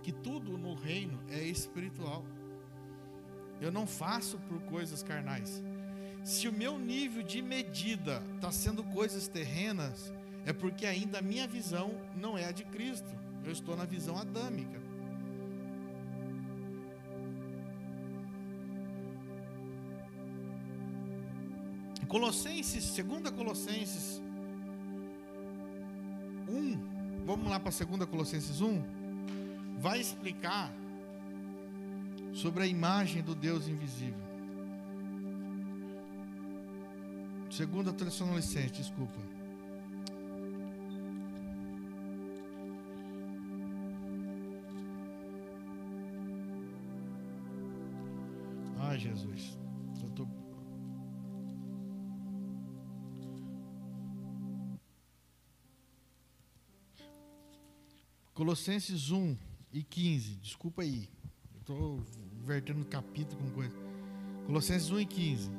que 0.03 0.13
tudo 0.13 0.57
no 0.57 0.75
reino 0.75 1.21
é 1.29 1.43
espiritual. 1.43 2.25
Eu 3.61 3.73
não 3.73 3.87
faço 3.87 4.39
por 4.41 4.61
coisas 4.63 5.03
carnais. 5.03 5.63
Se 6.23 6.49
o 6.49 6.53
meu 6.53 6.79
nível 6.79 7.23
de 7.23 7.43
medida 7.43 8.23
está 8.37 8.51
sendo 8.53 8.85
coisas 8.85 9.29
terrenas, 9.29 10.13
é 10.47 10.53
porque 10.53 10.87
ainda 10.87 11.19
a 11.19 11.23
minha 11.23 11.47
visão 11.47 11.95
não 12.15 12.37
é 12.37 12.45
a 12.47 12.53
de 12.53 12.65
Cristo. 12.65 13.09
Eu 13.45 13.53
estou 13.53 13.77
na 13.77 13.85
visão 13.85 14.17
adâmica. 14.19 14.83
Colossenses, 22.15 22.95
2 22.95 23.31
Colossenses 23.31 24.23
1, 26.49 27.25
vamos 27.27 27.51
lá 27.51 27.59
para 27.59 27.73
2 27.73 28.09
Colossenses 28.09 28.61
1, 28.61 28.85
vai 29.81 30.01
explicar 30.01 30.73
sobre 32.33 32.63
a 32.63 32.67
imagem 32.69 33.21
do 33.21 33.35
Deus 33.35 33.67
invisível. 33.67 34.23
2 37.49 37.97
Tessalonicenses, 37.97 38.71
desculpa. 38.71 39.34
Jesus. 49.05 49.59
Eu 50.03 50.11
tô... 50.11 50.27
Colossenses 58.33 59.11
1 59.11 59.37
e 59.73 59.83
15. 59.83 60.37
Desculpa 60.37 60.83
aí. 60.83 61.09
Estou 61.61 62.03
invertendo 62.43 62.85
capítulo 62.87 63.43
com 63.43 63.51
coisa. 63.51 63.77
Colossenses 64.47 64.91
1 64.91 65.01
e 65.01 65.07
15. 65.07 65.51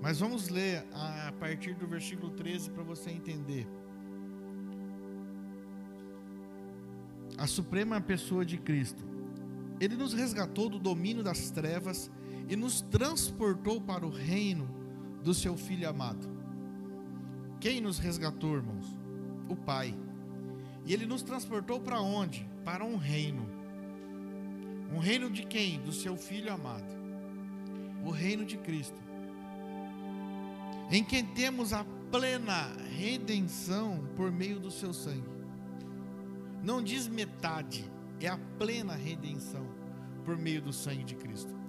Mas 0.00 0.20
vamos 0.20 0.48
ler 0.48 0.86
a 0.92 1.32
partir 1.40 1.74
do 1.74 1.88
versículo 1.88 2.30
13 2.32 2.70
para 2.70 2.84
você 2.84 3.10
entender. 3.10 3.66
A 7.36 7.48
suprema 7.48 8.00
pessoa 8.00 8.44
de 8.44 8.58
Cristo. 8.58 9.04
Ele 9.80 9.96
nos 9.96 10.12
resgatou 10.12 10.68
do 10.68 10.78
domínio 10.78 11.22
das 11.24 11.50
trevas 11.50 12.10
e 12.22 12.23
nos 12.56 12.82
transportou 12.82 13.80
para 13.80 14.06
o 14.06 14.10
reino 14.10 14.68
do 15.22 15.32
seu 15.32 15.56
Filho 15.56 15.88
amado. 15.88 16.28
Quem 17.60 17.80
nos 17.80 17.98
resgatou, 17.98 18.54
irmãos? 18.54 18.86
O 19.48 19.56
Pai. 19.56 19.94
E 20.84 20.92
ele 20.92 21.06
nos 21.06 21.22
transportou 21.22 21.80
para 21.80 22.00
onde? 22.00 22.46
Para 22.64 22.84
um 22.84 22.96
reino. 22.96 23.48
Um 24.92 24.98
reino 24.98 25.30
de 25.30 25.44
quem? 25.46 25.80
Do 25.80 25.92
seu 25.92 26.16
Filho 26.16 26.52
amado. 26.52 26.94
O 28.04 28.10
reino 28.10 28.44
de 28.44 28.58
Cristo. 28.58 29.00
Em 30.90 31.02
quem 31.02 31.24
temos 31.24 31.72
a 31.72 31.84
plena 32.12 32.70
redenção 32.96 34.06
por 34.14 34.30
meio 34.30 34.60
do 34.60 34.70
seu 34.70 34.92
sangue. 34.92 35.28
Não 36.62 36.82
diz 36.82 37.08
metade, 37.08 37.90
é 38.20 38.28
a 38.28 38.38
plena 38.58 38.94
redenção 38.94 39.66
por 40.24 40.36
meio 40.36 40.62
do 40.62 40.72
sangue 40.72 41.04
de 41.04 41.14
Cristo. 41.14 41.63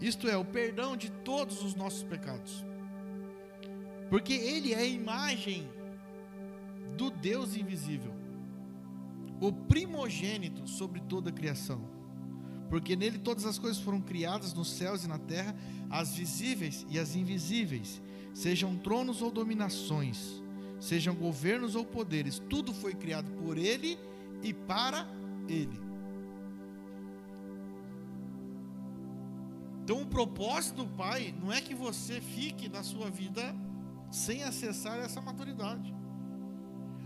Isto 0.00 0.28
é, 0.28 0.36
o 0.36 0.44
perdão 0.44 0.96
de 0.96 1.10
todos 1.10 1.62
os 1.62 1.74
nossos 1.74 2.02
pecados. 2.02 2.64
Porque 4.08 4.32
Ele 4.32 4.72
é 4.72 4.78
a 4.78 4.84
imagem 4.84 5.68
do 6.96 7.10
Deus 7.10 7.56
invisível, 7.56 8.12
o 9.40 9.52
primogênito 9.52 10.68
sobre 10.68 11.00
toda 11.00 11.30
a 11.30 11.32
criação. 11.32 11.80
Porque 12.68 12.94
nele 12.94 13.18
todas 13.18 13.46
as 13.46 13.58
coisas 13.58 13.82
foram 13.82 14.00
criadas 14.00 14.54
nos 14.54 14.70
céus 14.70 15.04
e 15.04 15.08
na 15.08 15.18
terra, 15.18 15.54
as 15.88 16.14
visíveis 16.14 16.86
e 16.88 16.98
as 16.98 17.16
invisíveis, 17.16 18.00
sejam 18.32 18.76
tronos 18.76 19.22
ou 19.22 19.30
dominações, 19.30 20.40
sejam 20.78 21.14
governos 21.14 21.74
ou 21.74 21.84
poderes, 21.84 22.38
tudo 22.48 22.72
foi 22.72 22.94
criado 22.94 23.30
por 23.32 23.58
Ele 23.58 23.98
e 24.42 24.54
para 24.54 25.06
Ele. 25.48 25.89
Então, 29.90 30.02
o 30.02 30.06
propósito 30.06 30.84
do 30.84 30.86
Pai 30.86 31.34
não 31.42 31.52
é 31.52 31.60
que 31.60 31.74
você 31.74 32.20
fique 32.20 32.68
na 32.68 32.80
sua 32.80 33.10
vida 33.10 33.52
sem 34.08 34.44
acessar 34.44 35.00
essa 35.00 35.20
maturidade. 35.20 35.92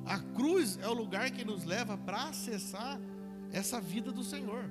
A 0.05 0.18
cruz 0.18 0.78
é 0.82 0.87
o 0.87 0.93
lugar 0.93 1.30
que 1.30 1.47
nos 1.47 1.64
leva 1.64 1.97
para 1.97 2.24
acessar 2.24 3.01
essa 3.51 3.80
vida 3.80 4.12
do 4.12 4.22
Senhor. 4.22 4.68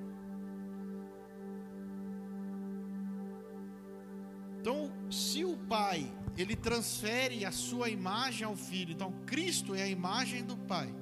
Então, 4.59 4.91
se 5.09 5.43
o 5.43 5.57
Pai, 5.57 6.07
ele 6.38 6.55
transfere 6.55 7.43
a 7.43 7.51
sua 7.51 7.89
imagem 7.89 8.45
ao 8.45 8.55
Filho, 8.55 8.91
então 8.91 9.11
Cristo 9.26 9.74
é 9.74 9.82
a 9.82 9.88
imagem 9.88 10.43
do 10.43 10.55
Pai. 10.55 10.93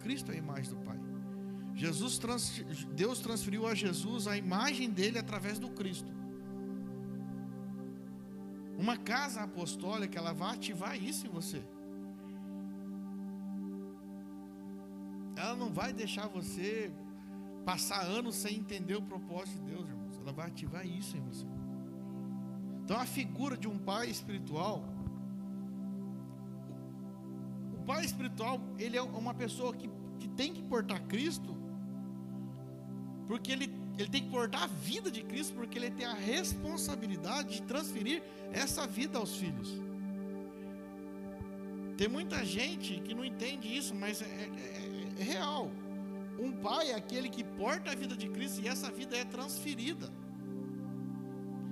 Cristo 0.00 0.30
é 0.30 0.34
a 0.34 0.38
imagem 0.38 0.74
do 0.74 0.76
Pai. 0.76 1.01
Jesus 1.74 2.18
trans, 2.18 2.64
Deus 2.94 3.20
transferiu 3.20 3.66
a 3.66 3.74
Jesus 3.74 4.26
a 4.26 4.36
imagem 4.36 4.90
dele 4.90 5.18
através 5.18 5.58
do 5.58 5.70
Cristo. 5.70 6.12
Uma 8.78 8.96
casa 8.96 9.42
apostólica, 9.42 10.18
ela 10.18 10.32
vai 10.32 10.54
ativar 10.54 11.00
isso 11.00 11.26
em 11.26 11.30
você. 11.30 11.62
Ela 15.36 15.56
não 15.56 15.72
vai 15.72 15.92
deixar 15.92 16.26
você 16.28 16.92
passar 17.64 18.02
anos 18.02 18.34
sem 18.36 18.56
entender 18.56 18.96
o 18.96 19.02
propósito 19.02 19.60
de 19.60 19.70
Deus, 19.70 19.88
irmãos. 19.88 20.18
Ela 20.18 20.32
vai 20.32 20.48
ativar 20.48 20.86
isso 20.86 21.16
em 21.16 21.20
você. 21.20 21.46
Então 22.84 22.98
a 22.98 23.06
figura 23.06 23.56
de 23.56 23.68
um 23.68 23.78
pai 23.78 24.10
espiritual, 24.10 24.84
o 27.72 27.84
pai 27.84 28.04
espiritual, 28.04 28.60
ele 28.78 28.96
é 28.96 29.02
uma 29.02 29.34
pessoa 29.34 29.74
que, 29.74 29.88
que 30.18 30.28
tem 30.28 30.52
que 30.52 30.62
portar 30.62 31.00
Cristo, 31.06 31.56
porque 33.32 33.50
ele, 33.50 33.74
ele 33.98 34.10
tem 34.10 34.24
que 34.24 34.28
portar 34.28 34.64
a 34.64 34.66
vida 34.66 35.10
de 35.10 35.22
Cristo, 35.22 35.54
porque 35.54 35.78
ele 35.78 35.90
tem 35.90 36.04
a 36.04 36.12
responsabilidade 36.12 37.54
de 37.54 37.62
transferir 37.62 38.22
essa 38.52 38.86
vida 38.86 39.16
aos 39.18 39.34
filhos. 39.36 39.70
Tem 41.96 42.08
muita 42.08 42.44
gente 42.44 43.00
que 43.00 43.14
não 43.14 43.24
entende 43.24 43.74
isso, 43.74 43.94
mas 43.94 44.20
é, 44.20 44.26
é, 44.26 45.18
é 45.18 45.22
real. 45.24 45.70
Um 46.38 46.52
pai 46.52 46.90
é 46.90 46.94
aquele 46.94 47.30
que 47.30 47.42
porta 47.42 47.92
a 47.92 47.94
vida 47.94 48.14
de 48.14 48.28
Cristo 48.28 48.60
e 48.60 48.68
essa 48.68 48.90
vida 48.90 49.16
é 49.16 49.24
transferida. 49.24 50.12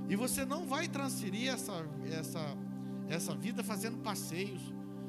E 0.09 0.17
você 0.17 0.47
não 0.47 0.65
vai 0.67 0.89
transferir 0.89 1.53
essa, 1.53 1.87
essa, 2.11 2.57
essa 3.07 3.35
vida 3.35 3.63
fazendo 3.63 3.99
passeios. 3.99 4.63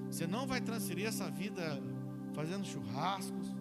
Você 0.10 0.28
não 0.28 0.46
vai 0.46 0.60
transferir 0.60 1.08
essa 1.08 1.32
vida 1.32 1.82
fazendo 2.34 2.66
churrascos. 2.66 3.61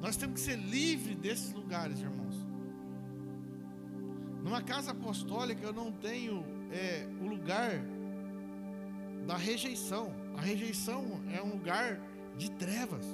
Nós 0.00 0.16
temos 0.16 0.40
que 0.40 0.40
ser 0.40 0.56
livres 0.56 1.16
desses 1.16 1.52
lugares, 1.52 2.00
irmãos. 2.00 2.34
Numa 4.42 4.62
casa 4.62 4.92
apostólica 4.92 5.64
eu 5.64 5.72
não 5.72 5.90
tenho 5.90 6.44
é, 6.72 7.06
o 7.20 7.26
lugar 7.26 7.80
da 9.26 9.36
rejeição. 9.36 10.12
A 10.36 10.40
rejeição 10.40 11.20
é 11.32 11.42
um 11.42 11.50
lugar 11.50 12.00
de 12.36 12.50
trevas. 12.52 13.04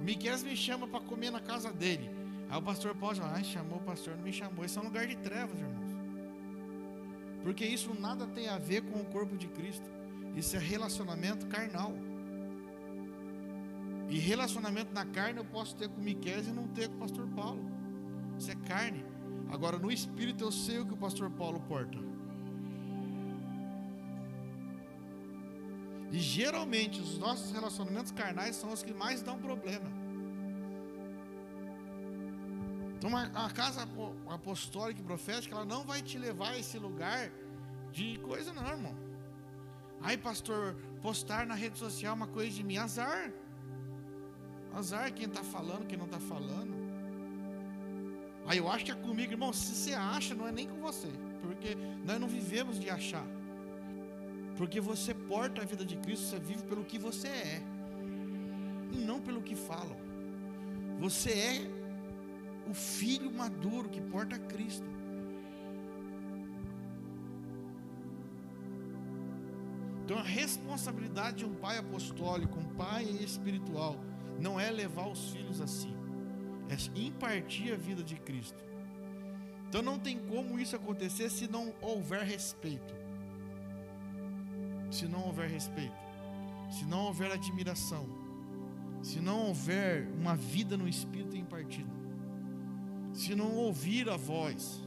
O 0.00 0.04
Miquel 0.04 0.38
me 0.40 0.56
chama 0.56 0.86
para 0.86 1.00
comer 1.00 1.30
na 1.30 1.40
casa 1.40 1.72
dele. 1.72 2.08
Aí 2.48 2.56
o 2.56 2.62
pastor 2.62 2.94
pode 2.94 3.20
falar, 3.20 3.34
ah, 3.34 3.42
chamou 3.42 3.78
o 3.78 3.82
pastor, 3.82 4.16
não 4.16 4.22
me 4.22 4.32
chamou. 4.32 4.64
Isso 4.64 4.78
é 4.78 4.82
um 4.82 4.86
lugar 4.86 5.06
de 5.06 5.16
trevas, 5.16 5.58
irmãos. 5.58 5.90
Porque 7.42 7.64
isso 7.64 7.92
nada 7.98 8.26
tem 8.26 8.48
a 8.48 8.58
ver 8.58 8.82
com 8.82 9.00
o 9.00 9.04
corpo 9.04 9.36
de 9.36 9.48
Cristo. 9.48 9.84
Isso 10.36 10.56
é 10.56 10.58
relacionamento 10.58 11.46
carnal. 11.46 11.92
E 14.08 14.18
relacionamento 14.18 14.92
na 14.92 15.04
carne 15.04 15.38
eu 15.38 15.44
posso 15.44 15.76
ter 15.76 15.88
com 15.88 16.00
Miquel 16.00 16.40
e 16.40 16.52
não 16.52 16.66
ter 16.68 16.88
com 16.88 16.96
o 16.96 16.98
pastor 16.98 17.26
Paulo. 17.28 17.60
Isso 18.38 18.50
é 18.50 18.54
carne. 18.54 19.04
Agora 19.50 19.78
no 19.78 19.90
espírito 19.90 20.44
eu 20.44 20.52
sei 20.52 20.78
o 20.78 20.86
que 20.86 20.94
o 20.94 20.96
pastor 20.96 21.30
Paulo 21.30 21.60
porta. 21.60 21.98
E 26.10 26.18
geralmente 26.18 27.00
os 27.00 27.18
nossos 27.18 27.52
relacionamentos 27.52 28.12
carnais 28.12 28.56
são 28.56 28.72
os 28.72 28.82
que 28.82 28.94
mais 28.94 29.20
dão 29.20 29.38
problema. 29.38 29.90
Então 32.96 33.16
a, 33.16 33.50
casa 33.50 33.86
apostólica 34.28 35.00
e 35.00 35.04
profética, 35.04 35.54
ela 35.54 35.64
não 35.64 35.84
vai 35.84 36.02
te 36.02 36.18
levar 36.18 36.50
a 36.50 36.58
esse 36.58 36.78
lugar 36.78 37.30
de 37.92 38.18
coisa 38.18 38.52
não, 38.52 38.66
irmão. 38.66 38.94
Aí, 40.00 40.16
pastor, 40.16 40.74
postar 41.00 41.46
na 41.46 41.54
rede 41.54 41.78
social 41.78 42.14
uma 42.14 42.26
coisa 42.26 42.50
de 42.50 42.64
mim, 42.64 42.76
azar. 42.76 43.32
Azar 44.74 45.12
quem 45.12 45.26
está 45.26 45.42
falando, 45.42 45.86
quem 45.86 45.98
não 45.98 46.06
está 46.06 46.20
falando. 46.20 46.74
Aí 48.46 48.58
eu 48.58 48.70
acho 48.70 48.84
que 48.84 48.90
é 48.90 48.94
comigo, 48.94 49.32
irmão. 49.32 49.52
Se 49.52 49.74
você 49.74 49.92
acha, 49.92 50.34
não 50.34 50.46
é 50.46 50.52
nem 50.52 50.66
com 50.66 50.80
você. 50.80 51.08
Porque 51.42 51.76
nós 52.04 52.20
não 52.20 52.28
vivemos 52.28 52.78
de 52.78 52.88
achar. 52.88 53.26
Porque 54.56 54.80
você 54.80 55.14
porta 55.14 55.62
a 55.62 55.64
vida 55.64 55.84
de 55.84 55.96
Cristo, 55.96 56.26
você 56.26 56.38
vive 56.40 56.62
pelo 56.64 56.84
que 56.84 56.98
você 56.98 57.28
é, 57.28 57.62
e 58.92 58.96
não 58.96 59.20
pelo 59.20 59.40
que 59.40 59.54
falam. 59.54 59.96
Você 60.98 61.30
é 61.30 61.70
o 62.68 62.74
filho 62.74 63.30
maduro 63.30 63.88
que 63.88 64.00
porta 64.00 64.38
Cristo. 64.38 64.86
Então 70.04 70.18
a 70.18 70.22
responsabilidade 70.22 71.38
de 71.38 71.44
um 71.44 71.54
pai 71.54 71.78
apostólico, 71.78 72.58
um 72.58 72.74
pai 72.74 73.04
espiritual, 73.04 73.94
não 74.38 74.58
é 74.58 74.70
levar 74.70 75.08
os 75.08 75.30
filhos 75.30 75.60
assim, 75.60 75.94
é 76.68 76.98
impartir 77.00 77.72
a 77.72 77.76
vida 77.76 78.02
de 78.02 78.16
Cristo. 78.16 78.62
Então 79.68 79.82
não 79.82 79.98
tem 79.98 80.18
como 80.18 80.58
isso 80.58 80.74
acontecer 80.76 81.30
se 81.30 81.46
não 81.46 81.74
houver 81.82 82.22
respeito 82.22 82.98
se 84.90 85.06
não 85.06 85.26
houver 85.26 85.48
respeito, 85.48 85.96
se 86.70 86.84
não 86.84 87.06
houver 87.06 87.30
admiração, 87.30 88.06
se 89.02 89.20
não 89.20 89.46
houver 89.48 90.08
uma 90.18 90.34
vida 90.34 90.76
no 90.76 90.88
espírito 90.88 91.36
impartida, 91.36 91.92
se 93.12 93.34
não 93.34 93.54
ouvir 93.54 94.08
a 94.08 94.16
voz, 94.16 94.82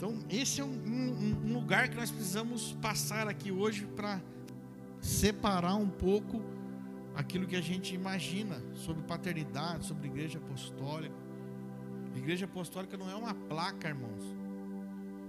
Então, 0.00 0.18
esse 0.30 0.62
é 0.62 0.64
um, 0.64 0.70
um, 0.70 1.50
um, 1.50 1.52
lugar 1.52 1.90
que 1.90 1.94
nós 1.94 2.10
precisamos 2.10 2.72
passar 2.80 3.28
aqui 3.28 3.52
hoje 3.52 3.84
para 3.84 4.18
separar 4.98 5.74
um 5.74 5.90
pouco 5.90 6.42
aquilo 7.14 7.46
que 7.46 7.54
a 7.54 7.60
gente 7.60 7.94
imagina 7.94 8.62
sobre 8.72 9.02
paternidade, 9.02 9.84
sobre 9.84 10.08
igreja 10.08 10.38
apostólica. 10.38 11.14
Igreja 12.16 12.46
apostólica 12.46 12.96
não 12.96 13.10
é 13.10 13.14
uma 13.14 13.34
placa, 13.34 13.88
irmãos. 13.88 14.24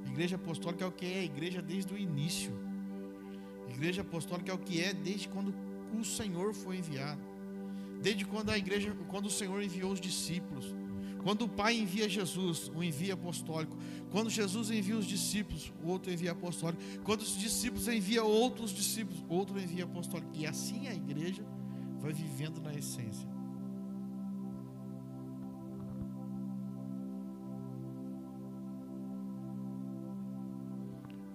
Igreja 0.07 0.37
apostólica 0.37 0.85
é 0.85 0.87
o 0.87 0.91
que 0.93 1.05
é 1.05 1.19
a 1.19 1.23
igreja 1.25 1.61
desde 1.61 1.93
o 1.93 1.97
início. 1.97 2.53
Igreja 3.67 4.03
apostólica 4.03 4.53
é 4.53 4.55
o 4.55 4.57
que 4.57 4.81
é 4.81 4.93
desde 4.93 5.27
quando 5.27 5.53
o 5.99 6.05
Senhor 6.05 6.53
foi 6.53 6.77
enviado. 6.77 7.19
Desde 8.01 8.23
quando 8.23 8.51
a 8.51 8.57
igreja, 8.57 8.95
quando 9.09 9.25
o 9.25 9.29
Senhor 9.29 9.61
enviou 9.61 9.91
os 9.91 9.99
discípulos. 9.99 10.73
Quando 11.23 11.45
o 11.45 11.49
Pai 11.49 11.75
envia 11.77 12.09
Jesus, 12.09 12.71
o 12.75 12.83
envia 12.83 13.13
apostólico. 13.13 13.77
Quando 14.11 14.29
Jesus 14.29 14.71
envia 14.71 14.97
os 14.97 15.05
discípulos, 15.05 15.71
o 15.83 15.89
outro 15.89 16.11
envia 16.11 16.31
apostólico. 16.31 16.81
Quando 17.03 17.21
os 17.21 17.37
discípulos 17.37 17.87
enviam 17.87 18.27
outros 18.27 18.71
discípulos, 18.71 19.23
outro 19.29 19.59
envia 19.59 19.83
apostólico. 19.83 20.31
E 20.33 20.45
assim 20.45 20.87
a 20.87 20.93
igreja 20.93 21.43
vai 21.99 22.11
vivendo 22.11 22.59
na 22.61 22.73
essência. 22.73 23.27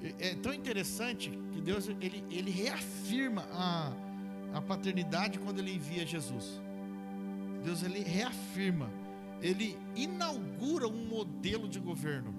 É, 0.02 0.30
é 0.30 0.34
tão 0.34 0.52
interessante 0.52 1.30
que 1.52 1.60
Deus 1.60 1.88
ele, 1.88 2.24
ele 2.30 2.50
reafirma 2.50 3.46
a, 3.52 3.92
a 4.54 4.60
paternidade 4.60 5.38
quando 5.38 5.58
ele 5.58 5.74
envia 5.74 6.06
Jesus. 6.06 6.60
Deus 7.64 7.82
ele 7.82 8.00
reafirma, 8.00 8.88
ele 9.40 9.78
inaugura 9.94 10.88
um 10.88 11.06
modelo 11.06 11.68
de 11.68 11.78
governo 11.78 12.34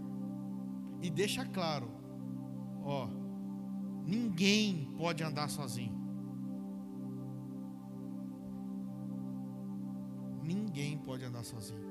e 1.02 1.10
deixa 1.10 1.46
claro, 1.46 1.90
ó, 2.84 3.08
ninguém 4.06 4.92
pode 4.98 5.24
andar 5.24 5.50
sozinho. 5.50 5.96
Ninguém 10.44 10.98
pode 10.98 11.26
andar 11.26 11.44
sozinho. 11.44 11.86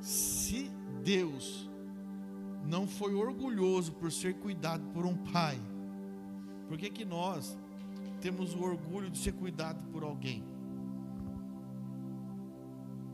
Se 0.00 0.70
Deus 1.04 1.70
não 2.66 2.86
foi 2.86 3.14
orgulhoso 3.14 3.92
por 3.92 4.10
ser 4.10 4.34
cuidado 4.34 4.84
por 4.92 5.06
um 5.06 5.16
pai, 5.16 5.58
por 6.68 6.76
que 6.76 6.90
que 6.90 7.04
nós 7.04 7.56
temos 8.20 8.54
o 8.54 8.62
orgulho 8.62 9.10
de 9.10 9.18
ser 9.18 9.32
cuidado 9.32 9.82
por 9.90 10.02
alguém. 10.02 10.44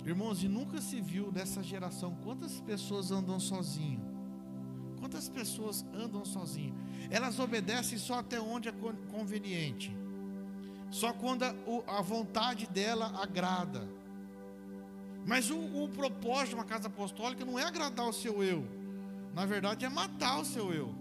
Irmãos, 0.06 0.40
e 0.44 0.46
nunca 0.46 0.80
se 0.80 1.00
viu 1.00 1.32
nessa 1.32 1.64
geração 1.64 2.16
quantas 2.22 2.60
pessoas 2.60 3.10
andam 3.10 3.40
sozinho. 3.40 4.00
Quantas 5.00 5.28
pessoas 5.28 5.84
andam 5.92 6.24
sozinho? 6.24 6.72
Elas 7.10 7.40
obedecem 7.40 7.98
só 7.98 8.20
até 8.20 8.40
onde 8.40 8.68
é 8.68 8.72
conveniente. 9.10 9.94
Só 10.92 11.12
quando 11.12 11.42
a, 11.42 11.52
a 11.88 12.00
vontade 12.02 12.68
dela 12.68 13.20
agrada. 13.20 13.88
Mas 15.26 15.50
o, 15.50 15.58
o 15.58 15.88
propósito 15.88 16.50
de 16.50 16.54
uma 16.54 16.64
casa 16.64 16.86
apostólica 16.86 17.44
não 17.44 17.58
é 17.58 17.64
agradar 17.64 18.08
o 18.08 18.12
seu 18.12 18.44
eu. 18.44 18.64
Na 19.34 19.44
verdade, 19.44 19.84
é 19.84 19.88
matar 19.88 20.38
o 20.38 20.44
seu 20.44 20.72
eu. 20.72 20.94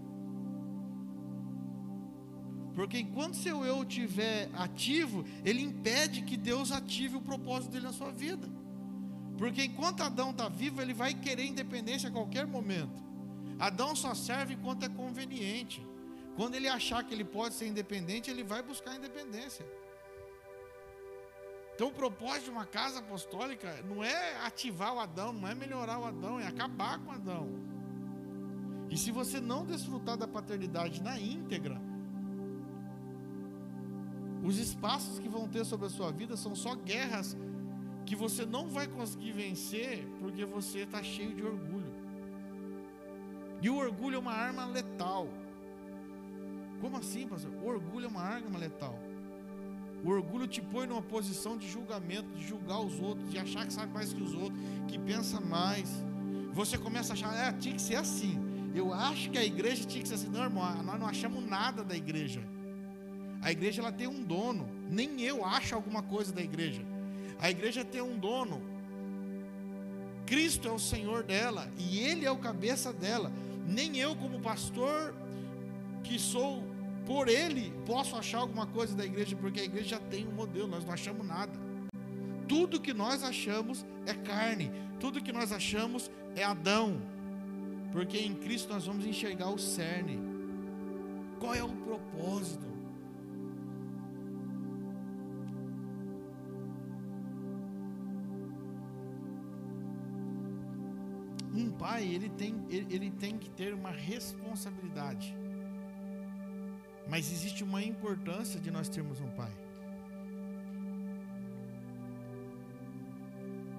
Porque 2.74 2.98
enquanto 2.98 3.36
seu 3.36 3.64
eu 3.64 3.84
estiver 3.84 4.50
ativo, 4.52 5.24
ele 5.44 5.62
impede 5.62 6.22
que 6.22 6.36
Deus 6.36 6.72
ative 6.72 7.16
o 7.16 7.22
propósito 7.22 7.70
dele 7.70 7.84
na 7.84 7.92
sua 7.92 8.10
vida. 8.10 8.65
Porque 9.38 9.64
enquanto 9.64 10.02
Adão 10.02 10.30
está 10.30 10.48
vivo, 10.48 10.80
ele 10.80 10.94
vai 10.94 11.12
querer 11.14 11.44
independência 11.44 12.08
a 12.08 12.12
qualquer 12.12 12.46
momento. 12.46 13.04
Adão 13.58 13.94
só 13.94 14.14
serve 14.14 14.54
enquanto 14.54 14.84
é 14.84 14.88
conveniente. 14.88 15.86
Quando 16.36 16.54
ele 16.54 16.68
achar 16.68 17.02
que 17.04 17.14
ele 17.14 17.24
pode 17.24 17.54
ser 17.54 17.66
independente, 17.66 18.30
ele 18.30 18.44
vai 18.44 18.62
buscar 18.62 18.94
independência. 18.94 19.66
Então, 21.74 21.88
o 21.88 21.92
propósito 21.92 22.44
de 22.44 22.50
uma 22.50 22.64
casa 22.64 23.00
apostólica 23.00 23.82
não 23.82 24.02
é 24.02 24.36
ativar 24.46 24.94
o 24.94 24.98
Adão, 24.98 25.32
não 25.32 25.46
é 25.46 25.54
melhorar 25.54 25.98
o 25.98 26.04
Adão, 26.04 26.40
é 26.40 26.46
acabar 26.46 26.98
com 26.98 27.10
o 27.10 27.14
Adão. 27.14 27.48
E 28.88 28.96
se 28.96 29.10
você 29.10 29.40
não 29.40 29.66
desfrutar 29.66 30.16
da 30.16 30.26
paternidade 30.26 31.02
na 31.02 31.20
íntegra, 31.20 31.78
os 34.42 34.58
espaços 34.58 35.18
que 35.18 35.28
vão 35.28 35.48
ter 35.48 35.64
sobre 35.64 35.86
a 35.86 35.90
sua 35.90 36.10
vida 36.12 36.36
são 36.36 36.54
só 36.54 36.74
guerras 36.74 37.36
que 38.06 38.14
você 38.14 38.46
não 38.46 38.68
vai 38.68 38.86
conseguir 38.86 39.32
vencer 39.32 40.06
porque 40.20 40.44
você 40.44 40.80
está 40.80 41.02
cheio 41.02 41.34
de 41.34 41.42
orgulho. 41.42 41.92
E 43.60 43.68
o 43.68 43.76
orgulho 43.76 44.14
é 44.14 44.18
uma 44.18 44.32
arma 44.32 44.64
letal. 44.64 45.28
Como 46.80 46.96
assim, 46.96 47.26
pastor? 47.26 47.50
O 47.52 47.66
orgulho 47.66 48.04
é 48.04 48.08
uma 48.08 48.22
arma 48.22 48.58
letal. 48.58 48.96
O 50.04 50.10
orgulho 50.10 50.46
te 50.46 50.62
põe 50.62 50.86
numa 50.86 51.02
posição 51.02 51.56
de 51.56 51.68
julgamento, 51.68 52.28
de 52.36 52.46
julgar 52.46 52.78
os 52.80 53.00
outros, 53.00 53.28
de 53.28 53.38
achar 53.38 53.66
que 53.66 53.72
sabe 53.72 53.92
mais 53.92 54.12
que 54.12 54.22
os 54.22 54.34
outros, 54.34 54.60
que 54.86 54.98
pensa 54.98 55.40
mais. 55.40 55.90
Você 56.52 56.78
começa 56.78 57.12
a 57.12 57.14
achar, 57.14 57.34
é, 57.34 57.52
tinha 57.54 57.74
que 57.74 57.82
ser 57.82 57.96
assim. 57.96 58.38
Eu 58.72 58.92
acho 58.92 59.30
que 59.30 59.38
a 59.38 59.44
igreja 59.44 59.84
tinha 59.84 60.02
que 60.02 60.08
ser 60.08 60.14
assim. 60.14 60.28
Não, 60.28 60.44
irmão, 60.44 60.82
nós 60.84 61.00
não 61.00 61.06
achamos 61.08 61.44
nada 61.44 61.82
da 61.82 61.96
igreja. 61.96 62.40
A 63.42 63.50
igreja 63.50 63.80
ela 63.80 63.90
tem 63.90 64.06
um 64.06 64.22
dono. 64.22 64.68
Nem 64.88 65.22
eu 65.22 65.44
acho 65.44 65.74
alguma 65.74 66.02
coisa 66.02 66.32
da 66.32 66.42
igreja. 66.42 66.82
A 67.40 67.50
igreja 67.50 67.84
tem 67.84 68.00
um 68.00 68.18
dono. 68.18 68.62
Cristo 70.26 70.66
é 70.66 70.72
o 70.72 70.78
Senhor 70.78 71.22
dela 71.22 71.70
e 71.78 72.00
Ele 72.00 72.24
é 72.24 72.30
o 72.30 72.38
cabeça 72.38 72.92
dela. 72.92 73.32
Nem 73.66 73.96
eu, 73.98 74.16
como 74.16 74.40
pastor, 74.40 75.14
que 76.02 76.18
sou 76.18 76.62
por 77.06 77.28
Ele, 77.28 77.72
posso 77.84 78.16
achar 78.16 78.38
alguma 78.38 78.66
coisa 78.66 78.94
da 78.96 79.04
igreja, 79.04 79.36
porque 79.36 79.60
a 79.60 79.64
igreja 79.64 79.90
já 79.90 79.98
tem 80.00 80.26
um 80.26 80.32
modelo, 80.32 80.66
nós 80.66 80.84
não 80.84 80.92
achamos 80.92 81.26
nada. 81.26 81.52
Tudo 82.48 82.80
que 82.80 82.92
nós 82.92 83.22
achamos 83.22 83.84
é 84.04 84.14
carne, 84.14 84.70
tudo 84.98 85.22
que 85.22 85.32
nós 85.32 85.52
achamos 85.52 86.10
é 86.34 86.42
Adão, 86.42 87.00
porque 87.92 88.18
em 88.18 88.34
Cristo 88.34 88.72
nós 88.72 88.86
vamos 88.86 89.06
enxergar 89.06 89.50
o 89.50 89.58
cerne. 89.58 90.18
Qual 91.38 91.54
é 91.54 91.62
o 91.62 91.68
propósito? 91.68 92.75
Um 101.56 101.70
pai 101.70 102.04
ele 102.04 102.28
tem, 102.28 102.54
ele, 102.68 102.94
ele 102.94 103.10
tem 103.10 103.38
que 103.38 103.48
ter 103.50 103.72
uma 103.72 103.90
responsabilidade. 103.90 105.34
Mas 107.08 107.32
existe 107.32 107.62
uma 107.62 107.82
importância 107.82 108.60
de 108.60 108.70
nós 108.70 108.88
termos 108.88 109.20
um 109.20 109.30
pai. 109.30 109.52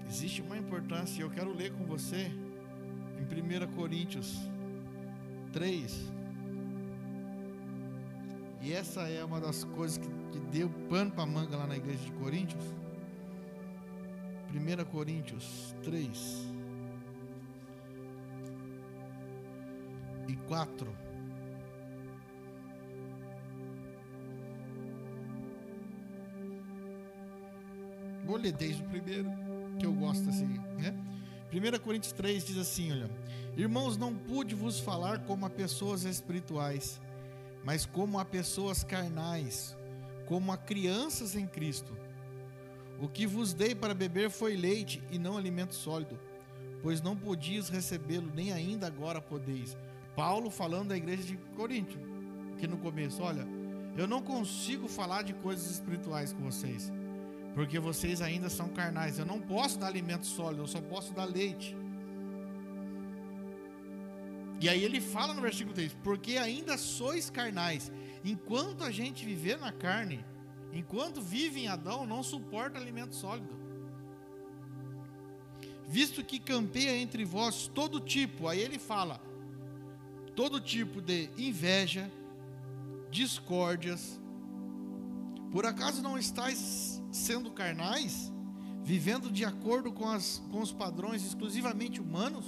Existe 0.09 0.41
uma 0.41 0.57
importância, 0.57 1.19
e 1.19 1.21
eu 1.21 1.29
quero 1.29 1.53
ler 1.53 1.73
com 1.73 1.83
você 1.85 2.31
em 3.19 3.67
1 3.67 3.75
Coríntios 3.75 4.37
3. 5.51 6.13
E 8.61 8.73
essa 8.73 9.01
é 9.07 9.23
uma 9.23 9.39
das 9.39 9.63
coisas 9.63 9.97
que, 9.97 10.07
que 10.31 10.39
deu 10.51 10.69
pano 10.89 11.11
para 11.11 11.25
manga 11.25 11.57
lá 11.57 11.67
na 11.67 11.75
igreja 11.75 12.03
de 12.03 12.11
Coríntios. 12.13 12.63
1 14.49 14.85
Coríntios 14.85 15.75
3. 15.83 16.56
E 20.27 20.35
4. 20.35 21.07
Vou 28.25 28.35
ler 28.35 28.51
desde 28.51 28.83
o 28.83 28.85
primeiro, 28.89 29.29
que 29.79 29.85
eu 29.85 29.93
gosto 29.93 30.27
assim, 30.29 30.59
né? 30.77 30.93
1 31.51 31.79
Coríntios 31.79 32.11
3 32.11 32.45
diz 32.45 32.57
assim: 32.57 32.91
olha, 32.91 33.09
irmãos, 33.55 33.97
não 33.97 34.13
pude 34.13 34.53
vos 34.53 34.79
falar 34.79 35.19
como 35.19 35.45
a 35.45 35.49
pessoas 35.49 36.03
espirituais, 36.03 36.99
mas 37.63 37.85
como 37.85 38.19
a 38.19 38.25
pessoas 38.25 38.83
carnais, 38.83 39.77
como 40.25 40.51
a 40.51 40.57
crianças 40.57 41.35
em 41.35 41.47
Cristo. 41.47 41.95
O 42.99 43.07
que 43.07 43.25
vos 43.25 43.53
dei 43.53 43.73
para 43.73 43.93
beber 43.93 44.29
foi 44.29 44.57
leite 44.57 45.01
e 45.09 45.17
não 45.17 45.37
alimento 45.37 45.73
sólido, 45.73 46.19
pois 46.81 47.01
não 47.01 47.15
podias 47.15 47.69
recebê-lo, 47.69 48.29
nem 48.35 48.51
ainda 48.51 48.87
agora 48.87 49.21
podeis, 49.21 49.77
Paulo 50.17 50.49
falando 50.49 50.87
da 50.87 50.97
igreja 50.97 51.21
de 51.21 51.37
Corinto, 51.55 51.99
que 52.57 52.65
no 52.65 52.77
começo, 52.79 53.21
olha, 53.21 53.47
eu 53.95 54.07
não 54.07 54.19
consigo 54.19 54.87
falar 54.87 55.21
de 55.21 55.31
coisas 55.31 55.69
espirituais 55.69 56.33
com 56.33 56.41
vocês, 56.41 56.91
porque 57.53 57.77
vocês 57.77 58.19
ainda 58.19 58.49
são 58.49 58.67
carnais. 58.67 59.19
Eu 59.19 59.27
não 59.27 59.39
posso 59.39 59.77
dar 59.77 59.85
alimento 59.85 60.25
sólido, 60.25 60.63
eu 60.63 60.67
só 60.67 60.81
posso 60.81 61.13
dar 61.13 61.25
leite. 61.25 61.77
E 64.59 64.67
aí 64.67 64.83
ele 64.83 64.99
fala 64.99 65.35
no 65.35 65.41
versículo 65.41 65.75
3: 65.75 65.95
Porque 66.03 66.37
ainda 66.37 66.79
sois 66.79 67.29
carnais. 67.29 67.91
Enquanto 68.25 68.83
a 68.83 68.89
gente 68.89 69.23
viver 69.23 69.59
na 69.59 69.71
carne, 69.71 70.25
enquanto 70.73 71.21
vive 71.21 71.61
em 71.61 71.67
Adão, 71.67 72.07
não 72.07 72.23
suporta 72.23 72.79
alimento 72.79 73.13
sólido. 73.13 73.55
Visto 75.87 76.23
que 76.23 76.39
campeia 76.39 76.97
entre 76.97 77.23
vós 77.23 77.67
todo 77.67 77.99
tipo, 77.99 78.47
aí 78.47 78.59
ele 78.59 78.79
fala: 78.79 79.21
todo 80.37 80.61
tipo 80.61 81.01
de 81.01 81.31
inveja, 81.35 82.11
discórdias. 83.09 84.21
Por 85.51 85.65
acaso 85.65 86.03
não 86.03 86.15
estáis 86.15 87.01
sendo 87.11 87.49
carnais, 87.49 88.31
vivendo 88.83 89.31
de 89.31 89.43
acordo 89.43 89.91
com, 89.91 90.07
as, 90.07 90.37
com 90.51 90.61
os 90.61 90.71
padrões 90.71 91.25
exclusivamente 91.25 91.99
humanos? 91.99 92.45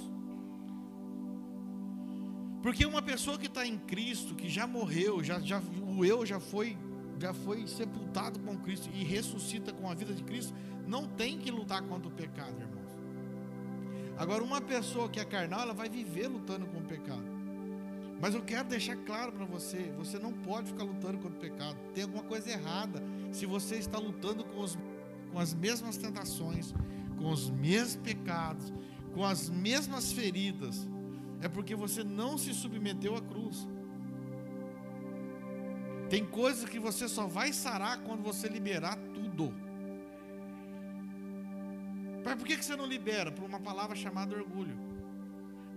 Porque 2.62 2.86
uma 2.86 3.02
pessoa 3.02 3.36
que 3.36 3.48
está 3.48 3.66
em 3.66 3.76
Cristo, 3.76 4.36
que 4.36 4.48
já 4.48 4.68
morreu, 4.68 5.24
já, 5.24 5.40
já, 5.40 5.58
do 5.58 6.04
eu 6.04 6.24
já 6.24 6.38
foi 6.38 6.78
já 7.18 7.34
foi 7.34 7.66
sepultado 7.66 8.38
com 8.40 8.56
Cristo 8.56 8.88
e 8.94 9.04
ressuscita 9.04 9.74
com 9.74 9.90
a 9.90 9.94
vida 9.94 10.14
de 10.14 10.22
Cristo, 10.22 10.54
não 10.86 11.06
tem 11.06 11.36
que 11.36 11.50
lutar 11.50 11.82
contra 11.82 12.08
o 12.08 12.12
pecado, 12.12 12.58
irmãos. 12.58 14.16
Agora, 14.16 14.42
uma 14.42 14.60
pessoa 14.60 15.06
que 15.06 15.20
é 15.20 15.24
carnal, 15.24 15.60
ela 15.60 15.74
vai 15.74 15.88
viver 15.90 16.28
lutando 16.28 16.66
com 16.66 16.78
o 16.78 16.84
pecado. 16.84 17.29
Mas 18.20 18.34
eu 18.34 18.42
quero 18.42 18.68
deixar 18.68 18.96
claro 18.96 19.32
para 19.32 19.46
você: 19.46 19.92
você 19.96 20.18
não 20.18 20.32
pode 20.32 20.68
ficar 20.68 20.84
lutando 20.84 21.18
contra 21.18 21.38
o 21.38 21.40
pecado. 21.40 21.76
Tem 21.94 22.04
alguma 22.04 22.22
coisa 22.22 22.50
errada 22.50 23.02
se 23.32 23.46
você 23.46 23.76
está 23.76 23.98
lutando 23.98 24.44
com, 24.44 24.60
os, 24.60 24.78
com 25.32 25.38
as 25.38 25.54
mesmas 25.54 25.96
tentações, 25.96 26.74
com 27.16 27.30
os 27.30 27.48
mesmos 27.48 27.96
pecados, 27.96 28.72
com 29.14 29.24
as 29.24 29.48
mesmas 29.48 30.12
feridas. 30.12 30.86
É 31.40 31.48
porque 31.48 31.74
você 31.74 32.04
não 32.04 32.36
se 32.36 32.52
submeteu 32.52 33.16
à 33.16 33.22
cruz. 33.22 33.66
Tem 36.10 36.26
coisas 36.26 36.68
que 36.68 36.78
você 36.78 37.08
só 37.08 37.26
vai 37.26 37.52
sarar 37.52 38.02
quando 38.02 38.22
você 38.22 38.48
liberar 38.48 38.96
tudo. 39.14 39.54
Mas 42.22 42.34
por 42.34 42.46
que 42.46 42.62
você 42.62 42.76
não 42.76 42.84
libera? 42.84 43.32
Por 43.32 43.44
uma 43.44 43.60
palavra 43.60 43.96
chamada 43.96 44.36
orgulho. 44.36 44.89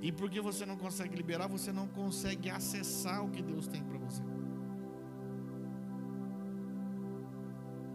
E 0.04 0.12
porque 0.12 0.42
você 0.42 0.66
não 0.66 0.76
consegue 0.76 1.16
liberar, 1.16 1.48
você 1.48 1.72
não 1.72 1.88
consegue 1.88 2.50
acessar 2.50 3.24
o 3.24 3.30
que 3.30 3.42
Deus 3.42 3.68
tem 3.68 3.82
para 3.82 3.98
você. 3.98 4.22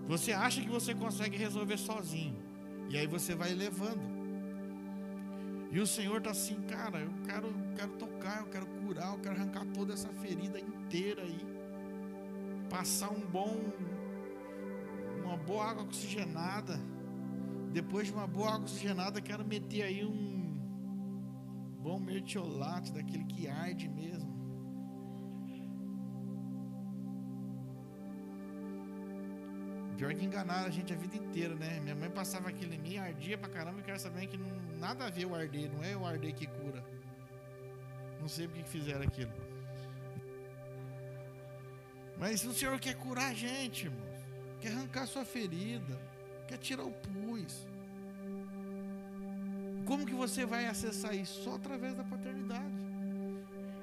Você 0.07 0.33
acha 0.33 0.63
que 0.63 0.71
você 0.71 0.95
consegue 0.95 1.37
resolver 1.37 1.77
sozinho. 1.77 2.43
E 2.89 2.97
aí 2.97 3.07
você 3.07 3.35
vai 3.35 3.53
levando. 3.53 4.01
E 5.71 5.79
o 5.79 5.87
Senhor 5.87 6.17
está 6.17 6.31
assim, 6.31 6.59
cara, 6.63 6.99
eu 7.01 7.13
quero, 7.27 7.55
quero 7.77 7.93
tocar, 8.05 8.41
eu 8.41 8.47
quero 8.47 8.67
curar, 8.67 9.13
eu 9.13 9.19
quero 9.19 9.35
arrancar 9.37 9.67
toda 9.67 9.93
essa 9.93 10.09
ferida 10.15 10.59
inteira 10.59 11.21
aí 11.21 11.59
passar 12.71 13.11
um 13.11 13.21
bom 13.21 13.55
uma 15.25 15.37
boa 15.37 15.67
água 15.67 15.83
oxigenada. 15.83 16.81
Depois 17.71 18.07
de 18.07 18.15
uma 18.15 18.27
boa 18.27 18.55
água 18.55 18.63
oxigenada, 18.63 19.21
quero 19.21 19.45
meter 19.45 19.83
aí 19.83 20.07
um 20.07 20.38
bom 21.79 21.99
mertiolate 21.99 22.93
daquele 22.93 23.25
que 23.25 23.49
arde 23.49 23.89
mesmo. 23.89 24.37
Pior 29.97 30.15
que 30.15 30.25
enganaram 30.25 30.67
a 30.67 30.71
gente 30.71 30.93
a 30.93 30.97
vida 30.97 31.17
inteira, 31.17 31.55
né? 31.57 31.81
Minha 31.81 31.95
mãe 31.95 32.09
passava 32.09 32.49
aquilo 32.49 32.73
em 32.73 32.79
mim, 32.79 32.99
ardia 32.99 33.37
pra 33.37 33.49
caramba, 33.49 33.81
e 33.81 33.83
quero 33.83 33.99
saber 33.99 34.29
que 34.29 34.39
não, 34.39 34.49
nada 34.79 35.07
a 35.07 35.11
ver 35.11 35.27
o 35.27 35.35
arder, 35.35 35.73
não 35.73 35.83
é 35.83 35.97
o 35.97 36.07
arder 36.07 36.33
que 36.35 36.47
cura. 36.47 36.85
Não 38.21 38.29
sei 38.29 38.47
porque 38.47 38.63
que 38.63 38.69
fizeram 38.69 39.03
aquilo. 39.03 39.33
Mas 42.17 42.45
o 42.45 42.53
Senhor 42.53 42.79
quer 42.79 42.95
curar 42.95 43.31
a 43.31 43.35
gente, 43.35 43.87
irmãos. 43.87 44.21
Quer 44.61 44.73
arrancar 44.73 45.07
sua 45.07 45.25
ferida. 45.25 46.01
Quer 46.47 46.59
tirar 46.59 46.85
o 46.85 46.93
pus. 46.93 47.67
Como 49.89 50.05
que 50.05 50.15
você 50.15 50.45
vai 50.45 50.67
acessar 50.67 51.15
isso? 51.15 51.43
Só 51.45 51.55
através 51.55 51.95
da 51.95 52.05
paternidade. 52.05 52.77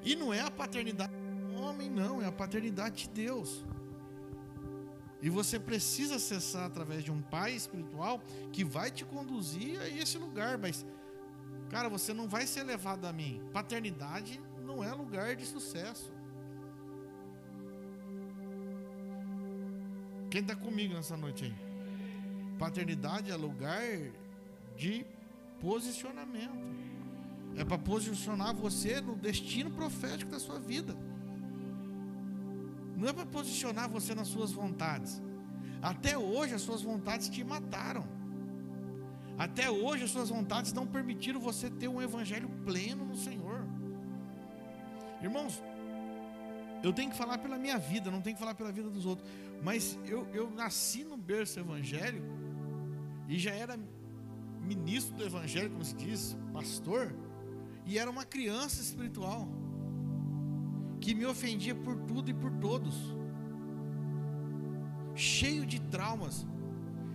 E 0.04 0.14
não 0.14 0.32
é 0.32 0.40
a 0.40 0.50
paternidade 0.52 1.12
do 1.12 1.60
homem, 1.60 1.90
não. 1.90 2.22
É 2.22 2.26
a 2.26 2.32
paternidade 2.32 3.02
de 3.02 3.08
Deus. 3.08 3.64
E 5.20 5.28
você 5.28 5.58
precisa 5.58 6.14
acessar 6.14 6.66
através 6.66 7.02
de 7.02 7.10
um 7.10 7.20
pai 7.20 7.54
espiritual 7.54 8.22
que 8.52 8.62
vai 8.62 8.88
te 8.88 9.04
conduzir 9.04 9.80
a 9.80 9.88
esse 9.88 10.16
lugar. 10.16 10.56
Mas, 10.56 10.86
cara, 11.68 11.88
você 11.88 12.14
não 12.14 12.28
vai 12.28 12.46
ser 12.46 12.62
levado 12.62 13.04
a 13.04 13.12
mim. 13.12 13.42
Paternidade 13.52 14.40
não 14.64 14.84
é 14.84 14.92
lugar 14.92 15.34
de 15.34 15.44
sucesso. 15.44 16.12
Quem 20.30 20.42
está 20.42 20.54
comigo 20.54 20.94
nessa 20.94 21.16
noite 21.16 21.46
aí? 21.46 21.54
Paternidade 22.60 23.28
é 23.28 23.34
lugar 23.34 23.82
de 24.76 25.04
posicionamento. 25.60 26.66
É 27.56 27.64
para 27.64 27.78
posicionar 27.78 28.54
você 28.54 29.00
no 29.00 29.16
destino 29.16 29.70
profético 29.70 30.30
da 30.30 30.38
sua 30.38 30.58
vida. 30.58 30.96
Não 32.96 33.08
é 33.08 33.12
para 33.12 33.26
posicionar 33.26 33.88
você 33.88 34.14
nas 34.14 34.28
suas 34.28 34.52
vontades. 34.52 35.22
Até 35.82 36.16
hoje 36.16 36.54
as 36.54 36.62
suas 36.62 36.82
vontades 36.82 37.28
te 37.28 37.42
mataram. 37.44 38.06
Até 39.38 39.70
hoje 39.70 40.04
as 40.04 40.10
suas 40.10 40.30
vontades 40.30 40.72
não 40.72 40.86
permitiram 40.86 41.38
você 41.38 41.68
ter 41.70 41.88
um 41.88 42.00
evangelho 42.00 42.48
pleno 42.64 43.04
no 43.04 43.16
Senhor. 43.16 43.66
Irmãos, 45.22 45.62
eu 46.82 46.92
tenho 46.92 47.10
que 47.10 47.16
falar 47.16 47.38
pela 47.38 47.58
minha 47.58 47.78
vida, 47.78 48.10
não 48.10 48.22
tenho 48.22 48.36
que 48.36 48.40
falar 48.40 48.54
pela 48.54 48.72
vida 48.72 48.88
dos 48.88 49.04
outros. 49.04 49.28
Mas 49.62 49.98
eu, 50.06 50.26
eu 50.32 50.50
nasci 50.50 51.04
no 51.04 51.16
berço 51.16 51.58
evangélico 51.58 52.26
e 53.28 53.38
já 53.38 53.52
era 53.52 53.78
ministro 54.66 55.14
do 55.16 55.24
evangelho, 55.24 55.70
como 55.70 55.84
se 55.84 55.94
diz, 55.94 56.36
pastor, 56.52 57.14
e 57.84 57.98
era 57.98 58.10
uma 58.10 58.24
criança 58.24 58.80
espiritual 58.80 59.48
que 61.00 61.14
me 61.14 61.24
ofendia 61.24 61.74
por 61.74 61.96
tudo 62.02 62.30
e 62.30 62.34
por 62.34 62.50
todos, 62.52 62.94
cheio 65.14 65.64
de 65.64 65.80
traumas, 65.80 66.46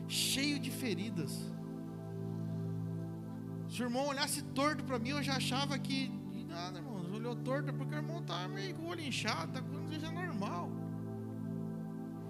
cheio 0.07 0.59
de 0.59 0.71
feridas. 0.71 1.31
Se 3.67 3.81
o 3.81 3.85
irmão 3.85 4.07
olhasse 4.07 4.41
torto 4.43 4.83
para 4.83 4.99
mim, 4.99 5.09
eu 5.09 5.23
já 5.23 5.35
achava 5.35 5.77
que 5.77 6.11
nada, 6.51 6.79
irmão, 6.79 7.01
olhou 7.13 7.35
torto 7.35 7.73
porque 7.73 7.95
o 7.95 7.97
irmão 7.97 8.19
estava 8.19 8.47
meio 8.47 8.75
com 8.75 8.83
o 8.83 8.87
olho 8.87 9.01
inchado, 9.01 9.53
tá 9.53 9.61
com 9.61 9.91
isso 9.91 10.05
é 10.05 10.11
normal. 10.11 10.69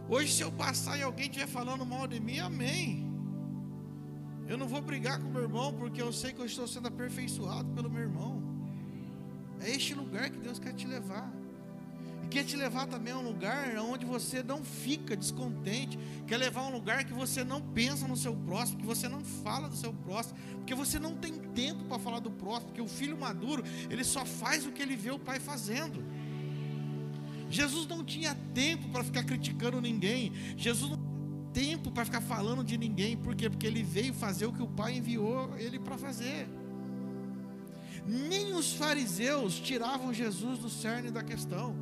Hoje, 0.08 0.32
se 0.34 0.44
eu 0.44 0.52
passar 0.52 0.98
e 0.98 1.02
alguém 1.02 1.28
estiver 1.28 1.48
falando 1.48 1.86
mal 1.86 2.08
de 2.08 2.20
mim, 2.20 2.40
amém. 2.40 3.11
Eu 4.48 4.58
não 4.58 4.68
vou 4.68 4.82
brigar 4.82 5.20
com 5.20 5.30
meu 5.30 5.44
irmão, 5.44 5.74
porque 5.74 6.02
eu 6.02 6.12
sei 6.12 6.34
que 6.34 6.40
eu 6.40 6.46
estou 6.46 6.68
sendo 6.68 6.88
aperfeiçoado 6.88 7.70
pelo 7.70 7.90
meu 7.90 8.02
irmão. 8.02 8.42
É 9.60 9.70
este 9.70 9.94
lugar 9.94 10.30
que 10.30 10.38
Deus 10.38 10.60
quer 10.60 10.74
te 10.74 10.88
levar. 10.88 11.32
E 12.24 12.28
quer 12.28 12.44
te 12.44 12.56
levar 12.56 12.88
também 12.88 13.14
a 13.14 13.18
um 13.18 13.22
lugar 13.22 13.78
onde 13.78 14.06
você 14.06 14.44
não 14.44 14.64
fica 14.64 15.16
descontente. 15.16 15.98
Quer 16.28 16.38
levar 16.38 16.62
a 16.62 16.68
um 16.68 16.72
lugar 16.72 17.04
que 17.06 17.14
você 17.14 17.44
não 17.44 17.62
pensa 17.62 18.08
no 18.08 18.18
seu 18.18 18.36
próximo, 18.36 18.80
que 18.80 18.86
você 18.86 19.08
não 19.08 19.24
fala 19.24 19.70
do 19.70 19.76
seu 19.76 19.94
próximo, 19.94 20.38
porque 20.58 20.76
você 20.76 21.00
não 21.00 21.16
tem 21.16 21.34
tempo 21.34 21.84
para 21.86 22.00
falar 22.00 22.20
do 22.20 22.32
próximo, 22.32 22.68
porque 22.68 22.82
o 22.82 22.88
filho 22.88 23.18
maduro, 23.18 23.64
ele 23.90 24.04
só 24.04 24.26
faz 24.26 24.66
o 24.66 24.72
que 24.72 24.82
ele 24.82 24.96
vê 24.96 25.12
o 25.12 25.20
pai 25.20 25.40
fazendo. 25.40 26.04
Jesus 27.50 27.86
não 27.86 28.04
tinha 28.04 28.34
tempo 28.54 28.88
para 28.90 29.04
ficar 29.04 29.24
criticando 29.24 29.82
ninguém. 29.82 30.32
Jesus 30.56 30.90
não 30.90 31.11
tempo 31.54 31.92
para 31.92 32.06
ficar 32.06 32.22
falando 32.22 32.64
de 32.64 32.78
ninguém. 32.78 33.18
Por 33.18 33.36
quê? 33.36 33.50
Porque 33.50 33.68
ele 33.68 33.84
veio 33.84 34.14
fazer 34.14 34.46
o 34.46 34.54
que 34.54 34.62
o 34.62 34.68
Pai 34.68 34.98
enviou 34.98 35.56
ele 35.58 35.80
para 35.80 35.98
fazer. 35.98 36.48
Nem 38.06 38.54
os 38.54 38.74
fariseus 38.74 39.60
tiravam 39.60 40.14
Jesus 40.14 40.60
do 40.60 40.70
cerne 40.70 41.12
da 41.12 41.24
questão. 41.24 41.76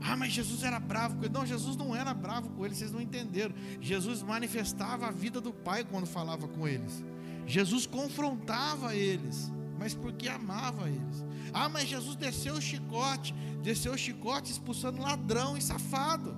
Ah, 0.00 0.16
mas 0.16 0.32
Jesus 0.32 0.62
era 0.62 0.80
bravo 0.80 1.16
com 1.16 1.24
ele. 1.24 1.34
Não, 1.34 1.44
Jesus 1.44 1.76
não 1.76 1.94
era 1.94 2.14
bravo 2.14 2.50
com 2.50 2.64
eles, 2.64 2.78
vocês 2.78 2.92
não 2.92 3.00
entenderam. 3.00 3.54
Jesus 3.80 4.22
manifestava 4.22 5.06
a 5.06 5.10
vida 5.10 5.40
do 5.40 5.52
Pai 5.52 5.84
quando 5.84 6.06
falava 6.06 6.48
com 6.48 6.66
eles. 6.66 7.04
Jesus 7.46 7.86
confrontava 7.86 8.94
eles, 8.94 9.52
mas 9.78 9.92
porque 9.92 10.28
amava 10.28 10.88
eles. 10.88 11.24
Ah, 11.52 11.68
mas 11.68 11.88
Jesus 11.88 12.16
desceu 12.16 12.54
o 12.54 12.62
chicote, 12.62 13.34
desceu 13.62 13.92
o 13.92 13.98
chicote 13.98 14.50
expulsando 14.50 15.02
ladrão 15.02 15.56
e 15.56 15.60
safado, 15.60 16.36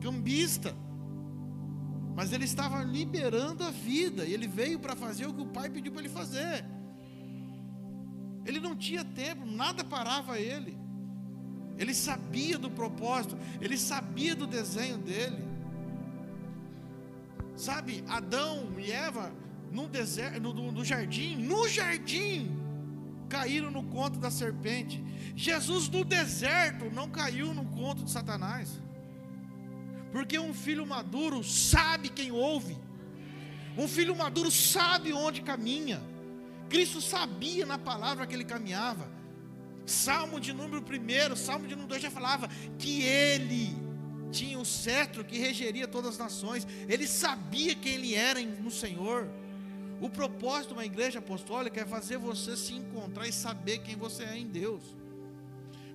cambista. 0.00 0.74
Mas 2.20 2.34
ele 2.34 2.44
estava 2.44 2.82
liberando 2.82 3.64
a 3.64 3.70
vida, 3.70 4.26
e 4.26 4.34
ele 4.34 4.46
veio 4.46 4.78
para 4.78 4.94
fazer 4.94 5.24
o 5.24 5.32
que 5.32 5.40
o 5.40 5.46
pai 5.46 5.70
pediu 5.70 5.90
para 5.90 6.02
ele 6.02 6.10
fazer. 6.10 6.66
Ele 8.44 8.60
não 8.60 8.76
tinha 8.76 9.02
tempo, 9.02 9.46
nada 9.46 9.82
parava 9.82 10.38
ele. 10.38 10.76
Ele 11.78 11.94
sabia 11.94 12.58
do 12.58 12.70
propósito, 12.70 13.38
ele 13.58 13.78
sabia 13.78 14.36
do 14.36 14.46
desenho 14.46 14.98
dele. 14.98 15.42
Sabe, 17.56 18.04
Adão 18.06 18.68
e 18.78 18.92
Eva 18.92 19.32
no 19.72 19.88
deserto, 19.88 20.42
no, 20.42 20.70
no 20.70 20.84
jardim, 20.84 21.36
no 21.36 21.66
jardim, 21.70 22.54
caíram 23.30 23.70
no 23.70 23.84
conto 23.84 24.18
da 24.18 24.30
serpente. 24.30 25.02
Jesus 25.34 25.88
no 25.88 26.04
deserto 26.04 26.90
não 26.90 27.08
caiu 27.08 27.54
no 27.54 27.64
conto 27.64 28.04
de 28.04 28.10
Satanás. 28.10 28.78
Porque 30.12 30.38
um 30.38 30.52
filho 30.52 30.86
maduro 30.86 31.42
sabe 31.44 32.08
quem 32.08 32.32
ouve. 32.32 32.76
Um 33.76 33.86
filho 33.86 34.14
maduro 34.16 34.50
sabe 34.50 35.12
onde 35.12 35.42
caminha. 35.42 36.02
Cristo 36.68 37.00
sabia 37.00 37.64
na 37.66 37.78
palavra 37.78 38.26
que 38.26 38.34
ele 38.34 38.44
caminhava. 38.44 39.08
Salmo 39.86 40.38
de 40.38 40.52
número 40.52 40.82
1, 40.82 41.36
Salmo 41.36 41.66
de 41.66 41.74
número 41.74 41.88
2 41.88 42.02
já 42.02 42.10
falava 42.10 42.48
que 42.78 43.02
ele 43.02 43.76
tinha 44.30 44.58
o 44.58 44.64
cetro 44.64 45.24
que 45.24 45.38
regeria 45.38 45.88
todas 45.88 46.12
as 46.12 46.18
nações. 46.18 46.66
Ele 46.88 47.06
sabia 47.06 47.74
quem 47.74 47.94
ele 47.94 48.14
era 48.14 48.40
no 48.40 48.70
Senhor. 48.70 49.28
O 50.00 50.08
propósito 50.08 50.68
de 50.68 50.74
uma 50.74 50.84
igreja 50.84 51.18
apostólica 51.18 51.80
é 51.80 51.84
fazer 51.84 52.16
você 52.16 52.56
se 52.56 52.72
encontrar 52.74 53.28
e 53.28 53.32
saber 53.32 53.78
quem 53.78 53.96
você 53.96 54.24
é 54.24 54.38
em 54.38 54.46
Deus. 54.46 54.82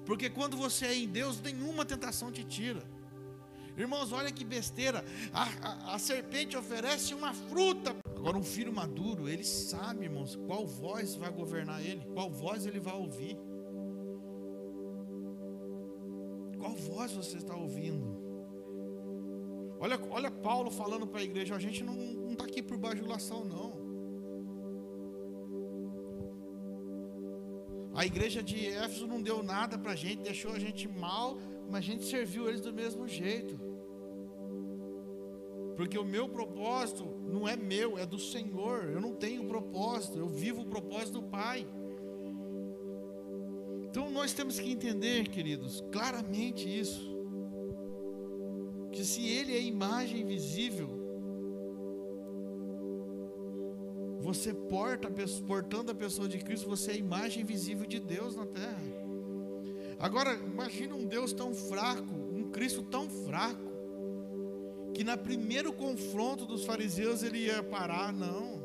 Porque 0.06 0.30
quando 0.30 0.56
você 0.56 0.86
é 0.86 0.96
em 0.96 1.08
Deus, 1.08 1.42
nenhuma 1.42 1.84
tentação 1.86 2.32
te 2.32 2.44
tira. 2.44 2.84
Irmãos, 3.78 4.12
olha 4.12 4.32
que 4.32 4.46
besteira. 4.46 5.04
A, 5.34 5.44
a, 5.44 5.96
a, 5.96 6.00
serpente 6.00 6.56
oferece 6.56 7.14
uma 7.14 7.34
fruta. 7.34 7.96
Agora, 8.16 8.38
um 8.38 8.44
filho 8.44 8.72
maduro, 8.72 9.28
ele 9.28 9.44
sabe, 9.44 10.06
irmãos, 10.06 10.36
qual 10.48 10.66
voz 10.66 11.16
vai 11.16 11.32
governar 11.32 11.86
ele, 11.86 12.02
qual 12.14 12.30
voz 12.30 12.66
ele 12.66 12.80
vai 12.80 12.96
ouvir. 12.96 13.38
Qual 16.58 16.74
voz 16.74 17.12
você 17.12 17.38
está 17.38 17.56
ouvindo? 17.56 18.26
Olha, 19.80 20.00
olha 20.10 20.32
Paulo 20.32 20.72
falando 20.72 21.06
para 21.06 21.20
a 21.20 21.24
igreja: 21.24 21.56
a 21.56 21.60
gente 21.60 21.84
não 21.84 22.32
está 22.32 22.46
aqui 22.46 22.62
por 22.64 22.78
bajulação, 22.78 23.44
não. 23.44 23.86
A 27.94 28.06
igreja 28.06 28.44
de 28.44 28.68
Éfeso 28.68 29.08
não 29.08 29.22
deu 29.22 29.42
nada 29.42 29.78
para 29.78 29.92
a 29.92 29.96
gente, 29.96 30.24
deixou 30.24 30.52
a 30.52 30.60
gente 30.60 30.88
mal, 30.88 31.38
mas 31.70 31.80
a 31.80 31.82
gente 31.82 32.06
serviu 32.06 32.48
eles 32.48 32.62
do 32.62 32.74
mesmo 32.74 33.08
jeito. 33.08 33.60
Porque 35.76 35.98
o 35.98 36.06
meu 36.06 36.30
propósito 36.30 37.06
não 37.28 37.48
é 37.48 37.56
meu, 37.56 37.98
é 37.98 38.06
do 38.06 38.18
Senhor. 38.18 38.86
Eu 38.86 39.02
não 39.02 39.14
tenho 39.14 39.46
propósito, 39.46 40.18
eu 40.18 40.28
vivo 40.28 40.62
o 40.62 40.66
propósito 40.66 41.22
do 41.22 41.24
Pai. 41.24 41.68
Então 43.84 44.10
nós 44.10 44.34
temos 44.34 44.60
que 44.60 44.72
entender, 44.72 45.28
queridos, 45.30 45.84
claramente 45.92 46.68
isso. 46.68 47.14
Que 48.92 49.04
se 49.04 49.28
Ele 49.28 49.54
é 49.54 49.62
imagem 49.62 50.26
visível, 50.26 51.06
Você 54.26 54.56
porta, 54.56 55.08
portando 55.46 55.92
a 55.92 55.94
pessoa 55.94 56.28
de 56.28 56.40
Cristo, 56.40 56.68
você 56.68 56.90
é 56.90 56.94
a 56.96 56.98
imagem 56.98 57.46
visível 57.46 57.86
de 57.86 58.00
Deus 58.00 58.36
na 58.36 58.48
terra. 58.48 59.05
Agora, 60.00 60.36
imagina 60.36 60.96
um 60.96 61.06
Deus 61.06 61.34
tão 61.34 61.54
fraco, 61.54 62.14
um 62.14 62.50
Cristo 62.52 62.84
tão 62.84 63.10
fraco, 63.10 63.74
que 64.94 65.04
na 65.04 65.18
primeiro 65.18 65.74
confronto 65.74 66.46
dos 66.46 66.66
fariseus 66.66 67.24
ele 67.24 67.46
ia 67.46 67.64
parar, 67.64 68.14
não. 68.14 68.64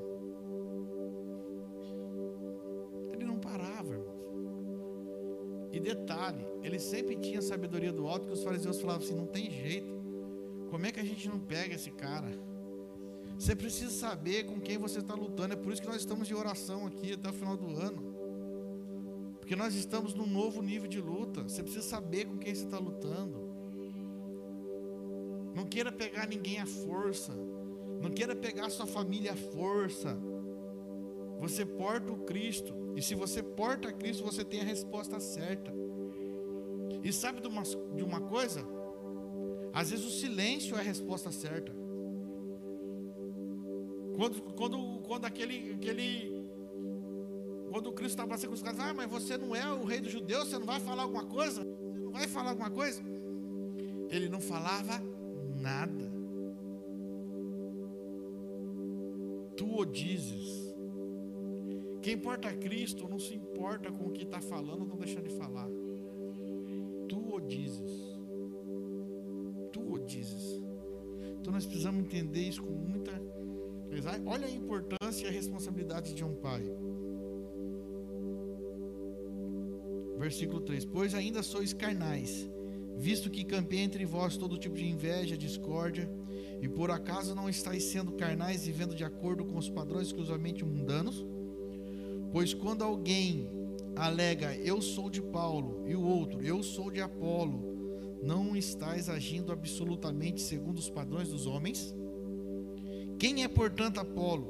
Ele 3.13 3.25
não 3.25 3.39
parava, 3.39 3.95
irmãos. 3.95 4.21
E 5.73 5.79
detalhe, 5.79 6.45
ele 6.63 6.79
sempre 6.79 7.17
tinha 7.17 7.41
sabedoria 7.41 7.93
do 7.93 8.09
alto 8.09 8.27
que 8.27 8.33
os 8.33 8.43
fariseus 8.43 8.81
falavam 8.81 9.03
assim: 9.03 9.15
não 9.15 9.27
tem 9.27 9.51
jeito. 9.51 10.01
Como 10.69 10.87
é 10.87 10.93
que 10.93 11.01
a 11.01 11.05
gente 11.05 11.29
não 11.29 11.39
pega 11.39 11.75
esse 11.75 11.91
cara? 11.91 12.31
Você 13.39 13.57
precisa 13.57 13.91
saber 13.91 14.45
com 14.45 14.61
quem 14.61 14.79
você 14.79 14.99
está 14.99 15.15
lutando. 15.15 15.55
É 15.55 15.57
por 15.57 15.73
isso 15.73 15.81
que 15.81 15.89
nós 15.89 15.97
estamos 15.97 16.29
de 16.29 16.35
oração 16.35 16.87
aqui 16.87 17.15
até 17.15 17.31
o 17.31 17.33
final 17.33 17.57
do 17.57 17.75
ano. 17.77 18.10
Porque 19.51 19.61
nós 19.61 19.75
estamos 19.75 20.15
num 20.15 20.29
novo 20.29 20.63
nível 20.63 20.87
de 20.87 21.01
luta. 21.01 21.43
Você 21.43 21.61
precisa 21.61 21.85
saber 21.85 22.25
com 22.25 22.39
quem 22.39 22.55
você 22.55 22.63
está 22.63 22.79
lutando. 22.79 23.51
Não 25.57 25.67
queira 25.67 25.91
pegar 25.91 26.29
ninguém 26.29 26.61
à 26.61 26.67
força. 26.67 27.35
Não 28.01 28.13
queira 28.13 28.37
pegar 28.37 28.71
sua 28.71 28.87
família 28.87 29.33
à 29.33 29.37
força. 29.37 30.17
Você 31.41 31.67
porta 31.67 32.13
o 32.13 32.19
Cristo. 32.19 32.73
E 32.95 33.03
se 33.03 33.17
você 33.17 33.43
porta 33.43 33.93
Cristo, 33.93 34.23
você 34.23 34.45
tem 34.45 34.61
a 34.61 34.65
resposta 34.65 35.19
certa. 35.19 35.75
E 37.03 37.13
sabe 37.13 37.41
de 37.41 37.49
uma, 37.49 37.65
de 37.65 38.05
uma 38.05 38.21
coisa? 38.21 38.65
Às 39.73 39.91
vezes 39.91 40.07
o 40.07 40.11
silêncio 40.11 40.77
é 40.77 40.79
a 40.79 40.85
resposta 40.85 41.33
certa. 41.33 41.73
Quando, 44.15 44.43
quando, 44.55 45.01
quando 45.09 45.25
aquele, 45.25 45.73
aquele 45.73 46.40
quando 47.71 47.93
Cristo 47.93 48.19
estava 48.19 48.37
sendo 48.37 48.51
crucificado, 48.51 48.83
ah, 48.83 48.93
mas 48.93 49.09
você 49.09 49.39
não 49.39 49.55
é 49.55 49.73
o 49.73 49.85
rei 49.85 50.01
dos 50.01 50.11
judeus, 50.11 50.49
você 50.49 50.59
não 50.59 50.67
vai 50.67 50.81
falar 50.81 51.05
alguma 51.05 51.25
coisa? 51.25 51.63
Você 51.63 52.01
não 52.01 52.11
vai 52.11 52.27
falar 52.27 52.51
alguma 52.51 52.71
coisa? 52.71 53.01
Ele 54.11 54.29
não 54.29 54.41
falava 54.41 55.01
nada. 55.55 56.11
Tu 59.57 59.65
o 59.65 59.85
dizes. 59.85 60.75
Quem 62.03 62.15
importa 62.15 62.53
Cristo 62.53 63.09
não 63.09 63.21
se 63.21 63.35
importa 63.35 63.93
com 63.93 64.07
o 64.07 64.11
que 64.11 64.25
está 64.25 64.41
falando 64.41 64.81
ou 64.81 64.89
não 64.89 64.97
deixando 64.97 65.29
de 65.29 65.37
falar. 65.37 65.69
Tu 67.09 67.35
o 67.35 67.41
dizes. 67.41 67.93
Tu 69.73 69.81
o 69.81 69.99
dizes. 70.01 70.61
Então 71.41 71.53
nós 71.53 71.65
precisamos 71.67 72.01
entender 72.01 72.41
isso 72.41 72.63
com 72.63 72.73
muita 72.73 73.13
Olha 74.25 74.47
a 74.47 74.51
importância 74.51 75.25
e 75.25 75.29
a 75.29 75.33
responsabilidade 75.33 76.15
de 76.15 76.25
um 76.25 76.35
pai. 76.35 76.63
Versículo 80.21 80.61
3: 80.61 80.85
Pois 80.85 81.15
ainda 81.15 81.43
sois 81.43 81.73
carnais, 81.73 82.47
visto 82.99 83.31
que 83.31 83.43
campei 83.43 83.79
entre 83.79 84.05
vós 84.05 84.37
todo 84.37 84.59
tipo 84.59 84.77
de 84.77 84.87
inveja, 84.87 85.35
discórdia, 85.35 86.11
e 86.61 86.69
por 86.69 86.91
acaso 86.91 87.35
não 87.35 87.49
estáis 87.49 87.85
sendo 87.85 88.13
carnais 88.13 88.67
e 88.67 88.71
vivendo 88.71 88.95
de 88.95 89.03
acordo 89.03 89.47
com 89.47 89.57
os 89.57 89.71
padrões 89.71 90.09
exclusivamente 90.09 90.63
mundanos? 90.63 91.25
Pois 92.33 92.53
quando 92.53 92.85
alguém 92.85 93.49
alega 93.97 94.55
eu 94.57 94.83
sou 94.83 95.09
de 95.09 95.23
Paulo 95.23 95.85
e 95.89 95.97
o 95.97 96.03
outro 96.03 96.43
eu 96.43 96.63
sou 96.63 96.91
de 96.91 97.01
Apolo, 97.01 98.19
não 98.23 98.55
estáis 98.55 99.09
agindo 99.09 99.51
absolutamente 99.51 100.43
segundo 100.43 100.77
os 100.79 100.91
padrões 100.91 101.31
dos 101.31 101.47
homens? 101.47 101.95
Quem 103.19 103.43
é, 103.43 103.49
portanto, 103.49 103.99
Apolo? 103.99 104.47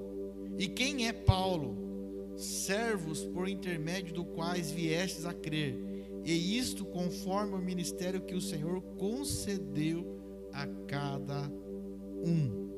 E 0.59 0.66
quem 0.66 1.07
é 1.07 1.12
Paulo? 1.12 1.89
Servos 2.37 3.24
por 3.24 3.49
intermédio 3.49 4.14
do 4.14 4.24
quais 4.24 4.70
viestes 4.70 5.26
a 5.26 5.35
crer, 5.35 5.78
e 6.24 6.59
isto 6.59 6.85
conforme 6.85 7.55
o 7.55 7.59
ministério 7.59 8.20
que 8.20 8.35
o 8.35 8.41
Senhor 8.41 8.81
concedeu 8.97 10.18
a 10.53 10.66
cada 10.87 11.51
um. 12.24 12.70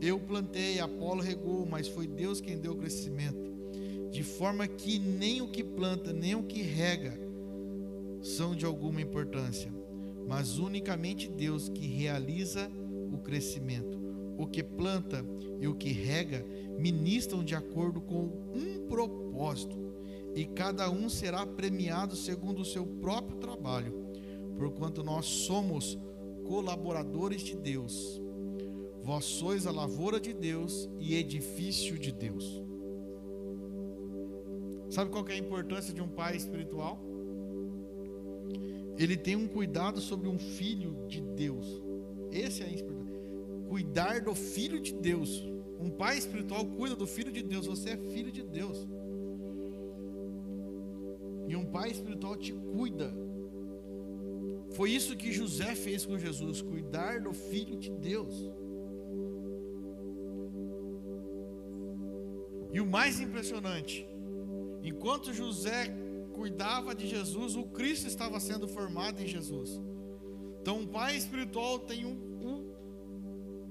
Eu 0.00 0.18
plantei, 0.18 0.80
Apolo 0.80 1.22
regou, 1.22 1.64
mas 1.64 1.86
foi 1.86 2.06
Deus 2.06 2.40
quem 2.40 2.58
deu 2.58 2.72
o 2.72 2.76
crescimento. 2.76 3.52
De 4.10 4.22
forma 4.22 4.66
que 4.66 4.98
nem 4.98 5.40
o 5.40 5.48
que 5.48 5.62
planta, 5.62 6.12
nem 6.12 6.34
o 6.34 6.42
que 6.42 6.60
rega 6.60 7.18
são 8.20 8.54
de 8.54 8.64
alguma 8.64 9.00
importância, 9.00 9.72
mas 10.26 10.58
unicamente 10.58 11.28
Deus 11.28 11.68
que 11.68 11.86
realiza 11.86 12.70
o 13.12 13.18
crescimento 13.18 14.01
o 14.42 14.46
que 14.46 14.62
planta 14.62 15.24
e 15.60 15.68
o 15.68 15.74
que 15.74 15.92
rega 15.92 16.44
ministram 16.78 17.44
de 17.44 17.54
acordo 17.54 18.00
com 18.00 18.24
um 18.54 18.86
propósito, 18.88 19.76
e 20.34 20.44
cada 20.44 20.90
um 20.90 21.08
será 21.08 21.46
premiado 21.46 22.16
segundo 22.16 22.62
o 22.62 22.64
seu 22.64 22.84
próprio 22.86 23.38
trabalho, 23.38 23.92
porquanto 24.56 25.02
nós 25.02 25.26
somos 25.26 25.98
colaboradores 26.46 27.42
de 27.42 27.56
Deus. 27.56 28.20
Vós 29.02 29.24
sois 29.24 29.66
a 29.66 29.70
lavoura 29.70 30.20
de 30.20 30.32
Deus 30.32 30.88
e 30.98 31.14
edifício 31.14 31.98
de 31.98 32.12
Deus. 32.12 32.62
Sabe 34.90 35.10
qual 35.10 35.26
é 35.28 35.32
a 35.32 35.38
importância 35.38 35.92
de 35.92 36.00
um 36.00 36.08
pai 36.08 36.36
espiritual? 36.36 37.00
Ele 38.98 39.16
tem 39.16 39.36
um 39.36 39.48
cuidado 39.48 40.00
sobre 40.00 40.28
um 40.28 40.38
filho 40.38 41.06
de 41.08 41.20
Deus. 41.20 41.82
Esse 42.30 42.62
é 42.62 42.66
a 42.66 42.68
importância 42.70 43.01
cuidar 43.72 44.20
do 44.20 44.34
filho 44.34 44.78
de 44.78 44.92
Deus. 44.92 45.42
Um 45.80 45.88
pai 45.88 46.18
espiritual 46.18 46.62
cuida 46.62 46.94
do 46.94 47.06
filho 47.06 47.32
de 47.32 47.42
Deus. 47.42 47.64
Você 47.66 47.88
é 47.88 47.96
filho 47.96 48.30
de 48.30 48.42
Deus. 48.42 48.86
E 51.48 51.56
um 51.56 51.64
pai 51.64 51.90
espiritual 51.90 52.36
te 52.36 52.52
cuida. 52.52 53.10
Foi 54.76 54.90
isso 54.90 55.16
que 55.16 55.32
José 55.32 55.74
fez 55.74 56.04
com 56.04 56.18
Jesus, 56.18 56.60
cuidar 56.60 57.22
do 57.22 57.32
filho 57.32 57.78
de 57.78 57.90
Deus. 57.90 58.34
E 62.74 62.78
o 62.78 62.86
mais 62.86 63.20
impressionante, 63.20 64.06
enquanto 64.82 65.32
José 65.32 65.94
cuidava 66.34 66.94
de 66.94 67.06
Jesus, 67.06 67.56
o 67.56 67.64
Cristo 67.64 68.06
estava 68.06 68.38
sendo 68.38 68.68
formado 68.68 69.22
em 69.22 69.26
Jesus. 69.26 69.80
Então, 70.60 70.80
um 70.80 70.86
pai 70.86 71.16
espiritual 71.16 71.78
tem 71.78 72.04
um 72.04 72.31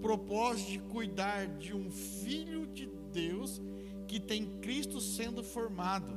propósito 0.01 0.71
de 0.71 0.79
cuidar 0.79 1.47
de 1.57 1.75
um 1.75 1.89
filho 1.91 2.67
de 2.67 2.87
Deus 3.11 3.61
que 4.07 4.19
tem 4.19 4.59
Cristo 4.59 4.99
sendo 4.99 5.43
formado. 5.43 6.13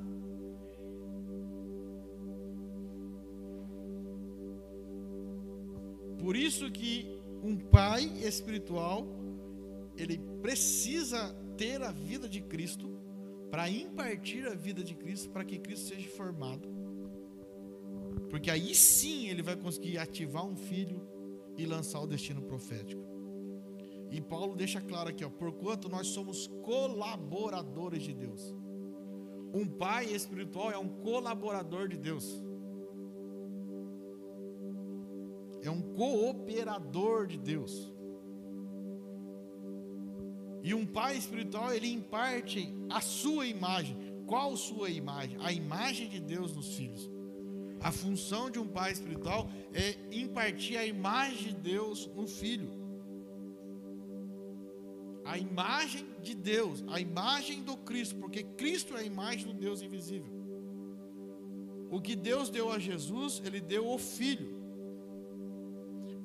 Por 6.18 6.35
isso 6.37 6.70
que 6.70 7.07
um 7.43 7.57
pai 7.57 8.05
espiritual, 8.22 9.07
ele 9.97 10.18
precisa 10.41 11.35
ter 11.57 11.82
a 11.82 11.93
vida 11.93 12.28
de 12.28 12.41
Cristo 12.41 12.91
para 13.51 13.68
impartir 13.68 14.47
a 14.47 14.55
vida 14.55 14.82
de 14.82 14.95
Cristo 14.95 15.30
para 15.30 15.45
que 15.45 15.59
Cristo 15.59 15.95
seja 15.95 16.09
formado. 16.09 16.68
Porque 18.30 18.51
aí 18.51 18.74
sim 18.74 19.28
ele 19.28 19.43
vai 19.43 19.55
conseguir 19.55 19.99
ativar 19.99 20.45
um 20.45 20.57
filho 20.57 21.07
e 21.57 21.66
lançar 21.66 22.01
o 22.01 22.07
destino 22.07 22.43
profético. 22.43 23.13
E 24.16 24.20
Paulo 24.20 24.54
deixa 24.54 24.80
claro 24.80 25.08
aqui, 25.10 25.24
ó, 25.24 25.30
porquanto 25.30 25.88
nós 25.88 26.06
somos 26.06 26.46
colaboradores 26.62 28.02
de 28.02 28.14
Deus. 28.14 28.54
Um 29.52 29.66
pai 29.66 30.06
espiritual 30.06 30.70
é 30.70 30.78
um 30.78 30.88
colaborador 30.88 31.88
de 31.88 31.96
Deus. 31.96 32.26
é 35.66 35.70
um 35.70 35.80
cooperador 35.80 37.26
de 37.26 37.38
Deus. 37.38 37.90
E 40.62 40.74
um 40.74 40.86
pai 40.86 41.16
espiritual, 41.16 41.72
ele 41.72 41.90
imparte 41.90 42.72
a 42.90 43.00
sua 43.00 43.46
imagem. 43.46 43.96
Qual 44.26 44.56
sua 44.56 44.90
imagem? 44.90 45.38
A 45.40 45.52
imagem 45.52 46.08
de 46.08 46.20
Deus 46.20 46.54
nos 46.54 46.74
filhos. 46.74 47.10
A 47.80 47.90
função 47.92 48.50
de 48.50 48.58
um 48.58 48.66
pai 48.66 48.92
espiritual 48.92 49.48
é 49.72 49.96
impartir 50.14 50.78
a 50.78 50.86
imagem 50.86 51.54
de 51.54 51.60
Deus 51.60 52.06
no 52.14 52.26
filho. 52.26 52.84
A 55.25 55.39
imagem 55.39 56.07
de 56.22 56.35
Deus, 56.35 56.85
a 56.89 57.01
imagem 57.01 57.62
do 57.62 57.77
Cristo, 57.77 58.16
porque 58.16 58.43
Cristo 58.43 58.97
é 58.97 59.01
a 59.01 59.05
imagem 59.05 59.47
do 59.47 59.55
Deus 59.55 59.81
invisível. 59.81 60.33
O 61.91 62.01
que 62.01 62.14
Deus 62.14 62.51
deu 62.51 62.70
a 62.70 62.79
Jesus, 62.79 63.41
Ele 63.45 63.61
deu 63.61 63.89
ao 63.89 63.99
Filho. 63.99 64.55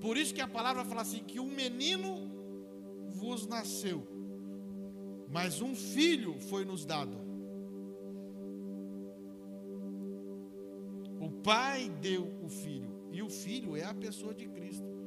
Por 0.02 0.18
isso 0.18 0.34
que 0.34 0.41
a 0.41 0.47
palavra 0.47 0.84
fala 0.84 1.02
assim: 1.02 1.24
que 1.24 1.39
um 1.39 1.50
menino 1.50 2.30
vos 3.10 3.45
nasceu, 3.47 4.08
mas 5.30 5.62
um 5.62 5.76
filho 5.76 6.39
foi 6.39 6.66
nos 6.66 6.86
dado. 6.86 7.16
O 11.20 11.30
Pai 11.30 11.89
deu 12.02 12.28
o 12.41 12.50
filho, 12.50 12.89
e 13.12 13.22
o 13.22 13.30
filho 13.30 13.76
é 13.76 13.84
a 13.84 13.93
pessoa 13.93 14.34
de 14.34 14.47
Cristo. 14.47 14.99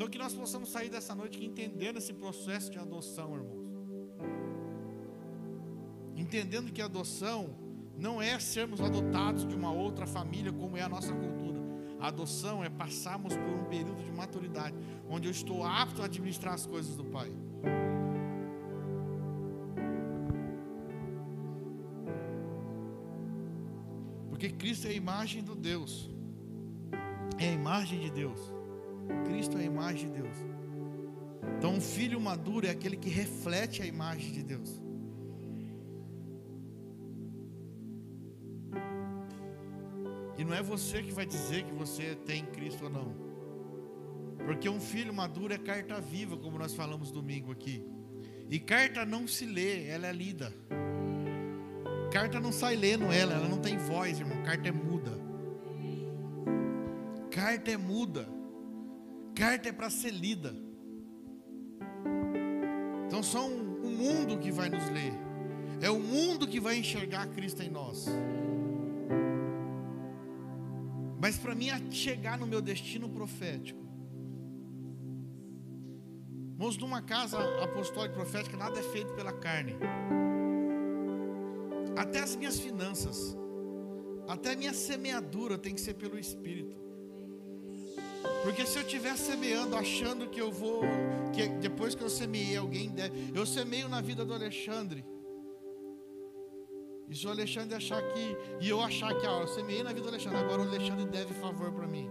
Então 0.00 0.08
que 0.08 0.16
nós 0.16 0.32
possamos 0.32 0.70
sair 0.70 0.88
dessa 0.88 1.14
noite 1.14 1.44
entendendo 1.44 1.98
esse 1.98 2.14
processo 2.14 2.70
de 2.70 2.78
adoção, 2.78 3.34
irmãos. 3.34 3.70
Entendendo 6.16 6.72
que 6.72 6.80
adoção 6.80 7.50
não 7.98 8.22
é 8.22 8.38
sermos 8.38 8.80
adotados 8.80 9.46
de 9.46 9.54
uma 9.54 9.70
outra 9.70 10.06
família, 10.06 10.50
como 10.50 10.74
é 10.78 10.80
a 10.80 10.88
nossa 10.88 11.12
cultura. 11.12 11.60
A 12.00 12.08
adoção 12.08 12.64
é 12.64 12.70
passarmos 12.70 13.36
por 13.36 13.46
um 13.46 13.64
período 13.66 14.02
de 14.02 14.10
maturidade, 14.10 14.74
onde 15.06 15.28
eu 15.28 15.30
estou 15.30 15.62
apto 15.62 16.00
a 16.00 16.06
administrar 16.06 16.54
as 16.54 16.64
coisas 16.64 16.96
do 16.96 17.04
Pai. 17.04 17.30
Porque 24.30 24.48
Cristo 24.48 24.86
é 24.86 24.92
a 24.92 24.94
imagem 24.94 25.42
do 25.42 25.54
Deus, 25.54 26.08
é 27.36 27.50
a 27.50 27.52
imagem 27.52 28.00
de 28.00 28.10
Deus. 28.10 28.59
Cristo 29.24 29.56
é 29.56 29.60
a 29.60 29.64
imagem 29.64 30.10
de 30.10 30.22
Deus. 30.22 30.36
Então, 31.56 31.74
um 31.74 31.80
filho 31.80 32.20
maduro 32.20 32.66
é 32.66 32.70
aquele 32.70 32.96
que 32.96 33.08
reflete 33.08 33.82
a 33.82 33.86
imagem 33.86 34.32
de 34.32 34.42
Deus. 34.42 34.80
E 40.38 40.44
não 40.44 40.54
é 40.54 40.62
você 40.62 41.02
que 41.02 41.12
vai 41.12 41.26
dizer 41.26 41.64
que 41.64 41.72
você 41.72 42.14
tem 42.14 42.46
Cristo 42.46 42.84
ou 42.84 42.90
não. 42.90 43.14
Porque 44.46 44.68
um 44.68 44.80
filho 44.80 45.12
maduro 45.12 45.52
é 45.52 45.58
carta 45.58 46.00
viva, 46.00 46.36
como 46.36 46.58
nós 46.58 46.74
falamos 46.74 47.10
domingo 47.10 47.52
aqui. 47.52 47.84
E 48.48 48.58
carta 48.58 49.04
não 49.04 49.28
se 49.28 49.44
lê, 49.44 49.86
ela 49.86 50.06
é 50.06 50.12
lida. 50.12 50.52
Carta 52.10 52.40
não 52.40 52.50
sai 52.50 52.74
lendo 52.74 53.04
ela, 53.04 53.34
ela 53.34 53.48
não 53.48 53.58
tem 53.58 53.76
voz, 53.76 54.18
irmão. 54.18 54.42
Carta 54.42 54.68
é 54.68 54.72
muda. 54.72 55.12
Carta 57.30 57.70
é 57.70 57.76
muda. 57.76 58.39
Carta 59.34 59.68
é 59.68 59.72
para 59.72 59.90
ser 59.90 60.10
lida. 60.10 60.54
Então 63.06 63.22
só 63.22 63.46
um, 63.46 63.84
um 63.84 63.90
mundo 63.90 64.38
que 64.38 64.50
vai 64.50 64.68
nos 64.68 64.88
ler. 64.90 65.12
É 65.80 65.90
o 65.90 65.98
mundo 65.98 66.46
que 66.46 66.60
vai 66.60 66.78
enxergar 66.78 67.26
Cristo 67.28 67.62
em 67.62 67.70
nós. 67.70 68.06
Mas 71.20 71.36
para 71.36 71.54
mim 71.54 71.68
chegar 71.90 72.38
no 72.38 72.46
meu 72.46 72.62
destino 72.62 73.08
profético, 73.08 73.80
irmãos, 76.52 76.76
numa 76.78 77.02
casa 77.02 77.38
apostólica 77.62 78.14
profética, 78.14 78.56
nada 78.56 78.78
é 78.78 78.82
feito 78.82 79.12
pela 79.14 79.32
carne. 79.32 79.76
Até 81.96 82.20
as 82.20 82.36
minhas 82.36 82.58
finanças, 82.58 83.36
até 84.28 84.52
a 84.52 84.56
minha 84.56 84.72
semeadura 84.72 85.58
tem 85.58 85.74
que 85.74 85.80
ser 85.80 85.94
pelo 85.94 86.18
Espírito. 86.18 86.89
Porque 88.42 88.64
se 88.64 88.78
eu 88.78 88.82
estiver 88.82 89.16
semeando, 89.16 89.76
achando 89.76 90.28
que 90.28 90.40
eu 90.40 90.50
vou, 90.50 90.82
que 91.32 91.46
depois 91.48 91.94
que 91.94 92.02
eu 92.02 92.08
semeei, 92.08 92.56
alguém 92.56 92.88
deve. 92.88 93.32
Eu 93.34 93.44
semeio 93.44 93.88
na 93.88 94.00
vida 94.00 94.24
do 94.24 94.32
Alexandre. 94.32 95.04
E 97.08 97.14
se 97.14 97.26
o 97.26 97.30
Alexandre 97.30 97.74
achar 97.74 98.00
que. 98.02 98.36
E 98.60 98.68
eu 98.68 98.80
achar 98.80 99.14
que, 99.14 99.26
ah, 99.26 99.40
eu 99.40 99.48
semeei 99.48 99.82
na 99.82 99.90
vida 99.90 100.02
do 100.02 100.08
Alexandre, 100.08 100.38
agora 100.38 100.62
o 100.62 100.68
Alexandre 100.68 101.06
deve 101.06 101.34
favor 101.34 101.72
para 101.72 101.86
mim. 101.86 102.08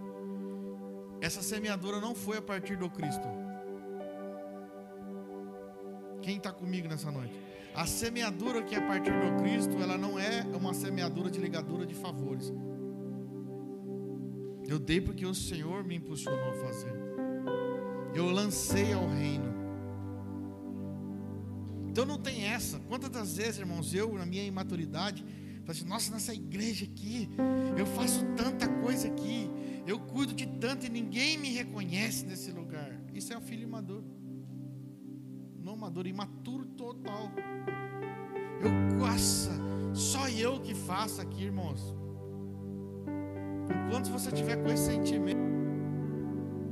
Essa 1.22 1.42
semeadura 1.42 2.00
não 2.00 2.14
foi 2.14 2.38
a 2.38 2.42
partir 2.42 2.78
do 2.78 2.90
Cristo. 2.90 3.28
Quem 6.22 6.38
está 6.38 6.52
comigo 6.52 6.88
nessa 6.88 7.12
noite? 7.12 7.34
A 7.74 7.86
semeadura 7.86 8.62
que 8.62 8.76
é 8.76 8.78
a 8.78 8.88
partir 8.88 9.12
do 9.12 9.42
Cristo, 9.42 9.76
ela 9.82 9.98
não 9.98 10.20
é 10.20 10.42
uma 10.54 10.74
semeadura 10.74 11.30
de 11.30 11.40
ligadura 11.40 11.86
de 11.86 11.96
favores. 11.96 12.52
Eu 14.70 14.78
dei 14.78 15.02
porque 15.02 15.26
o 15.26 15.34
Senhor 15.34 15.84
me 15.84 15.96
impulsionou 15.96 16.52
a 16.52 16.54
fazer. 16.54 16.94
Eu 18.14 18.30
lancei 18.30 18.94
ao 18.94 19.08
reino. 19.10 19.52
Então 21.88 22.06
não 22.06 22.20
tem 22.20 22.46
essa. 22.46 22.80
Quantas 22.82 23.10
das 23.10 23.36
vezes, 23.38 23.58
irmãos, 23.58 23.96
eu, 23.96 24.14
na 24.14 24.28
minha 24.28 24.44
imaturidade, 24.44 25.26
falei 25.66 25.72
assim: 25.72 25.86
nossa, 25.86 26.12
nessa 26.12 26.36
igreja 26.36 26.86
aqui, 26.86 27.28
eu 27.76 27.86
faço 27.88 28.24
tanta 28.38 28.68
coisa 28.68 29.08
aqui, 29.08 29.50
eu 29.88 30.00
cuido 30.00 30.36
de 30.36 30.46
tanto 30.46 30.86
e 30.86 30.90
ninguém 30.90 31.36
me 31.36 31.50
reconhece 31.50 32.24
nesse 32.28 32.52
lugar. 32.52 32.96
Isso 33.12 33.34
é 33.34 33.38
o 33.38 33.42
filho 33.42 33.64
imaduro. 33.64 34.06
Não 35.58 35.76
maduro, 35.76 36.08
imaturo 36.08 36.66
total. 36.66 37.32
Eu, 38.62 39.00
nossa, 39.00 39.52
só 39.96 40.30
eu 40.30 40.60
que 40.62 40.76
faço 40.76 41.20
aqui, 41.22 41.46
irmãos. 41.46 41.99
Enquanto 43.88 44.10
você 44.10 44.32
tiver 44.32 44.58
com 44.58 44.70
esse 44.72 44.86
sentimento, 44.86 45.40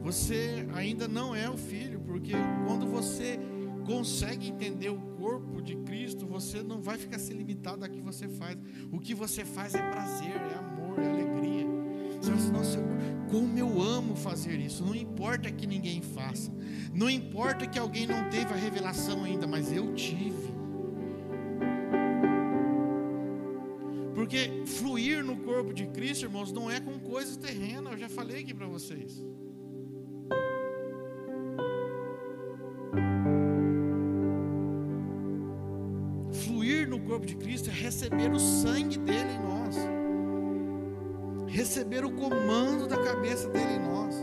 você 0.02 0.66
ainda 0.74 1.08
não 1.08 1.36
é 1.36 1.50
o 1.50 1.58
filho, 1.58 2.00
porque 2.00 2.34
quando 2.66 2.88
você 2.88 3.40
consegue 3.86 4.50
entender 4.50 4.90
o 4.90 5.00
corpo 5.18 5.62
de 5.62 5.76
Cristo, 5.78 6.26
você 6.26 6.62
não 6.62 6.82
vai 6.82 6.98
ficar 6.98 7.20
se 7.20 7.34
limitado 7.34 7.84
a 7.86 7.90
que 7.90 8.02
você 8.02 8.28
faz. 8.28 8.58
O 8.92 9.00
que 9.00 9.14
você 9.14 9.46
faz 9.46 9.76
é 9.76 9.82
prazer, 9.82 10.36
é 10.36 10.58
amor, 10.58 11.00
é 11.00 11.10
alegria. 11.10 11.66
Você 12.22 12.32
vai 12.32 12.40
assim, 12.40 12.52
nossa, 12.52 12.80
como 13.30 13.58
eu 13.58 13.82
amo 13.82 14.16
fazer 14.16 14.60
isso. 14.60 14.84
Não 14.84 14.96
importa 14.96 15.52
que 15.52 15.68
ninguém 15.68 16.02
faça. 16.02 16.52
Não 16.94 17.10
importa 17.10 17.68
que 17.68 17.78
alguém 17.78 18.08
não 18.08 18.30
teve 18.30 18.54
a 18.54 18.58
revelação 18.58 19.24
ainda, 19.24 19.46
mas 19.46 19.72
eu 19.72 19.94
tive. 19.94 20.54
Porque 24.16 24.57
no 25.28 25.38
corpo 25.38 25.74
de 25.74 25.86
Cristo, 25.88 26.24
irmãos, 26.24 26.52
não 26.52 26.72
é 26.72 26.80
com 26.80 26.98
coisas 27.00 27.38
terrenas. 27.38 27.94
Eu 27.94 28.00
já 28.00 28.10
falei 28.10 28.42
aqui 28.42 28.54
para 28.54 28.68
vocês. 28.68 29.22
corpo 37.08 37.26
de 37.26 37.36
Cristo 37.38 37.70
é 37.70 37.74
receber 37.74 38.32
o 38.32 38.40
sangue 38.40 39.00
dele 39.00 39.32
em 39.32 39.40
nós, 39.40 39.76
receber 41.48 42.06
o 42.06 42.12
comando 42.12 42.86
da 42.88 42.98
cabeça 42.98 43.50
dele 43.50 43.74
em 43.74 43.80
nós. 43.80 44.16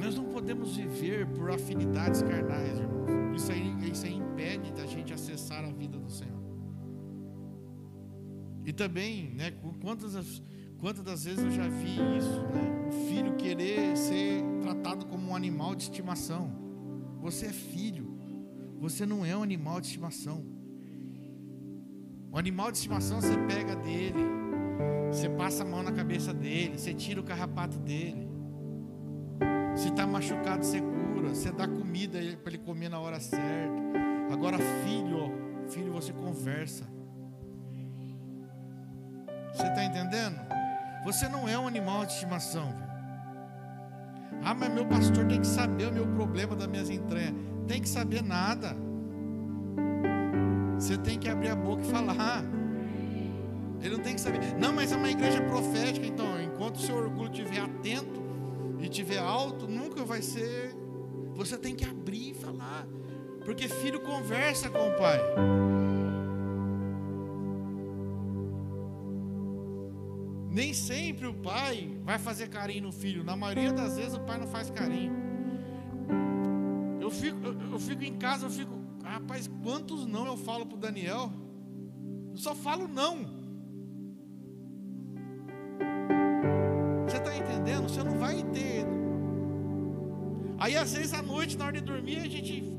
Nós 0.00 0.16
não 0.16 0.24
podemos 0.24 0.76
viver 0.76 1.26
por 1.28 1.50
afinidades 1.50 2.22
carnais, 2.22 2.78
irmãos. 2.78 3.40
Isso 3.40 3.52
aí, 3.52 3.90
isso 3.92 4.06
aí 4.06 4.14
impede 4.14 4.65
acessar 5.16 5.64
a 5.64 5.70
vida 5.72 5.98
do 5.98 6.10
Senhor. 6.10 6.46
E 8.64 8.72
também, 8.72 9.30
né, 9.34 9.52
quantas, 9.80 10.42
quantas 10.78 11.04
das 11.04 11.24
vezes 11.24 11.44
eu 11.44 11.50
já 11.50 11.68
vi 11.68 11.92
isso, 12.18 12.40
né? 12.54 12.88
O 12.88 13.08
filho 13.08 13.36
querer 13.36 13.96
ser 13.96 14.42
tratado 14.62 15.06
como 15.06 15.30
um 15.30 15.36
animal 15.36 15.74
de 15.74 15.84
estimação. 15.84 16.50
Você 17.20 17.46
é 17.46 17.52
filho. 17.52 18.06
Você 18.78 19.06
não 19.06 19.24
é 19.24 19.36
um 19.36 19.42
animal 19.42 19.80
de 19.80 19.86
estimação. 19.86 20.44
O 22.30 22.38
animal 22.38 22.70
de 22.70 22.78
estimação 22.78 23.20
você 23.20 23.36
pega 23.46 23.74
dele, 23.76 24.18
você 25.10 25.28
passa 25.30 25.62
a 25.62 25.66
mão 25.66 25.82
na 25.82 25.92
cabeça 25.92 26.34
dele, 26.34 26.76
você 26.76 26.92
tira 26.92 27.20
o 27.20 27.24
carrapato 27.24 27.78
dele. 27.78 28.28
Se 29.74 29.88
está 29.88 30.06
machucado, 30.06 30.64
você 30.64 30.80
cura, 30.80 31.28
você 31.30 31.50
dá 31.52 31.66
comida 31.66 32.18
para 32.42 32.52
ele 32.52 32.62
comer 32.62 32.88
na 32.88 32.98
hora 32.98 33.20
certa. 33.20 33.82
Agora, 34.30 34.58
filho, 34.84 35.32
filho, 35.68 35.92
você 35.92 36.12
conversa. 36.12 36.84
Você 39.52 39.66
está 39.66 39.84
entendendo? 39.84 40.38
Você 41.04 41.28
não 41.28 41.48
é 41.48 41.58
um 41.58 41.66
animal 41.66 42.04
de 42.04 42.12
estimação. 42.12 42.68
Viu? 42.70 42.86
Ah, 44.44 44.54
mas 44.54 44.72
meu 44.72 44.86
pastor 44.86 45.26
tem 45.26 45.40
que 45.40 45.46
saber 45.46 45.88
o 45.88 45.92
meu 45.92 46.06
problema 46.06 46.54
das 46.54 46.66
minhas 46.66 46.90
entranhas. 46.90 47.34
Tem 47.66 47.80
que 47.80 47.88
saber 47.88 48.22
nada. 48.22 48.76
Você 50.78 50.96
tem 50.98 51.18
que 51.18 51.28
abrir 51.28 51.48
a 51.48 51.56
boca 51.56 51.82
e 51.82 51.86
falar. 51.86 52.44
Ele 53.80 53.96
não 53.96 54.02
tem 54.02 54.14
que 54.14 54.20
saber. 54.20 54.38
Não, 54.58 54.72
mas 54.72 54.92
é 54.92 54.96
uma 54.96 55.10
igreja 55.10 55.40
profética, 55.42 56.06
então, 56.06 56.40
enquanto 56.40 56.76
o 56.76 56.80
seu 56.80 56.96
orgulho 56.96 57.30
estiver 57.30 57.60
atento 57.60 58.22
e 58.78 58.84
estiver 58.84 59.18
alto, 59.18 59.66
nunca 59.66 60.04
vai 60.04 60.22
ser. 60.22 60.74
Você 61.34 61.56
tem 61.56 61.74
que 61.74 61.84
abrir 61.84 62.30
e 62.30 62.34
falar. 62.34 62.86
Porque 63.46 63.68
filho 63.68 64.00
conversa 64.00 64.68
com 64.68 64.88
o 64.88 64.96
pai. 64.96 65.20
Nem 70.50 70.74
sempre 70.74 71.28
o 71.28 71.34
pai 71.34 71.96
vai 72.02 72.18
fazer 72.18 72.48
carinho 72.48 72.82
no 72.82 72.92
filho. 72.92 73.22
Na 73.22 73.36
maioria 73.36 73.72
das 73.72 73.96
vezes 73.96 74.14
o 74.14 74.20
pai 74.20 74.36
não 74.36 74.48
faz 74.48 74.68
carinho. 74.68 75.14
Eu 77.00 77.08
fico, 77.08 77.38
eu, 77.46 77.70
eu 77.70 77.78
fico 77.78 78.02
em 78.02 78.16
casa, 78.16 78.46
eu 78.46 78.50
fico, 78.50 78.72
rapaz, 79.04 79.48
quantos 79.62 80.06
não 80.06 80.26
eu 80.26 80.36
falo 80.36 80.66
pro 80.66 80.76
Daniel? 80.76 81.30
Eu 82.32 82.36
só 82.38 82.52
falo 82.52 82.88
não. 82.88 83.18
Você 87.06 87.18
está 87.18 87.36
entendendo? 87.36 87.88
Você 87.88 88.02
não 88.02 88.18
vai 88.18 88.42
ter. 88.42 88.84
Aí 90.58 90.76
às 90.76 90.92
vezes 90.94 91.14
à 91.14 91.22
noite, 91.22 91.56
na 91.56 91.66
hora 91.66 91.80
de 91.80 91.82
dormir, 91.82 92.18
a 92.18 92.28
gente 92.28 92.75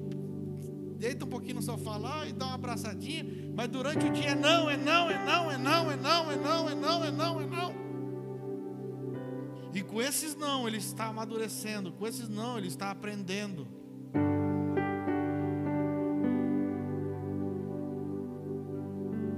deita 0.97 1.25
um 1.25 1.29
pouquinho 1.29 1.55
no 1.55 1.61
sofá 1.61 1.95
lá 1.95 2.27
e 2.27 2.33
dá 2.33 2.47
uma 2.47 2.55
abraçadinha, 2.55 3.25
mas 3.55 3.67
durante 3.67 4.05
o 4.05 4.11
dia 4.11 4.31
é 4.31 4.35
não, 4.35 4.69
é 4.69 4.75
não, 4.75 5.09
é 5.09 5.17
não, 5.17 5.51
é 5.51 5.57
não, 5.57 5.91
é 5.91 5.95
não, 5.95 6.31
é 6.31 6.35
não, 6.35 6.69
é 6.69 6.75
não, 6.75 7.05
é 7.05 7.11
não, 7.11 7.41
é 7.41 7.45
não. 7.45 7.87
E 9.73 9.81
com 9.83 10.01
esses 10.01 10.35
não, 10.35 10.67
ele 10.67 10.77
está 10.77 11.05
amadurecendo, 11.05 11.91
com 11.91 12.07
esses 12.07 12.27
não, 12.27 12.57
ele 12.57 12.67
está 12.67 12.89
aprendendo. 12.89 13.67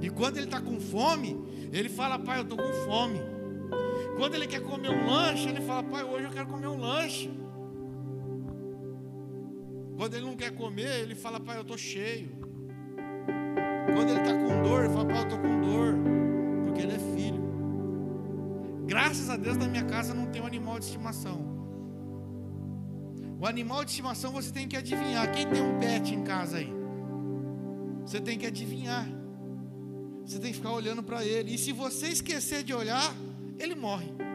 E 0.02 0.10
quando 0.10 0.38
ele 0.38 0.46
está 0.46 0.62
com 0.62 0.80
fome, 0.80 1.38
ele 1.74 1.90
fala, 1.90 2.18
pai, 2.18 2.40
eu 2.40 2.44
estou 2.44 2.58
com 2.58 2.72
fome. 2.86 3.20
Quando 4.16 4.36
ele 4.36 4.48
quer 4.48 4.62
comer 4.62 4.90
um 4.90 5.08
lanche, 5.08 5.50
ele 5.50 5.62
fala, 5.62 5.84
pai, 5.84 6.04
hoje 6.04 6.24
eu 6.24 6.32
quero 6.32 6.48
comer 6.48 6.68
um 6.68 6.80
lanche. 6.80 7.30
Quando 10.00 10.14
ele 10.14 10.26
não 10.26 10.34
quer 10.38 10.52
comer, 10.56 11.02
ele 11.02 11.14
fala, 11.14 11.42
pai, 11.42 11.58
eu 11.58 11.62
estou 11.62 11.78
cheio. 11.78 12.30
Quando 13.94 14.12
ele 14.12 14.22
está 14.22 14.34
com 14.34 14.64
dor, 14.64 14.86
ele 14.86 14.94
fala, 14.94 15.06
pai, 15.06 15.18
eu 15.18 15.24
estou 15.24 15.40
com 15.40 15.60
dor. 15.60 15.94
Porque 16.64 16.82
ele 16.84 16.94
é 16.94 17.00
filho. 17.00 17.44
Graças 18.88 19.30
a 19.30 19.36
Deus 19.36 19.58
na 19.58 19.68
minha 19.68 19.84
casa 19.84 20.14
não 20.14 20.28
tem 20.28 20.42
um 20.42 20.46
animal 20.46 20.80
de 20.80 20.86
estimação. 20.86 21.46
O 23.42 23.46
animal 23.46 23.84
de 23.84 23.92
estimação 23.92 24.32
você 24.32 24.54
tem 24.54 24.70
que 24.70 24.78
adivinhar. 24.78 25.30
Quem 25.34 25.46
tem 25.46 25.62
um 25.62 25.78
pet 25.80 26.16
em 26.16 26.24
casa 26.24 26.60
aí? 26.60 26.72
Você 28.06 28.22
tem 28.22 28.40
que 28.40 28.46
adivinhar. 28.46 29.06
Você 30.26 30.40
tem 30.40 30.52
que 30.52 30.60
ficar 30.60 30.72
olhando 30.72 31.04
para 31.04 31.26
ele. 31.26 31.56
E 31.56 31.58
se 31.58 31.74
você 31.74 32.08
esquecer 32.08 32.64
de 32.64 32.74
olhar, 32.74 33.14
ele 33.60 33.76
morre. 33.76 34.29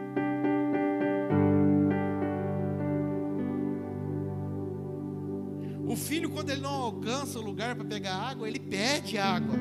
Quando 6.45 6.51
ele 6.51 6.61
não 6.61 6.75
alcança 6.75 7.39
o 7.39 7.41
lugar 7.41 7.73
para 7.73 7.83
pegar 7.83 8.13
água, 8.13 8.47
ele 8.47 8.59
pede 8.59 9.17
água. 9.17 9.55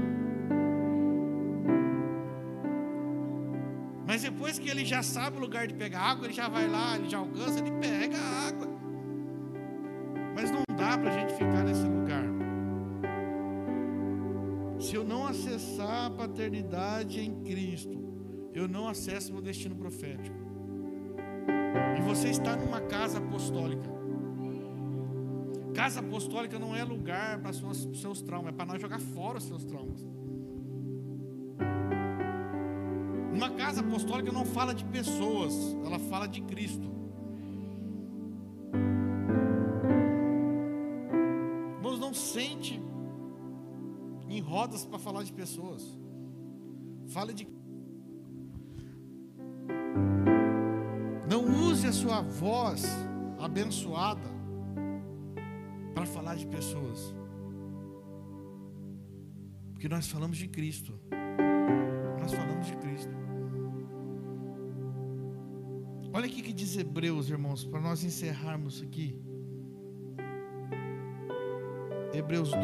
Mas 4.06 4.20
depois 4.20 4.58
que 4.58 4.68
ele 4.68 4.84
já 4.84 5.02
sabe 5.02 5.38
o 5.38 5.40
lugar 5.40 5.66
de 5.66 5.72
pegar 5.72 6.00
água, 6.00 6.26
ele 6.26 6.34
já 6.34 6.46
vai 6.46 6.68
lá, 6.68 6.96
ele 6.96 7.08
já 7.08 7.16
alcança, 7.16 7.60
ele 7.60 7.70
pega 7.80 8.18
a 8.18 8.48
água. 8.48 8.68
Mas 10.34 10.50
não 10.50 10.62
dá 10.76 10.98
para 10.98 11.10
a 11.10 11.18
gente 11.18 11.32
ficar 11.32 11.64
nesse 11.64 11.84
lugar. 11.84 12.24
Se 14.78 14.94
eu 14.94 15.04
não 15.04 15.26
acessar 15.26 16.04
a 16.04 16.10
paternidade 16.10 17.18
em 17.18 17.42
Cristo, 17.44 17.98
eu 18.52 18.68
não 18.68 18.86
acesso 18.86 19.32
meu 19.32 19.40
destino 19.40 19.74
profético. 19.74 20.36
E 21.98 22.02
você 22.02 22.28
está 22.28 22.54
numa 22.54 22.82
casa 22.82 23.16
apostólica. 23.16 24.03
Casa 25.74 25.98
apostólica 26.00 26.58
não 26.58 26.74
é 26.74 26.84
lugar 26.84 27.40
para 27.40 27.50
os 27.50 28.00
seus 28.00 28.22
traumas, 28.22 28.54
é 28.54 28.56
para 28.56 28.66
nós 28.66 28.80
jogar 28.80 29.00
fora 29.00 29.38
os 29.38 29.44
seus 29.44 29.64
traumas. 29.64 30.06
Uma 33.32 33.50
casa 33.50 33.80
apostólica 33.80 34.30
não 34.30 34.44
fala 34.44 34.72
de 34.72 34.84
pessoas, 34.84 35.52
ela 35.84 35.98
fala 35.98 36.28
de 36.28 36.40
Cristo. 36.42 36.88
Irmãos, 41.76 41.98
não 41.98 42.14
sente 42.14 42.80
em 44.28 44.40
rodas 44.40 44.86
para 44.86 44.98
falar 44.98 45.24
de 45.24 45.32
pessoas. 45.32 45.82
Fale 47.08 47.34
de 47.34 47.46
Não 51.28 51.44
use 51.68 51.86
a 51.86 51.92
sua 51.92 52.20
voz 52.20 52.84
abençoada 53.38 54.33
falar 56.34 56.36
de 56.36 56.46
pessoas. 56.46 57.14
Porque 59.72 59.88
nós 59.88 60.08
falamos 60.08 60.36
de 60.36 60.48
Cristo. 60.48 60.92
Nós 62.20 62.32
falamos 62.32 62.66
de 62.66 62.76
Cristo. 62.76 63.14
Olha 66.12 66.26
aqui 66.26 66.42
que 66.42 66.52
diz 66.52 66.76
Hebreus, 66.76 67.28
irmãos, 67.28 67.64
para 67.64 67.80
nós 67.80 68.04
encerrarmos 68.04 68.82
aqui. 68.82 69.20
Hebreus 72.12 72.50
2. 72.50 72.60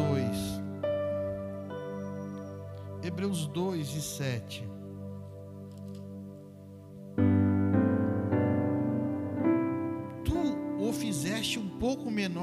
Hebreus 3.03 3.47
2 3.49 3.89
e 3.97 4.03
7. 4.03 4.68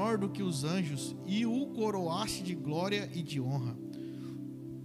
Menor 0.08 0.16
do 0.16 0.30
que 0.30 0.42
os 0.42 0.64
anjos 0.64 1.14
e 1.26 1.44
o 1.44 1.66
coroaste 1.66 2.42
de 2.42 2.54
glória 2.54 3.10
e 3.14 3.22
de 3.22 3.38
honra. 3.40 3.76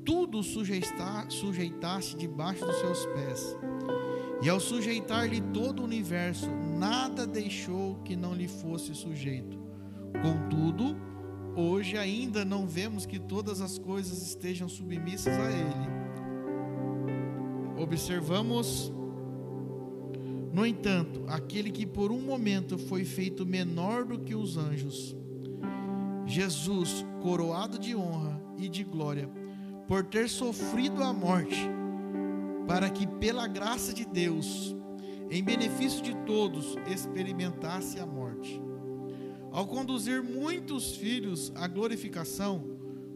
Tudo 0.05 0.43
sujeitaste 0.43 2.17
debaixo 2.17 2.65
dos 2.65 2.75
seus 2.75 3.05
pés. 3.05 3.57
E 4.41 4.49
ao 4.49 4.59
sujeitar-lhe 4.59 5.39
todo 5.53 5.79
o 5.79 5.85
universo, 5.85 6.49
nada 6.77 7.25
deixou 7.25 7.95
que 8.03 8.15
não 8.15 8.33
lhe 8.33 8.49
fosse 8.49 8.93
sujeito. 8.93 9.57
Contudo, 10.21 10.97
hoje 11.55 11.97
ainda 11.97 12.43
não 12.43 12.67
vemos 12.67 13.05
que 13.05 13.17
todas 13.17 13.61
as 13.61 13.79
coisas 13.79 14.21
estejam 14.21 14.67
submissas 14.67 15.33
a 15.37 15.49
ele. 15.49 15.93
Observamos 17.81 18.91
no 20.53 20.63
entanto, 20.67 21.23
aquele 21.27 21.71
que 21.71 21.83
por 21.83 22.11
um 22.11 22.21
momento 22.21 22.77
foi 22.77 23.03
feito 23.03 23.43
menor 23.43 24.05
do 24.05 24.19
que 24.19 24.35
os 24.35 24.55
anjos, 24.55 25.15
Jesus, 26.27 27.03
coroado 27.23 27.79
de 27.79 27.95
honra 27.95 28.39
e 28.55 28.69
de 28.69 28.83
glória, 28.83 29.27
por 29.87 30.03
ter 30.03 30.29
sofrido 30.29 31.03
a 31.03 31.11
morte, 31.11 31.67
para 32.67 32.87
que 32.87 33.07
pela 33.07 33.47
graça 33.47 33.91
de 33.95 34.05
Deus, 34.05 34.75
em 35.31 35.43
benefício 35.43 36.03
de 36.03 36.15
todos, 36.17 36.75
experimentasse 36.85 37.99
a 37.99 38.05
morte. 38.05 38.61
Ao 39.51 39.65
conduzir 39.65 40.21
muitos 40.21 40.95
filhos 40.95 41.51
à 41.55 41.67
glorificação, 41.67 42.63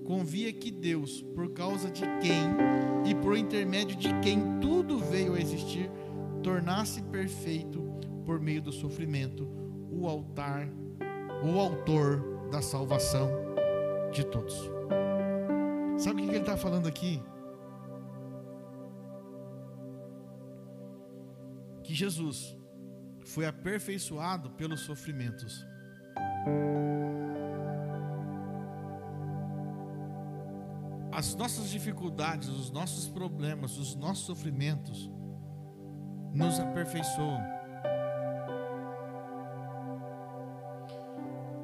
convia 0.03 0.51
que 0.51 0.71
Deus, 0.71 1.21
por 1.35 1.51
causa 1.51 1.91
de 1.91 2.01
quem 2.19 3.11
e 3.11 3.13
por 3.13 3.37
intermédio 3.37 3.95
de 3.95 4.09
quem 4.21 4.59
tudo 4.59 4.97
veio 4.97 5.35
a 5.35 5.39
existir, 5.39 5.91
tornasse 6.43 7.01
perfeito 7.03 7.81
por 8.25 8.39
meio 8.39 8.61
do 8.61 8.71
sofrimento 8.71 9.47
o 9.89 10.07
altar, 10.07 10.67
o 11.43 11.59
autor 11.59 12.49
da 12.51 12.61
salvação 12.61 13.29
de 14.11 14.25
todos. 14.25 14.55
Sabe 15.97 16.21
o 16.21 16.25
que 16.25 16.31
ele 16.31 16.39
está 16.39 16.55
falando 16.55 16.87
aqui? 16.87 17.21
Que 21.83 21.93
Jesus 21.93 22.55
foi 23.25 23.45
aperfeiçoado 23.45 24.51
pelos 24.51 24.81
sofrimentos. 24.81 25.65
As 31.11 31.33
nossas 31.33 31.69
dificuldades, 31.69 32.47
os 32.47 32.69
nossos 32.69 33.09
problemas, 33.09 33.77
os 33.77 33.95
nossos 33.95 34.25
sofrimentos 34.25 35.09
nos 36.33 36.59
aperfeiçoam. 36.59 37.41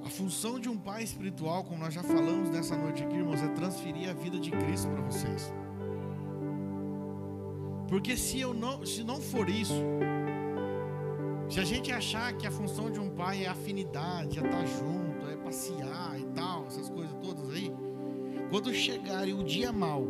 A 0.06 0.10
função 0.10 0.60
de 0.60 0.70
um 0.70 0.78
pai 0.78 1.04
espiritual, 1.04 1.64
como 1.64 1.80
nós 1.80 1.94
já 1.94 2.04
falamos 2.04 2.50
nessa 2.50 2.76
noite 2.76 3.04
aqui, 3.04 3.16
irmãos, 3.16 3.42
é 3.42 3.48
transferir 3.50 4.10
a 4.10 4.14
vida 4.14 4.40
de 4.40 4.52
Cristo 4.52 4.90
para 4.90 5.02
vocês. 5.02 5.54
Porque 7.88 8.18
se 8.18 8.40
eu 8.40 8.54
não, 8.54 8.86
se 8.86 9.04
não 9.04 9.22
for 9.22 9.48
isso, 9.50 9.84
se 11.50 11.60
a 11.60 11.64
gente 11.64 11.92
achar 11.92 12.34
que 12.34 12.48
a 12.48 12.52
função 12.52 12.90
de 12.90 13.00
um 13.00 13.10
pai 13.10 13.44
é 13.44 13.48
afinidade, 13.48 14.40
é 14.40 14.44
estar 14.44 14.66
junto, 14.66 15.30
é 15.30 15.38
passear 15.38 16.20
e 16.20 16.26
tal, 16.34 16.66
essas 16.66 16.90
coisas 16.90 17.14
todas 17.22 17.50
aí, 17.52 17.72
quando 18.50 18.74
chegar 18.74 19.28
o 19.28 19.44
dia 19.44 19.72
mal, 19.72 20.08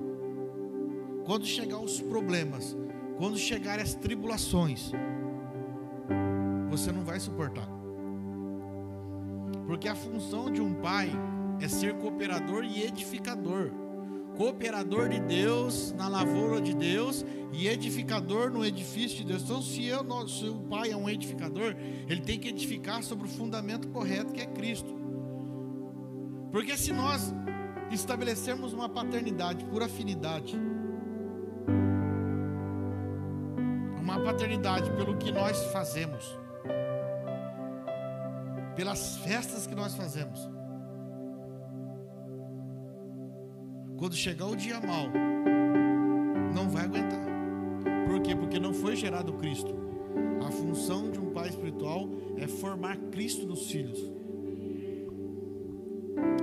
quando 1.25 1.45
chegar 1.45 1.80
os 1.80 1.99
problemas, 1.99 2.75
quando 3.18 3.38
chegarem 3.38 3.84
as 3.84 3.94
tribulações, 3.95 4.91
você 6.69 6.91
não 6.91 7.03
vai 7.03 7.19
suportar. 7.19 7.68
Porque 9.68 9.88
a 9.88 9.95
função 9.95 10.52
de 10.52 10.61
um 10.61 10.73
pai 10.73 11.10
é 11.61 11.68
ser 11.68 11.94
cooperador 11.95 12.64
e 12.64 12.84
edificador. 12.84 13.72
Cooperador 14.35 15.10
de 15.10 15.19
Deus 15.19 15.94
na 15.94 16.07
lavoura 16.07 16.60
de 16.60 16.73
Deus 16.73 17.23
e 17.52 17.68
edificador 17.68 18.49
no 18.49 18.65
edifício 18.65 19.18
de 19.18 19.26
Deus. 19.26 19.44
Então, 19.44 19.61
se, 19.61 19.85
eu, 19.85 20.27
se 20.27 20.45
o 20.45 20.60
pai 20.61 20.91
é 20.91 20.98
um 20.98 21.07
edificador, 21.07 21.76
ele 22.10 22.22
tem 22.22 22.40
que 22.40 22.49
edificar 22.49 23.03
sobre 23.03 23.27
o 23.27 23.30
fundamento 23.30 23.88
correto 23.90 24.34
que 24.34 24.41
é 24.41 24.45
Cristo. 24.48 24.94
Porque 26.52 26.76
se 26.76 26.91
nós 26.91 27.34
estabelecermos 27.91 28.73
uma 28.73 28.90
paternidade 28.90 29.65
por 29.65 29.84
afinidade, 29.84 30.60
paternidade 34.24 34.90
pelo 34.91 35.18
que 35.18 35.32
nós 35.32 35.64
fazemos, 35.66 36.38
pelas 38.76 39.18
festas 39.18 39.68
que 39.68 39.76
nós 39.76 39.95
fazemos. 39.95 40.50
Quando 43.98 44.16
chegar 44.16 44.48
o 44.48 44.56
dia 44.56 44.80
mal, 44.80 45.08
não 46.54 46.70
vai 46.70 46.86
aguentar. 46.86 47.24
Por 48.08 48.22
quê? 48.22 48.36
Porque 48.36 48.60
não 48.60 48.74
foi 48.74 48.95
gerado 48.95 49.34
Cristo. 49.34 49.74
A 50.45 50.52
função 50.52 51.10
de 51.10 51.20
um 51.20 51.32
pai 51.32 51.50
espiritual 51.50 52.10
é 52.38 52.48
formar 52.48 52.98
Cristo 53.12 53.45
nos 53.45 53.72
filhos. 53.72 54.00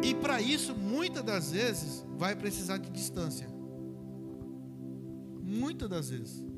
E 0.02 0.14
para 0.14 0.40
isso, 0.40 0.74
muitas 0.74 1.22
das 1.22 1.52
vezes, 1.52 2.04
vai 2.16 2.34
precisar 2.34 2.78
de 2.78 2.90
distância. 2.90 3.48
Muitas 5.42 5.88
das 5.88 6.10
vezes. 6.10 6.49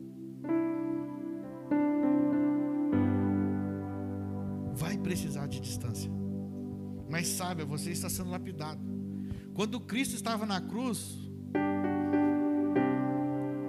Precisar 5.12 5.46
de 5.46 5.60
distância. 5.60 6.10
Mas 7.10 7.28
saiba, 7.28 7.66
você 7.66 7.90
está 7.90 8.08
sendo 8.08 8.30
lapidado. 8.30 8.80
Quando 9.52 9.78
Cristo 9.78 10.14
estava 10.14 10.46
na 10.46 10.58
cruz, 10.58 11.30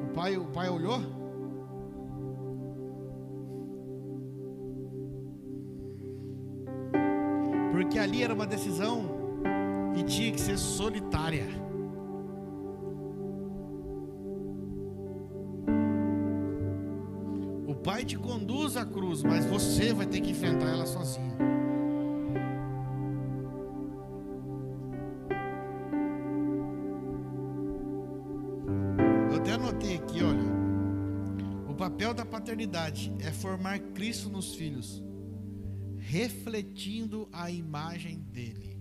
o 0.06 0.14
pai, 0.14 0.38
o 0.38 0.45
pai 0.45 0.70
olhou. 0.70 1.02
Porque 7.74 7.99
ali 7.99 8.24
era 8.24 8.34
uma 8.34 8.48
decisão 8.48 9.03
que 9.94 10.03
tinha 10.03 10.32
que 10.32 10.40
ser 10.40 10.57
solitária. 10.57 11.45
Pai 18.04 18.10
te 18.10 18.18
conduz 18.18 18.76
à 18.76 18.86
cruz, 18.86 19.24
mas 19.24 19.46
você 19.46 19.94
vai 19.94 20.06
ter 20.06 20.20
que 20.20 20.32
enfrentar 20.32 20.68
ela 20.68 20.86
sozinho. 20.86 21.38
Eu 29.32 29.38
até 29.38 29.54
anotei 29.54 29.96
aqui, 29.96 30.22
olha. 30.22 30.44
O 31.70 31.74
papel 31.74 32.14
da 32.14 32.26
paternidade 32.26 33.14
é 33.22 33.32
formar 33.32 33.80
Cristo 33.80 34.28
nos 34.28 34.54
filhos, 34.54 35.02
refletindo 35.98 37.30
a 37.32 37.50
imagem 37.50 38.20
dele. 38.20 38.73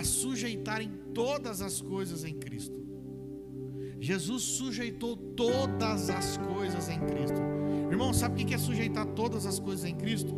A 0.00 0.04
sujeitarem 0.04 0.90
todas 1.12 1.60
as 1.60 1.82
coisas 1.82 2.24
em 2.24 2.32
Cristo. 2.32 2.80
Jesus 4.00 4.42
sujeitou 4.42 5.14
todas 5.14 6.08
as 6.08 6.38
coisas 6.38 6.88
em 6.88 6.98
Cristo. 7.00 7.38
Irmão, 7.90 8.14
sabe 8.14 8.42
o 8.42 8.46
que 8.46 8.54
é 8.54 8.58
sujeitar 8.58 9.04
todas 9.08 9.44
as 9.44 9.58
coisas 9.58 9.84
em 9.84 9.94
Cristo? 9.94 10.34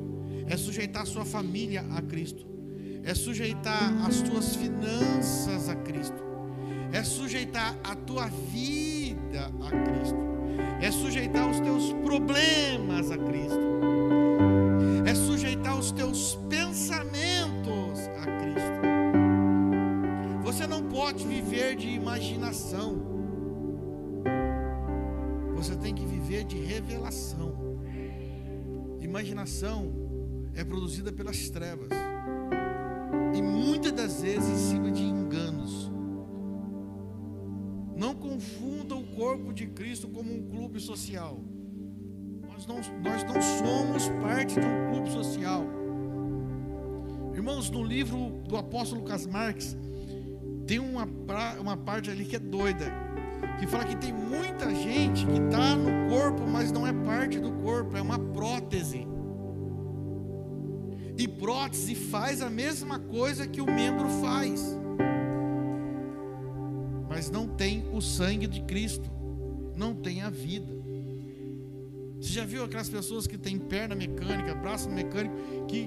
É 0.48 0.56
sujeitar 0.56 1.02
a 1.02 1.06
sua 1.06 1.24
família 1.24 1.86
a 1.92 2.02
Cristo, 2.02 2.44
é 3.04 3.14
sujeitar 3.14 4.04
as 4.04 4.20
tuas 4.22 4.56
finanças 4.56 5.68
a 5.68 5.76
Cristo, 5.76 6.20
é 6.92 7.04
sujeitar 7.04 7.78
a 7.84 7.94
tua 7.94 8.26
vida 8.26 9.46
a 9.62 9.70
Cristo, 9.70 10.18
é 10.80 10.90
sujeitar 10.90 11.48
os 11.48 11.60
teus 11.60 11.92
problemas 12.04 13.12
a 13.12 13.16
Cristo, 13.16 13.60
é 15.06 15.14
sujeitar 15.14 15.78
os 15.78 15.92
teus 15.92 16.36
pensamentos 16.50 17.11
imaginação. 22.12 23.00
Você 25.54 25.74
tem 25.76 25.94
que 25.94 26.04
viver 26.04 26.44
de 26.44 26.58
revelação. 26.58 27.80
Imaginação 29.00 29.90
é 30.54 30.62
produzida 30.62 31.10
pelas 31.10 31.48
trevas. 31.48 31.88
E 33.34 33.40
muitas 33.40 33.92
das 33.92 34.20
vezes 34.20 34.50
em 34.50 34.56
cima 34.56 34.90
de 34.90 35.02
enganos. 35.02 35.90
Não 37.96 38.14
confunda 38.14 38.94
o 38.94 39.06
corpo 39.14 39.52
de 39.52 39.66
Cristo 39.68 40.06
como 40.08 40.34
um 40.34 40.48
clube 40.48 40.80
social. 40.80 41.40
Nós 42.46 42.66
não, 42.66 42.76
nós 42.76 43.24
não 43.24 43.40
somos 43.40 44.08
parte 44.20 44.60
de 44.60 44.66
um 44.66 44.92
clube 44.92 45.10
social. 45.10 45.64
Irmãos, 47.34 47.70
no 47.70 47.82
livro 47.82 48.42
do 48.46 48.56
apóstolo 48.56 49.00
Lucas 49.00 49.26
Marques, 49.26 49.76
tem 50.66 50.78
uma, 50.78 51.08
uma 51.60 51.76
parte 51.76 52.10
ali 52.10 52.24
que 52.24 52.36
é 52.36 52.38
doida, 52.38 52.92
que 53.58 53.66
fala 53.66 53.84
que 53.84 53.96
tem 53.96 54.12
muita 54.12 54.72
gente 54.74 55.26
que 55.26 55.38
está 55.38 55.76
no 55.76 56.08
corpo, 56.08 56.46
mas 56.46 56.70
não 56.70 56.86
é 56.86 56.92
parte 56.92 57.38
do 57.38 57.52
corpo, 57.52 57.96
é 57.96 58.02
uma 58.02 58.18
prótese. 58.18 59.06
E 61.18 61.28
prótese 61.28 61.94
faz 61.94 62.40
a 62.40 62.48
mesma 62.48 62.98
coisa 62.98 63.46
que 63.46 63.60
o 63.60 63.66
membro 63.66 64.08
faz, 64.20 64.76
mas 67.08 67.30
não 67.30 67.46
tem 67.46 67.88
o 67.92 68.00
sangue 68.00 68.46
de 68.46 68.62
Cristo, 68.62 69.10
não 69.76 69.94
tem 69.94 70.22
a 70.22 70.30
vida. 70.30 70.82
Você 72.20 72.32
já 72.34 72.44
viu 72.44 72.64
aquelas 72.64 72.88
pessoas 72.88 73.26
que 73.26 73.36
têm 73.36 73.58
perna 73.58 73.96
mecânica, 73.96 74.54
braço 74.54 74.88
mecânico, 74.88 75.34
que. 75.66 75.84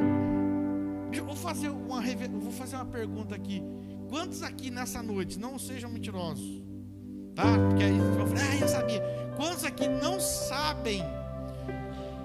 Eu 1.13 1.23
vou 1.23 1.35
fazer 1.35 1.69
uma, 1.69 2.01
vou 2.41 2.51
fazer 2.51 2.75
uma 2.75 2.85
pergunta 2.85 3.33
aqui. 3.33 3.63
Quantos 4.15 4.41
aqui 4.43 4.71
nessa 4.71 5.03
noite 5.03 5.37
não 5.37 5.59
sejam 5.59 5.89
mentirosos? 5.89 6.63
Tá? 7.35 7.43
Porque 7.67 7.83
aí 7.83 7.97
eu 7.97 8.25
falei, 8.25 8.43
ah, 8.43 8.55
eu 8.61 8.67
sabia. 8.69 9.03
Quantos 9.35 9.65
aqui 9.65 9.89
não 9.89 10.21
sabem 10.21 11.03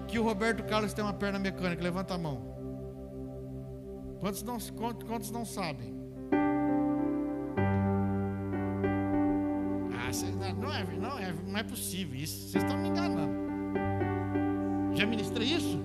que 0.06 0.16
o 0.16 0.22
Roberto 0.22 0.62
Carlos 0.62 0.92
tem 0.94 1.02
uma 1.02 1.12
perna 1.12 1.36
mecânica? 1.40 1.82
Levanta 1.82 2.14
a 2.14 2.18
mão. 2.18 2.44
Quantos 4.20 4.44
não, 4.44 4.58
quantos 5.04 5.32
não 5.32 5.44
sabem? 5.44 5.92
Ah, 9.92 10.52
não, 10.56 10.72
é, 10.72 10.84
não, 10.96 11.18
é, 11.18 11.34
não 11.44 11.58
é 11.58 11.64
possível 11.64 12.14
isso. 12.14 12.50
Vocês 12.50 12.62
estão 12.62 12.78
me 12.78 12.88
enganando. 12.88 13.34
Já 14.94 15.06
ministrei 15.06 15.48
isso? 15.48 15.80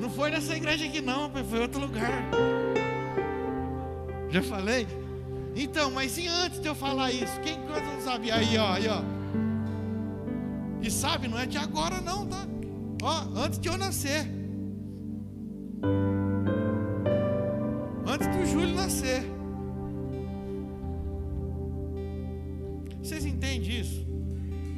Não 0.00 0.08
foi 0.08 0.30
nessa 0.30 0.56
igreja 0.56 0.86
aqui 0.86 1.02
não, 1.02 1.30
foi 1.44 1.60
outro 1.60 1.78
lugar. 1.78 2.61
Já 4.32 4.42
falei? 4.42 4.86
Então, 5.54 5.90
mas 5.90 6.16
e 6.16 6.26
antes 6.26 6.58
de 6.58 6.66
eu 6.66 6.74
falar 6.74 7.12
isso? 7.12 7.38
Quem 7.42 7.58
não 7.58 8.00
sabia? 8.00 8.36
Aí, 8.36 8.56
ó, 8.56 8.72
aí, 8.72 8.88
ó. 8.88 9.02
E 10.80 10.90
sabe, 10.90 11.28
não 11.28 11.38
é 11.38 11.44
de 11.44 11.58
agora 11.58 12.00
não, 12.00 12.26
tá? 12.26 12.46
Ó, 13.02 13.38
antes 13.38 13.58
de 13.58 13.68
eu 13.68 13.76
nascer. 13.76 14.26
Antes 18.06 18.26
do 18.28 18.46
Júlio 18.46 18.74
nascer. 18.74 19.22
Vocês 23.02 23.26
entendem 23.26 23.80
isso? 23.80 24.06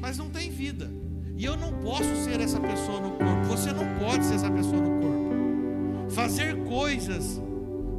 Mas 0.00 0.18
não 0.18 0.30
tem 0.30 0.50
vida. 0.50 0.90
E 1.36 1.44
eu 1.44 1.56
não 1.56 1.72
posso 1.74 2.16
ser 2.24 2.40
essa 2.40 2.58
pessoa 2.58 3.00
no 3.00 3.12
corpo. 3.12 3.44
Você 3.46 3.72
não 3.72 3.86
pode 4.00 4.24
ser 4.24 4.34
essa 4.34 4.50
pessoa 4.50 4.82
no 4.82 5.00
corpo. 5.00 6.10
Fazer 6.10 6.56
coisas 6.64 7.40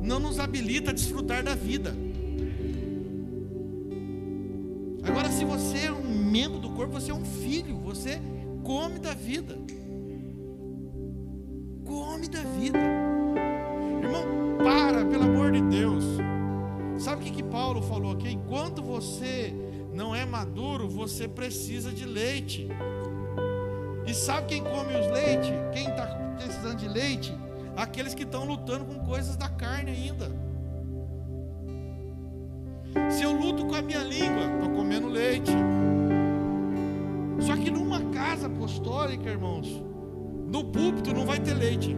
não 0.06 0.19
nos 0.19 0.40
habilita 0.40 0.91
a 0.91 0.94
desfrutar 0.94 1.44
da 1.44 1.56
vida. 1.56 1.95
Agora, 5.03 5.30
se 5.30 5.44
você 5.44 5.86
é 5.86 5.91
um 5.91 6.03
membro 6.03 6.60
do 6.60 6.69
corpo, 6.72 6.94
você 6.94 7.11
é 7.11 7.14
um 7.14 7.26
filho, 7.26 7.77
você 7.77 8.22
come 8.64 8.99
da 8.99 9.14
vida. 9.14 9.57
Come 11.84 12.27
da 12.27 12.41
vida. 12.41 12.80
Irmão, 14.03 14.57
para, 14.64 15.06
pelo 15.06 15.23
amor 15.23 15.52
de 15.52 15.61
Deus. 15.61 16.03
Sabe 16.98 17.22
o 17.22 17.26
que, 17.26 17.32
que 17.32 17.44
Paulo 17.44 17.82
falou 17.82 18.14
aqui? 18.14 18.30
Enquanto 18.30 18.82
você 18.82 19.53
não 19.94 20.15
é 20.15 20.26
maduro, 20.26 20.88
você 20.88 21.27
precisa 21.27 21.91
de 21.91 22.06
leite. 22.06 22.68
E 24.07 24.14
sabe 24.14 24.48
quem 24.48 24.64
come 24.64 24.94
os 24.95 25.07
leite? 25.11 25.52
Quem 25.73 25.88
está 25.88 26.06
precisando 26.38 26.77
de 26.77 26.88
leite? 26.88 27.45
Aqueles 27.76 28.14
que 28.14 28.23
estão 28.23 28.45
lutando 28.45 28.85
com 28.85 28.99
coisas 29.06 29.35
da 29.35 29.49
carne 29.49 29.91
ainda. 29.91 30.31
Se 33.11 33.23
eu 33.23 33.34
luto 33.34 33.65
com 33.65 33.76
a 33.76 33.81
minha 33.81 34.03
língua, 34.03 34.43
estou 34.56 34.69
comendo 34.69 35.07
leite. 35.07 35.52
Só 37.39 37.56
que 37.56 37.69
numa 37.69 38.02
casa 38.11 38.47
apostólica, 38.47 39.30
irmãos, 39.30 39.84
no 40.47 40.64
púlpito 40.64 41.14
não 41.14 41.26
vai 41.26 41.39
ter 41.39 41.53
leite. 41.53 41.95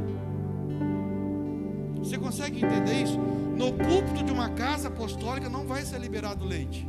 Você 2.00 2.18
consegue 2.18 2.64
entender 2.64 3.04
isso? 3.04 3.20
No 3.20 3.74
púlpito 3.74 4.24
de 4.24 4.32
uma 4.32 4.50
casa 4.50 4.88
apostólica 4.88 5.50
não 5.50 5.66
vai 5.66 5.84
ser 5.84 6.00
liberado 6.00 6.46
leite. 6.46 6.88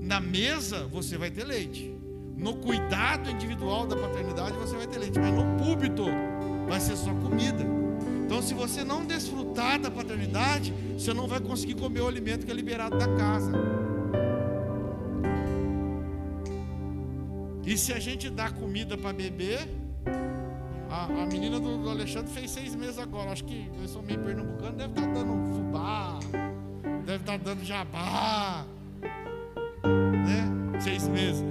Na 0.00 0.20
mesa 0.20 0.86
você 0.86 1.16
vai 1.18 1.30
ter 1.30 1.44
leite. 1.44 1.94
No 2.36 2.56
cuidado 2.56 3.30
individual 3.30 3.86
da 3.86 3.96
paternidade 3.96 4.56
você 4.58 4.76
vai 4.76 4.86
ter 4.86 4.98
leite, 4.98 5.18
mas 5.18 5.32
no 5.32 5.44
púlpito 5.56 6.04
vai 6.68 6.80
ser 6.80 6.96
só 6.96 7.12
comida. 7.14 7.64
Então, 8.24 8.40
se 8.40 8.54
você 8.54 8.82
não 8.82 9.04
desfrutar 9.04 9.78
da 9.78 9.90
paternidade, 9.90 10.72
você 10.98 11.12
não 11.12 11.28
vai 11.28 11.40
conseguir 11.40 11.74
comer 11.74 12.00
o 12.00 12.08
alimento 12.08 12.44
que 12.44 12.50
é 12.50 12.54
liberado 12.54 12.98
da 12.98 13.08
casa. 13.16 13.52
E 17.66 17.76
se 17.78 17.92
a 17.92 17.98
gente 17.98 18.28
dá 18.30 18.50
comida 18.50 18.96
para 18.96 19.12
beber, 19.12 19.68
a, 20.90 21.04
a 21.04 21.26
menina 21.26 21.58
do, 21.58 21.78
do, 21.78 21.90
Alexandre 21.90 22.30
fez 22.30 22.50
seis 22.50 22.74
meses 22.74 22.98
agora. 22.98 23.32
Acho 23.32 23.44
que 23.44 23.70
eles 23.78 23.90
são 23.90 24.02
meio 24.02 24.20
pernambucanos, 24.20 24.76
deve 24.76 24.90
estar 24.90 25.06
tá 25.06 25.12
dando 25.12 25.54
fubá, 25.54 26.18
deve 27.04 27.22
estar 27.22 27.38
tá 27.38 27.44
dando 27.44 27.64
jabá, 27.64 28.64
né? 29.82 30.80
Seis 30.80 31.08
meses. 31.08 31.42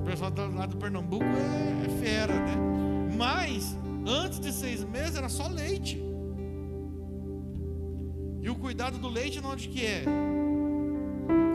O 0.00 0.04
pessoal 0.04 0.30
do 0.30 0.54
lado 0.54 0.70
do 0.70 0.76
Pernambuco 0.76 1.24
é, 1.24 1.86
é 1.86 1.88
fera, 2.00 2.34
né? 2.34 2.54
Mas 3.16 3.76
Antes 4.06 4.38
de 4.38 4.52
seis 4.52 4.84
meses 4.84 5.16
era 5.16 5.28
só 5.28 5.48
leite. 5.48 6.00
E 8.40 8.48
o 8.48 8.54
cuidado 8.54 8.98
do 8.98 9.08
leite, 9.08 9.40
onde 9.44 9.68
que 9.68 9.84
é? 9.84 10.04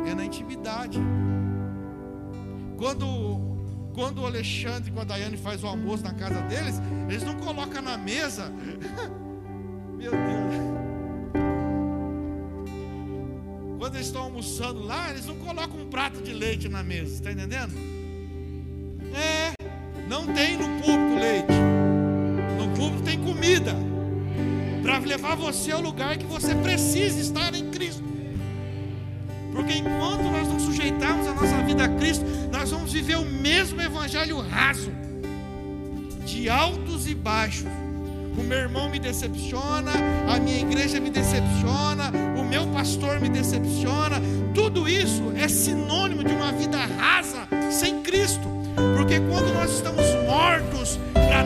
É 0.06 0.14
na 0.14 0.26
intimidade. 0.26 1.00
Quando, 2.78 3.40
quando 3.94 4.22
o 4.22 4.26
Alexandre 4.26 4.92
com 4.92 5.00
a 5.00 5.06
Daiane 5.06 5.38
faz 5.38 5.64
o 5.64 5.68
almoço 5.68 6.04
na 6.04 6.14
casa 6.14 6.42
deles, 6.42 6.76
eles 7.08 7.24
não 7.24 7.36
colocam 7.36 7.82
na 7.82 7.98
mesa. 7.98 8.52
Meu 9.96 10.12
Deus. 10.12 10.82
Quando 13.80 13.96
eles 13.96 14.08
estão 14.08 14.24
almoçando 14.24 14.84
lá, 14.84 15.10
eles 15.10 15.26
não 15.26 15.36
colocam 15.38 15.80
um 15.80 15.90
prato 15.90 16.22
de 16.22 16.34
leite 16.34 16.68
na 16.68 16.84
mesa, 16.84 17.14
está 17.14 17.32
entendendo? 17.32 17.74
É, 19.16 19.54
não 20.10 20.26
tem 20.34 20.58
no 20.58 20.66
público 20.82 21.01
levar 25.12 25.36
você 25.36 25.72
ao 25.72 25.82
lugar 25.82 26.18
que 26.18 26.26
você 26.26 26.56
precisa 26.56 27.20
estar 27.20 27.54
em 27.54 27.70
Cristo. 27.70 28.04
Porque 29.52 29.74
enquanto 29.74 30.24
nós 30.24 30.48
não 30.48 30.58
sujeitarmos 30.58 31.28
a 31.28 31.34
nossa 31.34 31.58
vida 31.64 31.84
a 31.84 31.90
Cristo, 31.90 32.24
nós 32.50 32.72
vamos 32.72 32.94
viver 32.94 33.18
o 33.18 33.26
mesmo 33.26 33.82
evangelho 33.82 34.40
raso, 34.40 34.90
de 36.26 36.50
altos 36.50 37.10
e 37.10 37.16
baixos. 37.16 37.68
O 38.38 38.44
meu 38.44 38.60
irmão 38.60 38.90
me 38.90 39.00
decepciona, 39.00 39.92
a 40.34 40.40
minha 40.40 40.62
igreja 40.62 41.02
me 41.02 41.10
decepciona, 41.10 42.10
o 42.40 42.46
meu 42.46 42.66
pastor 42.68 43.20
me 43.20 43.28
decepciona. 43.28 44.22
Tudo 44.54 44.88
isso 44.88 45.34
é 45.36 45.50
sinônimo 45.50 46.24
de 46.24 46.32
uma 46.32 46.54
vida 46.54 46.78
rasa 46.98 47.46
sem 47.70 48.02
Cristo. 48.02 48.50
Porque 48.96 49.20
quando 49.20 49.54
nós 49.54 49.72
estamos 49.72 50.06
mortos 50.26 50.98
para 51.12 51.44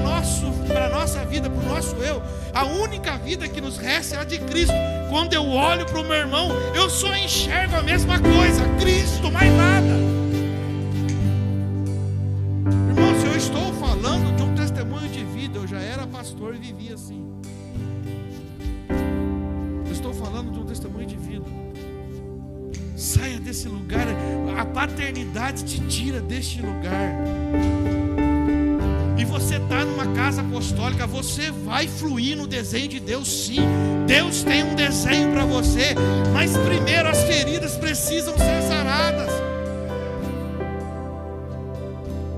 para 0.75 0.89
nossa 0.89 1.23
vida, 1.25 1.49
para 1.49 1.63
o 1.63 1.73
nosso 1.73 1.95
eu, 1.95 2.21
a 2.55 2.63
única 2.63 3.17
vida 3.17 3.49
que 3.49 3.59
nos 3.59 3.77
resta 3.77 4.15
é 4.15 4.19
a 4.19 4.23
de 4.23 4.39
Cristo. 4.39 4.73
Quando 5.09 5.33
eu 5.33 5.45
olho 5.45 5.85
para 5.85 5.99
o 5.99 6.03
meu 6.05 6.13
irmão, 6.13 6.49
eu 6.73 6.89
só 6.89 7.13
enxergo 7.17 7.75
a 7.75 7.83
mesma 7.83 8.17
coisa, 8.17 8.63
Cristo, 8.79 9.29
mais 9.29 9.51
nada. 9.51 9.87
Irmão, 12.87 13.19
se 13.19 13.27
eu 13.27 13.35
estou 13.35 13.73
falando 13.73 14.33
de 14.37 14.41
um 14.41 14.55
testemunho 14.55 15.09
de 15.09 15.25
vida, 15.25 15.59
eu 15.59 15.67
já 15.67 15.81
era 15.81 16.07
pastor 16.07 16.55
e 16.55 16.59
vivia 16.59 16.95
assim. 16.95 17.29
Eu 19.85 19.91
estou 19.91 20.13
falando 20.13 20.49
de 20.49 20.59
um 20.59 20.65
testemunho 20.65 21.05
de 21.05 21.17
vida. 21.17 21.45
Saia 22.95 23.37
desse 23.37 23.67
lugar, 23.67 24.07
a 24.57 24.63
paternidade 24.63 25.65
te 25.65 25.81
tira 25.87 26.21
deste 26.21 26.61
lugar 26.61 27.13
você 29.35 29.57
está 29.57 29.83
numa 29.83 30.07
casa 30.13 30.39
apostólica, 30.39 31.05
você 31.05 31.51
vai 31.51 31.89
fluir 31.89 32.37
no 32.37 32.47
desenho 32.47 32.87
de 32.87 33.01
Deus, 33.01 33.27
sim. 33.27 33.59
Deus 34.07 34.43
tem 34.43 34.63
um 34.63 34.75
desenho 34.75 35.33
para 35.33 35.43
você, 35.43 35.93
mas 36.31 36.55
primeiro 36.55 37.09
as 37.09 37.21
feridas 37.23 37.75
precisam 37.75 38.33
ser 38.37 38.61
saradas. 38.61 39.29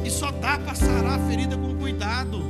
E 0.04 0.10
só 0.10 0.32
dá 0.32 0.58
para 0.58 0.74
sarar 0.74 1.20
a 1.20 1.28
ferida 1.28 1.56
com 1.56 1.76
cuidado. 1.76 2.44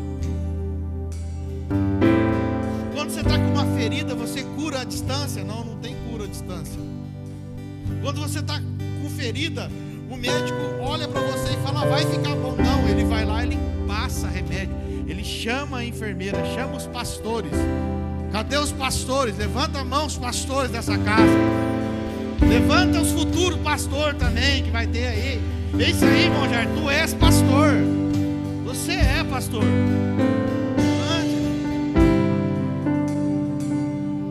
Quando 2.96 3.10
você 3.10 3.20
está 3.20 3.38
com 3.38 3.52
uma 3.52 3.66
ferida, 3.78 4.16
você 4.16 4.44
cura 4.56 4.80
a 4.80 4.84
distância? 4.86 5.44
Não, 5.44 5.66
não 5.66 5.76
tem 5.80 5.94
cura 6.10 6.24
a 6.24 6.28
distância. 6.28 6.80
Quando 8.02 8.22
você 8.22 8.40
está 8.40 8.62
com 9.02 9.10
ferida, 9.10 9.70
o 10.10 10.16
médico 10.16 10.58
olha 10.80 11.06
para 11.06 11.20
você 11.20 11.52
e 11.52 11.58
fala, 11.58 11.86
vai 11.86 12.06
ficar 12.06 12.34
bom. 12.38 12.56
Não, 12.56 12.88
ele 12.88 13.04
vai 13.04 13.26
lá, 13.26 13.44
ele 13.44 13.58
passa 13.88 14.28
remédio. 14.28 14.76
Ele 15.08 15.24
chama 15.24 15.78
a 15.78 15.86
enfermeira, 15.86 16.38
chama 16.54 16.76
os 16.76 16.86
pastores. 16.86 17.52
Cadê 18.32 18.58
os 18.58 18.72
pastores? 18.74 19.38
Levanta 19.38 19.80
a 19.80 19.86
mão 19.86 20.06
os 20.06 20.18
pastores 20.18 20.70
dessa 20.70 20.98
casa. 20.98 21.38
Levanta 22.48 23.00
os 23.00 23.12
futuros 23.12 23.58
pastores 23.60 24.20
também 24.20 24.64
que 24.64 24.70
vai 24.70 24.86
ter 24.86 25.08
aí. 25.08 25.42
É 25.80 25.90
isso 25.90 26.06
aí, 26.06 26.26
irmão 26.26 26.50
Jair. 26.50 26.68
Tu 26.70 26.90
és 26.90 27.14
pastor. 27.14 27.72
Você 28.66 28.92
é 28.92 29.24
pastor. 29.24 29.64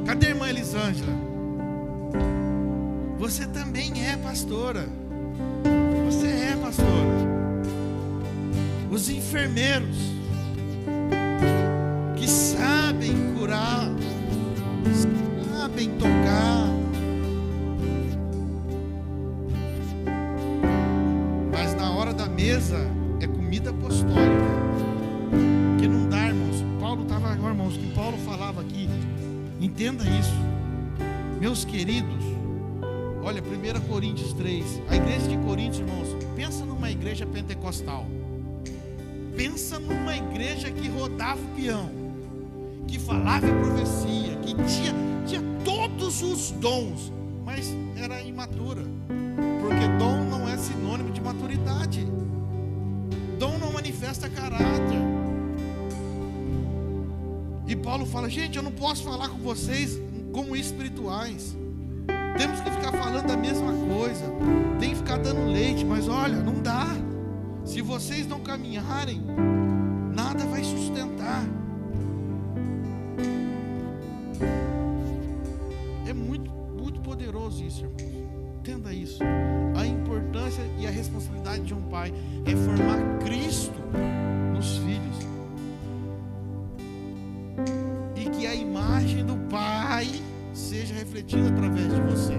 Cadê 0.06 0.26
a 0.26 0.30
irmã 0.30 0.48
Elisângela? 0.48 1.12
Você 3.18 3.46
também 3.46 3.92
é 4.06 4.16
pastora. 4.16 4.86
Você 6.06 6.26
é 6.26 6.56
pastora 6.62 7.15
os 8.96 9.10
enfermeiros 9.10 9.94
que 12.16 12.26
sabem 12.26 13.34
curar, 13.34 13.90
sabem 15.52 15.90
tocar. 15.98 16.70
Mas 21.52 21.74
na 21.74 21.90
hora 21.92 22.14
da 22.14 22.26
mesa 22.26 22.78
é 23.20 23.26
comida 23.26 23.68
apostólica. 23.68 24.16
Que 25.78 25.86
não 25.86 26.08
dá, 26.08 26.28
irmãos. 26.28 26.64
Paulo 26.80 27.02
estava 27.02 27.28
agora, 27.28 27.52
irmãos, 27.52 27.76
que 27.76 27.92
Paulo 27.92 28.16
falava 28.24 28.62
aqui. 28.62 28.88
Entenda 29.60 30.04
isso. 30.04 30.32
Meus 31.38 31.66
queridos, 31.66 32.24
olha, 33.22 33.42
1 33.42 33.80
Coríntios 33.88 34.32
3. 34.32 34.80
A 34.88 34.96
igreja 34.96 35.28
de 35.28 35.36
Coríntios, 35.36 35.80
irmãos, 35.80 36.08
pensa 36.34 36.64
numa 36.64 36.90
igreja 36.90 37.26
pentecostal. 37.26 38.06
Pensa 39.36 39.78
numa 39.78 40.16
igreja 40.16 40.70
que 40.70 40.88
rodava 40.88 41.40
o 41.40 41.48
peão, 41.54 41.90
que 42.88 42.98
falava 42.98 43.46
em 43.46 43.54
profecia, 43.54 44.34
que 44.36 44.54
tinha, 44.54 44.94
tinha 45.26 45.42
todos 45.62 46.22
os 46.22 46.52
dons, 46.52 47.12
mas 47.44 47.76
era 48.02 48.22
imatura, 48.22 48.82
porque 49.60 49.86
dom 49.98 50.24
não 50.24 50.48
é 50.48 50.56
sinônimo 50.56 51.12
de 51.12 51.20
maturidade, 51.20 52.06
dom 53.38 53.58
não 53.58 53.72
manifesta 53.72 54.30
caráter. 54.30 54.96
E 57.68 57.76
Paulo 57.76 58.06
fala: 58.06 58.30
gente, 58.30 58.56
eu 58.56 58.62
não 58.62 58.72
posso 58.72 59.04
falar 59.04 59.28
com 59.28 59.38
vocês 59.38 60.00
como 60.32 60.56
espirituais. 60.56 61.54
Temos 62.38 62.60
que 62.60 62.70
ficar 62.70 62.92
falando 62.92 63.30
a 63.30 63.36
mesma 63.36 63.72
coisa. 63.72 64.24
Tem 64.78 64.90
que 64.90 64.96
ficar 64.96 65.18
dando 65.18 65.50
leite, 65.50 65.84
mas 65.84 66.08
olha, 66.08 66.36
não 66.36 66.62
dá. 66.62 66.86
Se 67.66 67.82
vocês 67.82 68.26
não 68.28 68.40
caminharem, 68.40 69.20
nada 70.14 70.46
vai 70.46 70.62
sustentar. 70.62 71.44
É 76.08 76.12
muito, 76.12 76.48
muito 76.50 77.00
poderoso 77.00 77.64
isso, 77.64 77.84
irmãos. 77.84 78.26
Entenda 78.60 78.94
isso. 78.94 79.18
A 79.76 79.84
importância 79.84 80.62
e 80.78 80.86
a 80.86 80.90
responsabilidade 80.90 81.64
de 81.64 81.74
um 81.74 81.82
pai 81.82 82.14
é 82.46 82.56
formar 82.56 83.18
Cristo 83.24 83.80
nos 84.54 84.78
filhos. 84.78 85.16
E 88.14 88.30
que 88.30 88.46
a 88.46 88.54
imagem 88.54 89.26
do 89.26 89.36
pai 89.50 90.08
seja 90.54 90.94
refletida 90.94 91.48
através 91.48 91.92
de 91.92 92.00
você. 92.00 92.34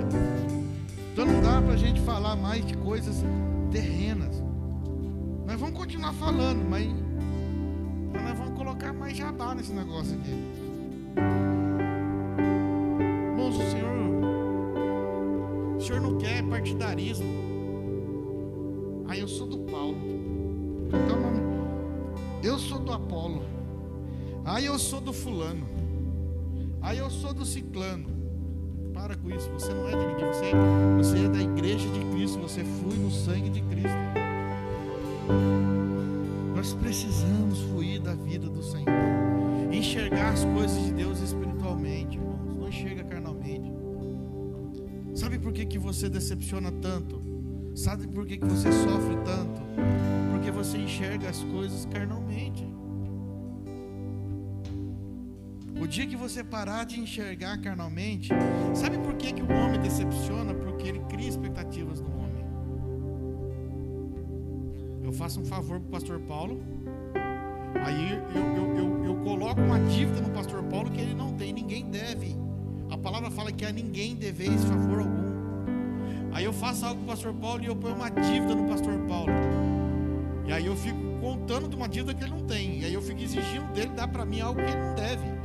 Então 1.12 1.26
não 1.26 1.42
dá 1.42 1.62
para 1.62 1.74
a 1.74 1.78
gente 1.78 2.00
falar 2.02 2.36
mais 2.38 2.66
de 2.66 2.76
coisas 2.78 3.24
terrenas. 3.72 4.47
Nós 5.58 5.72
vamos 5.72 5.80
continuar 5.80 6.14
falando, 6.14 6.64
mas 6.70 6.86
Mas 8.14 8.22
nós 8.22 8.38
vamos 8.38 8.54
colocar 8.56 8.94
mais 8.94 9.18
jabá 9.18 9.56
nesse 9.56 9.74
negócio 9.74 10.16
aqui. 10.16 10.30
Irmãos, 13.32 13.56
o 13.56 13.72
Senhor, 13.72 13.98
o 15.76 15.82
Senhor 15.82 16.00
não 16.00 16.16
quer 16.20 16.44
partidarismo. 16.44 17.26
Aí 19.08 19.20
eu 19.20 19.28
sou 19.28 19.48
do 19.48 19.58
Paulo. 19.58 19.98
Então, 20.90 21.18
eu 22.44 22.60
sou 22.60 22.78
do 22.78 22.94
Apolo. 22.94 23.42
Aí 24.46 24.68
eu 24.68 24.78
sou 24.78 25.02
do 25.02 25.12
fulano. 25.12 25.66
Aí 26.84 27.00
eu 27.00 27.10
sou 27.10 27.34
do 27.34 27.44
ciclano. 27.44 28.06
Para 28.94 29.16
com 29.16 29.32
isso, 29.32 29.50
você 29.50 29.74
não 29.74 29.88
é 29.88 29.92
de 29.92 30.06
ninguém, 30.06 30.28
você, 30.28 30.52
você 30.98 31.26
é 31.26 31.30
da 31.30 31.42
igreja 31.42 31.90
de 31.90 32.06
Cristo, 32.12 32.38
você 32.38 32.64
flui 32.64 32.98
no 33.00 33.10
sangue 33.10 33.50
de 33.50 33.64
Cristo. 33.64 34.27
Nós 36.56 36.74
precisamos 36.74 37.60
fluir 37.62 38.02
da 38.02 38.16
vida 38.16 38.50
do 38.50 38.64
Senhor, 38.64 38.88
enxergar 39.72 40.34
as 40.34 40.44
coisas 40.46 40.86
de 40.86 40.94
Deus 40.94 41.20
espiritualmente, 41.22 42.18
irmãos, 42.18 42.58
não 42.58 42.68
enxerga 42.68 43.04
carnalmente. 43.04 43.72
Sabe 45.14 45.40
por 45.40 45.52
que, 45.52 45.66
que 45.66 45.80
você 45.80 46.10
decepciona 46.10 46.72
tanto? 46.72 47.22
Sabe 47.76 48.08
por 48.08 48.26
que, 48.26 48.38
que 48.38 48.46
você 48.46 48.72
sofre 48.72 49.16
tanto? 49.24 49.62
Porque 50.32 50.52
você 50.52 50.78
enxerga 50.78 51.30
as 51.30 51.44
coisas 51.44 51.86
carnalmente. 51.86 52.68
O 55.80 55.86
dia 55.86 56.08
que 56.08 56.16
você 56.16 56.44
parar 56.44 56.86
de 56.86 57.00
enxergar 57.00 57.62
carnalmente, 57.62 58.30
sabe 58.74 58.98
por 58.98 59.14
que, 59.14 59.32
que 59.32 59.42
o 59.42 59.52
homem 59.52 59.80
decepciona? 59.80 60.54
Porque 60.54 60.88
ele 60.88 61.00
cria 61.08 61.30
expectativas 61.30 62.02
no 62.02 62.10
homem. 62.18 62.37
Eu 65.08 65.14
faço 65.14 65.40
um 65.40 65.46
favor 65.46 65.80
para 65.80 65.88
o 65.88 65.92
pastor 65.92 66.20
Paulo, 66.20 66.60
aí 67.84 68.12
eu, 68.12 68.42
eu, 68.42 68.76
eu, 68.76 69.06
eu 69.06 69.16
coloco 69.24 69.62
uma 69.62 69.80
dívida 69.80 70.20
no 70.20 70.30
pastor 70.30 70.62
Paulo 70.64 70.92
que 70.92 71.00
ele 71.00 71.16
não 71.16 71.34
tem, 71.34 71.54
ninguém 71.54 71.90
deve. 71.90 72.36
A 72.92 72.98
palavra 72.98 73.32
fala 73.32 73.52
que 73.52 73.66
a 73.66 73.72
ninguém 73.72 74.16
deveis 74.16 74.64
favor 74.66 75.00
algum. 75.00 76.34
Aí 76.34 76.44
eu 76.44 76.52
faço 76.52 76.86
algo 76.86 77.00
com 77.00 77.06
o 77.06 77.08
pastor 77.08 77.34
Paulo 77.34 77.64
e 77.64 77.68
eu 77.68 77.76
ponho 77.76 77.96
uma 77.96 78.12
dívida 78.12 78.54
no 78.54 78.68
pastor 78.68 79.00
Paulo. 79.08 79.32
E 80.46 80.52
aí 80.52 80.66
eu 80.66 80.76
fico 80.76 81.00
contando 81.22 81.68
de 81.70 81.76
uma 81.76 81.88
dívida 81.88 82.14
que 82.14 82.24
ele 82.24 82.32
não 82.32 82.46
tem. 82.46 82.82
E 82.82 82.86
aí 82.86 82.94
eu 82.94 83.02
fico 83.02 83.22
exigindo 83.22 83.74
dele 83.74 83.92
dar 83.96 84.10
para 84.10 84.26
mim 84.26 84.42
algo 84.42 84.62
que 84.62 84.70
ele 84.70 84.78
não 84.78 84.94
deve 84.94 85.38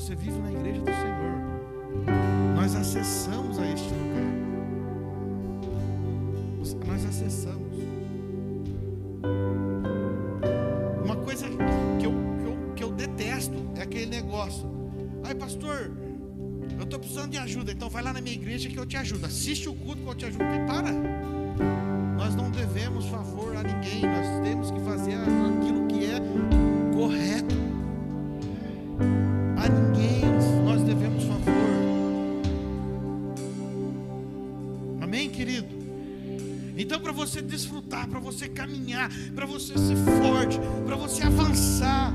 você 0.00 0.14
vive 0.14 0.38
na 0.38 0.50
igreja 0.50 0.80
do 0.80 0.86
Senhor. 0.86 2.56
Nós 2.56 2.74
acessamos 2.74 3.58
a 3.58 3.66
este 3.66 3.90
lugar. 3.90 4.49
Nós 6.86 7.04
acessamos. 7.04 7.78
Uma 11.04 11.16
coisa 11.16 11.46
que 11.48 12.06
eu, 12.06 12.12
que 12.38 12.44
eu, 12.44 12.74
que 12.76 12.84
eu 12.84 12.92
detesto 12.92 13.54
é 13.76 13.82
aquele 13.82 14.06
negócio. 14.06 14.68
Ai, 15.24 15.34
pastor, 15.34 15.90
eu 16.78 16.84
estou 16.84 16.98
precisando 16.98 17.30
de 17.30 17.38
ajuda, 17.38 17.72
então 17.72 17.88
vai 17.88 18.02
lá 18.02 18.12
na 18.12 18.20
minha 18.20 18.34
igreja 18.34 18.68
que 18.68 18.78
eu 18.78 18.86
te 18.86 18.96
ajudo. 18.96 19.26
Assiste 19.26 19.68
o 19.68 19.74
culto 19.74 20.02
que 20.02 20.08
eu 20.08 20.14
te 20.14 20.24
ajudo. 20.26 20.44
E 20.44 20.66
para. 20.66 20.92
Nós 22.16 22.34
não 22.34 22.50
devemos 22.50 23.06
favor 23.06 23.56
a 23.56 23.62
ninguém, 23.62 24.02
nós 24.02 24.46
temos 24.46 24.70
que 24.70 24.80
fazer 24.80 25.14
aquilo 25.14 25.49
desfrutar, 37.50 38.08
para 38.08 38.20
você 38.20 38.48
caminhar, 38.48 39.10
para 39.34 39.44
você 39.44 39.76
ser 39.76 39.96
forte, 40.22 40.58
para 40.86 40.96
você 40.96 41.22
avançar 41.24 42.14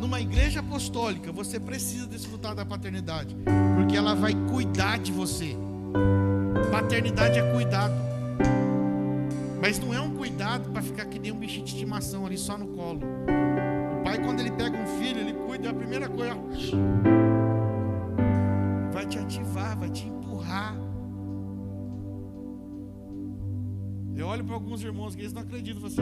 numa 0.00 0.20
igreja 0.20 0.60
apostólica, 0.60 1.30
você 1.30 1.60
precisa 1.60 2.06
desfrutar 2.06 2.54
da 2.54 2.64
paternidade, 2.64 3.36
porque 3.76 3.96
ela 3.96 4.14
vai 4.14 4.34
cuidar 4.50 4.98
de 4.98 5.12
você. 5.12 5.56
Paternidade 6.70 7.38
é 7.38 7.52
cuidado, 7.52 7.94
mas 9.60 9.78
não 9.78 9.92
é 9.94 10.00
um 10.00 10.16
cuidado 10.16 10.70
para 10.70 10.82
ficar 10.82 11.04
que 11.04 11.18
nem 11.18 11.30
um 11.30 11.36
bichinho 11.36 11.64
de 11.64 11.74
estimação 11.74 12.24
ali 12.26 12.38
só 12.38 12.56
no 12.56 12.68
colo. 12.68 13.00
O 14.00 14.02
pai, 14.02 14.18
quando 14.18 14.40
ele 14.40 14.50
pega 14.50 14.76
um 14.76 14.86
filho, 14.98 15.20
ele 15.20 15.34
cuida, 15.34 15.70
a 15.70 15.74
primeira 15.74 16.08
coisa, 16.08 16.34
olho 24.32 24.44
para 24.44 24.54
alguns 24.54 24.82
irmãos 24.82 25.14
que 25.14 25.20
eles 25.20 25.32
não 25.32 25.42
acreditam. 25.42 25.82
Você 25.82 26.00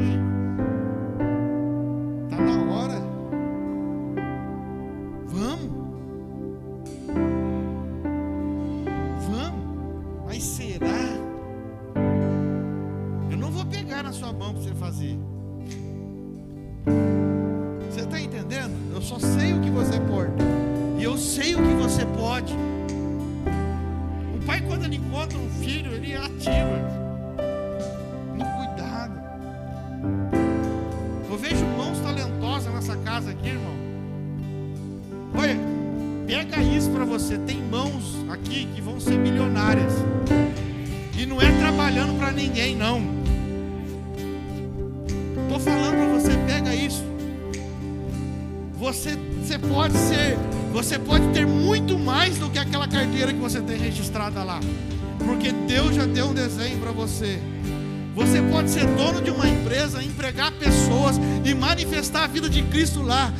Você 58.20 58.42
pode 58.42 58.68
ser 58.68 58.84
dono 58.84 59.22
de 59.22 59.30
uma 59.30 59.48
empresa, 59.48 60.02
empregar 60.02 60.52
pessoas 60.52 61.18
e 61.42 61.54
manifestar 61.54 62.24
a 62.24 62.26
vida 62.26 62.50
de 62.50 62.62
Cristo 62.64 63.00
lá, 63.00 63.32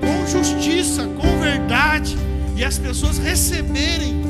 com 0.00 0.26
justiça, 0.26 1.06
com 1.20 1.38
verdade, 1.38 2.16
e 2.56 2.64
as 2.64 2.78
pessoas 2.78 3.18
receberem 3.18 4.22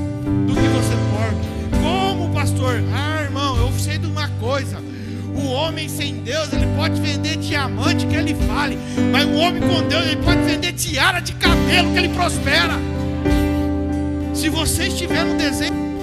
do 0.48 0.52
que 0.52 0.68
você 0.68 0.94
porta. 1.12 1.80
Como 1.80 2.34
pastor? 2.34 2.82
Ah, 2.92 3.22
irmão, 3.22 3.56
eu 3.56 3.72
sei 3.78 3.98
de 3.98 4.06
uma 4.06 4.26
coisa. 4.40 4.82
O 5.32 5.46
homem 5.46 5.88
sem 5.88 6.16
Deus, 6.16 6.52
ele 6.52 6.66
pode 6.76 7.00
vender 7.00 7.36
diamante 7.36 8.04
que 8.04 8.16
ele 8.16 8.34
fale, 8.34 8.76
mas 9.12 9.24
o 9.24 9.34
homem 9.34 9.62
com 9.62 9.86
Deus, 9.86 10.06
ele 10.06 10.22
pode 10.22 10.42
vender 10.42 10.72
tiara 10.72 11.20
de 11.20 11.34
cabelo 11.34 11.92
que 11.92 11.98
ele 11.98 12.08
prospera. 12.08 12.74
Se 14.34 14.48
você 14.48 14.88
estiver 14.88 15.24
no 15.24 15.36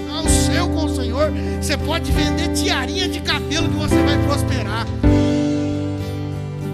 desenho 0.10 0.22
o 0.22 0.30
seu 0.30 0.68
com 0.70 0.86
o 0.86 0.96
Senhor, 0.96 1.32
você 1.62 1.78
pode 1.78 2.12
vender 2.12 2.50
tiarinha 2.54 3.08
de 3.08 3.20
cabelo 3.20 3.70
que 3.70 3.76
você 3.76 3.96
vai 3.96 4.18
prosperar. 4.24 4.88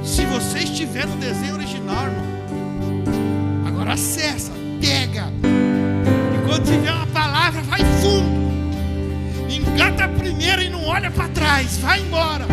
Se 0.03 0.25
você 0.25 0.59
estiver 0.59 1.05
no 1.05 1.17
desenho 1.17 1.55
original, 1.55 2.05
irmão. 2.05 2.25
Agora 3.67 3.93
acessa, 3.93 4.51
pega. 4.79 5.25
E 5.43 6.47
quando 6.47 6.63
tiver 6.63 6.91
uma 6.91 7.07
palavra, 7.07 7.61
vai 7.63 7.81
fundo. 8.01 8.45
Engata 9.49 10.05
a 10.05 10.07
primeira 10.07 10.63
e 10.63 10.69
não 10.69 10.85
olha 10.85 11.11
para 11.11 11.27
trás. 11.29 11.77
Vai 11.77 11.99
embora. 11.99 12.45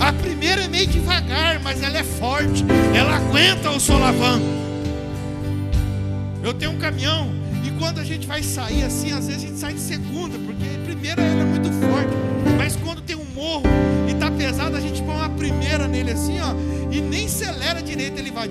A 0.00 0.12
primeira 0.12 0.64
é 0.64 0.68
meio 0.68 0.86
devagar, 0.86 1.60
mas 1.60 1.82
ela 1.82 1.98
é 1.98 2.04
forte. 2.04 2.64
Ela 2.94 3.16
aguenta 3.16 3.70
o 3.70 3.80
solavanco. 3.80 4.46
Eu 6.42 6.52
tenho 6.52 6.72
um 6.72 6.78
caminhão 6.78 7.37
quando 7.78 8.00
a 8.00 8.04
gente 8.04 8.26
vai 8.26 8.42
sair 8.42 8.82
assim, 8.82 9.12
às 9.12 9.26
vezes 9.26 9.42
a 9.42 9.46
gente 9.46 9.58
sai 9.58 9.72
de 9.72 9.80
segunda, 9.80 10.38
porque 10.38 10.64
a 10.64 10.84
primeira 10.84 11.22
é 11.22 11.44
muito 11.44 11.68
forte. 11.72 12.12
Mas 12.56 12.76
quando 12.76 13.00
tem 13.00 13.16
um 13.16 13.24
morro 13.24 13.64
e 14.08 14.14
tá 14.14 14.30
pesado, 14.30 14.76
a 14.76 14.80
gente 14.80 15.00
põe 15.02 15.14
uma 15.14 15.30
primeira 15.30 15.86
nele 15.86 16.10
assim, 16.10 16.38
ó, 16.40 16.54
e 16.90 17.00
nem 17.00 17.26
acelera 17.26 17.80
direito, 17.82 18.18
ele. 18.18 18.28
Vai 18.30 18.48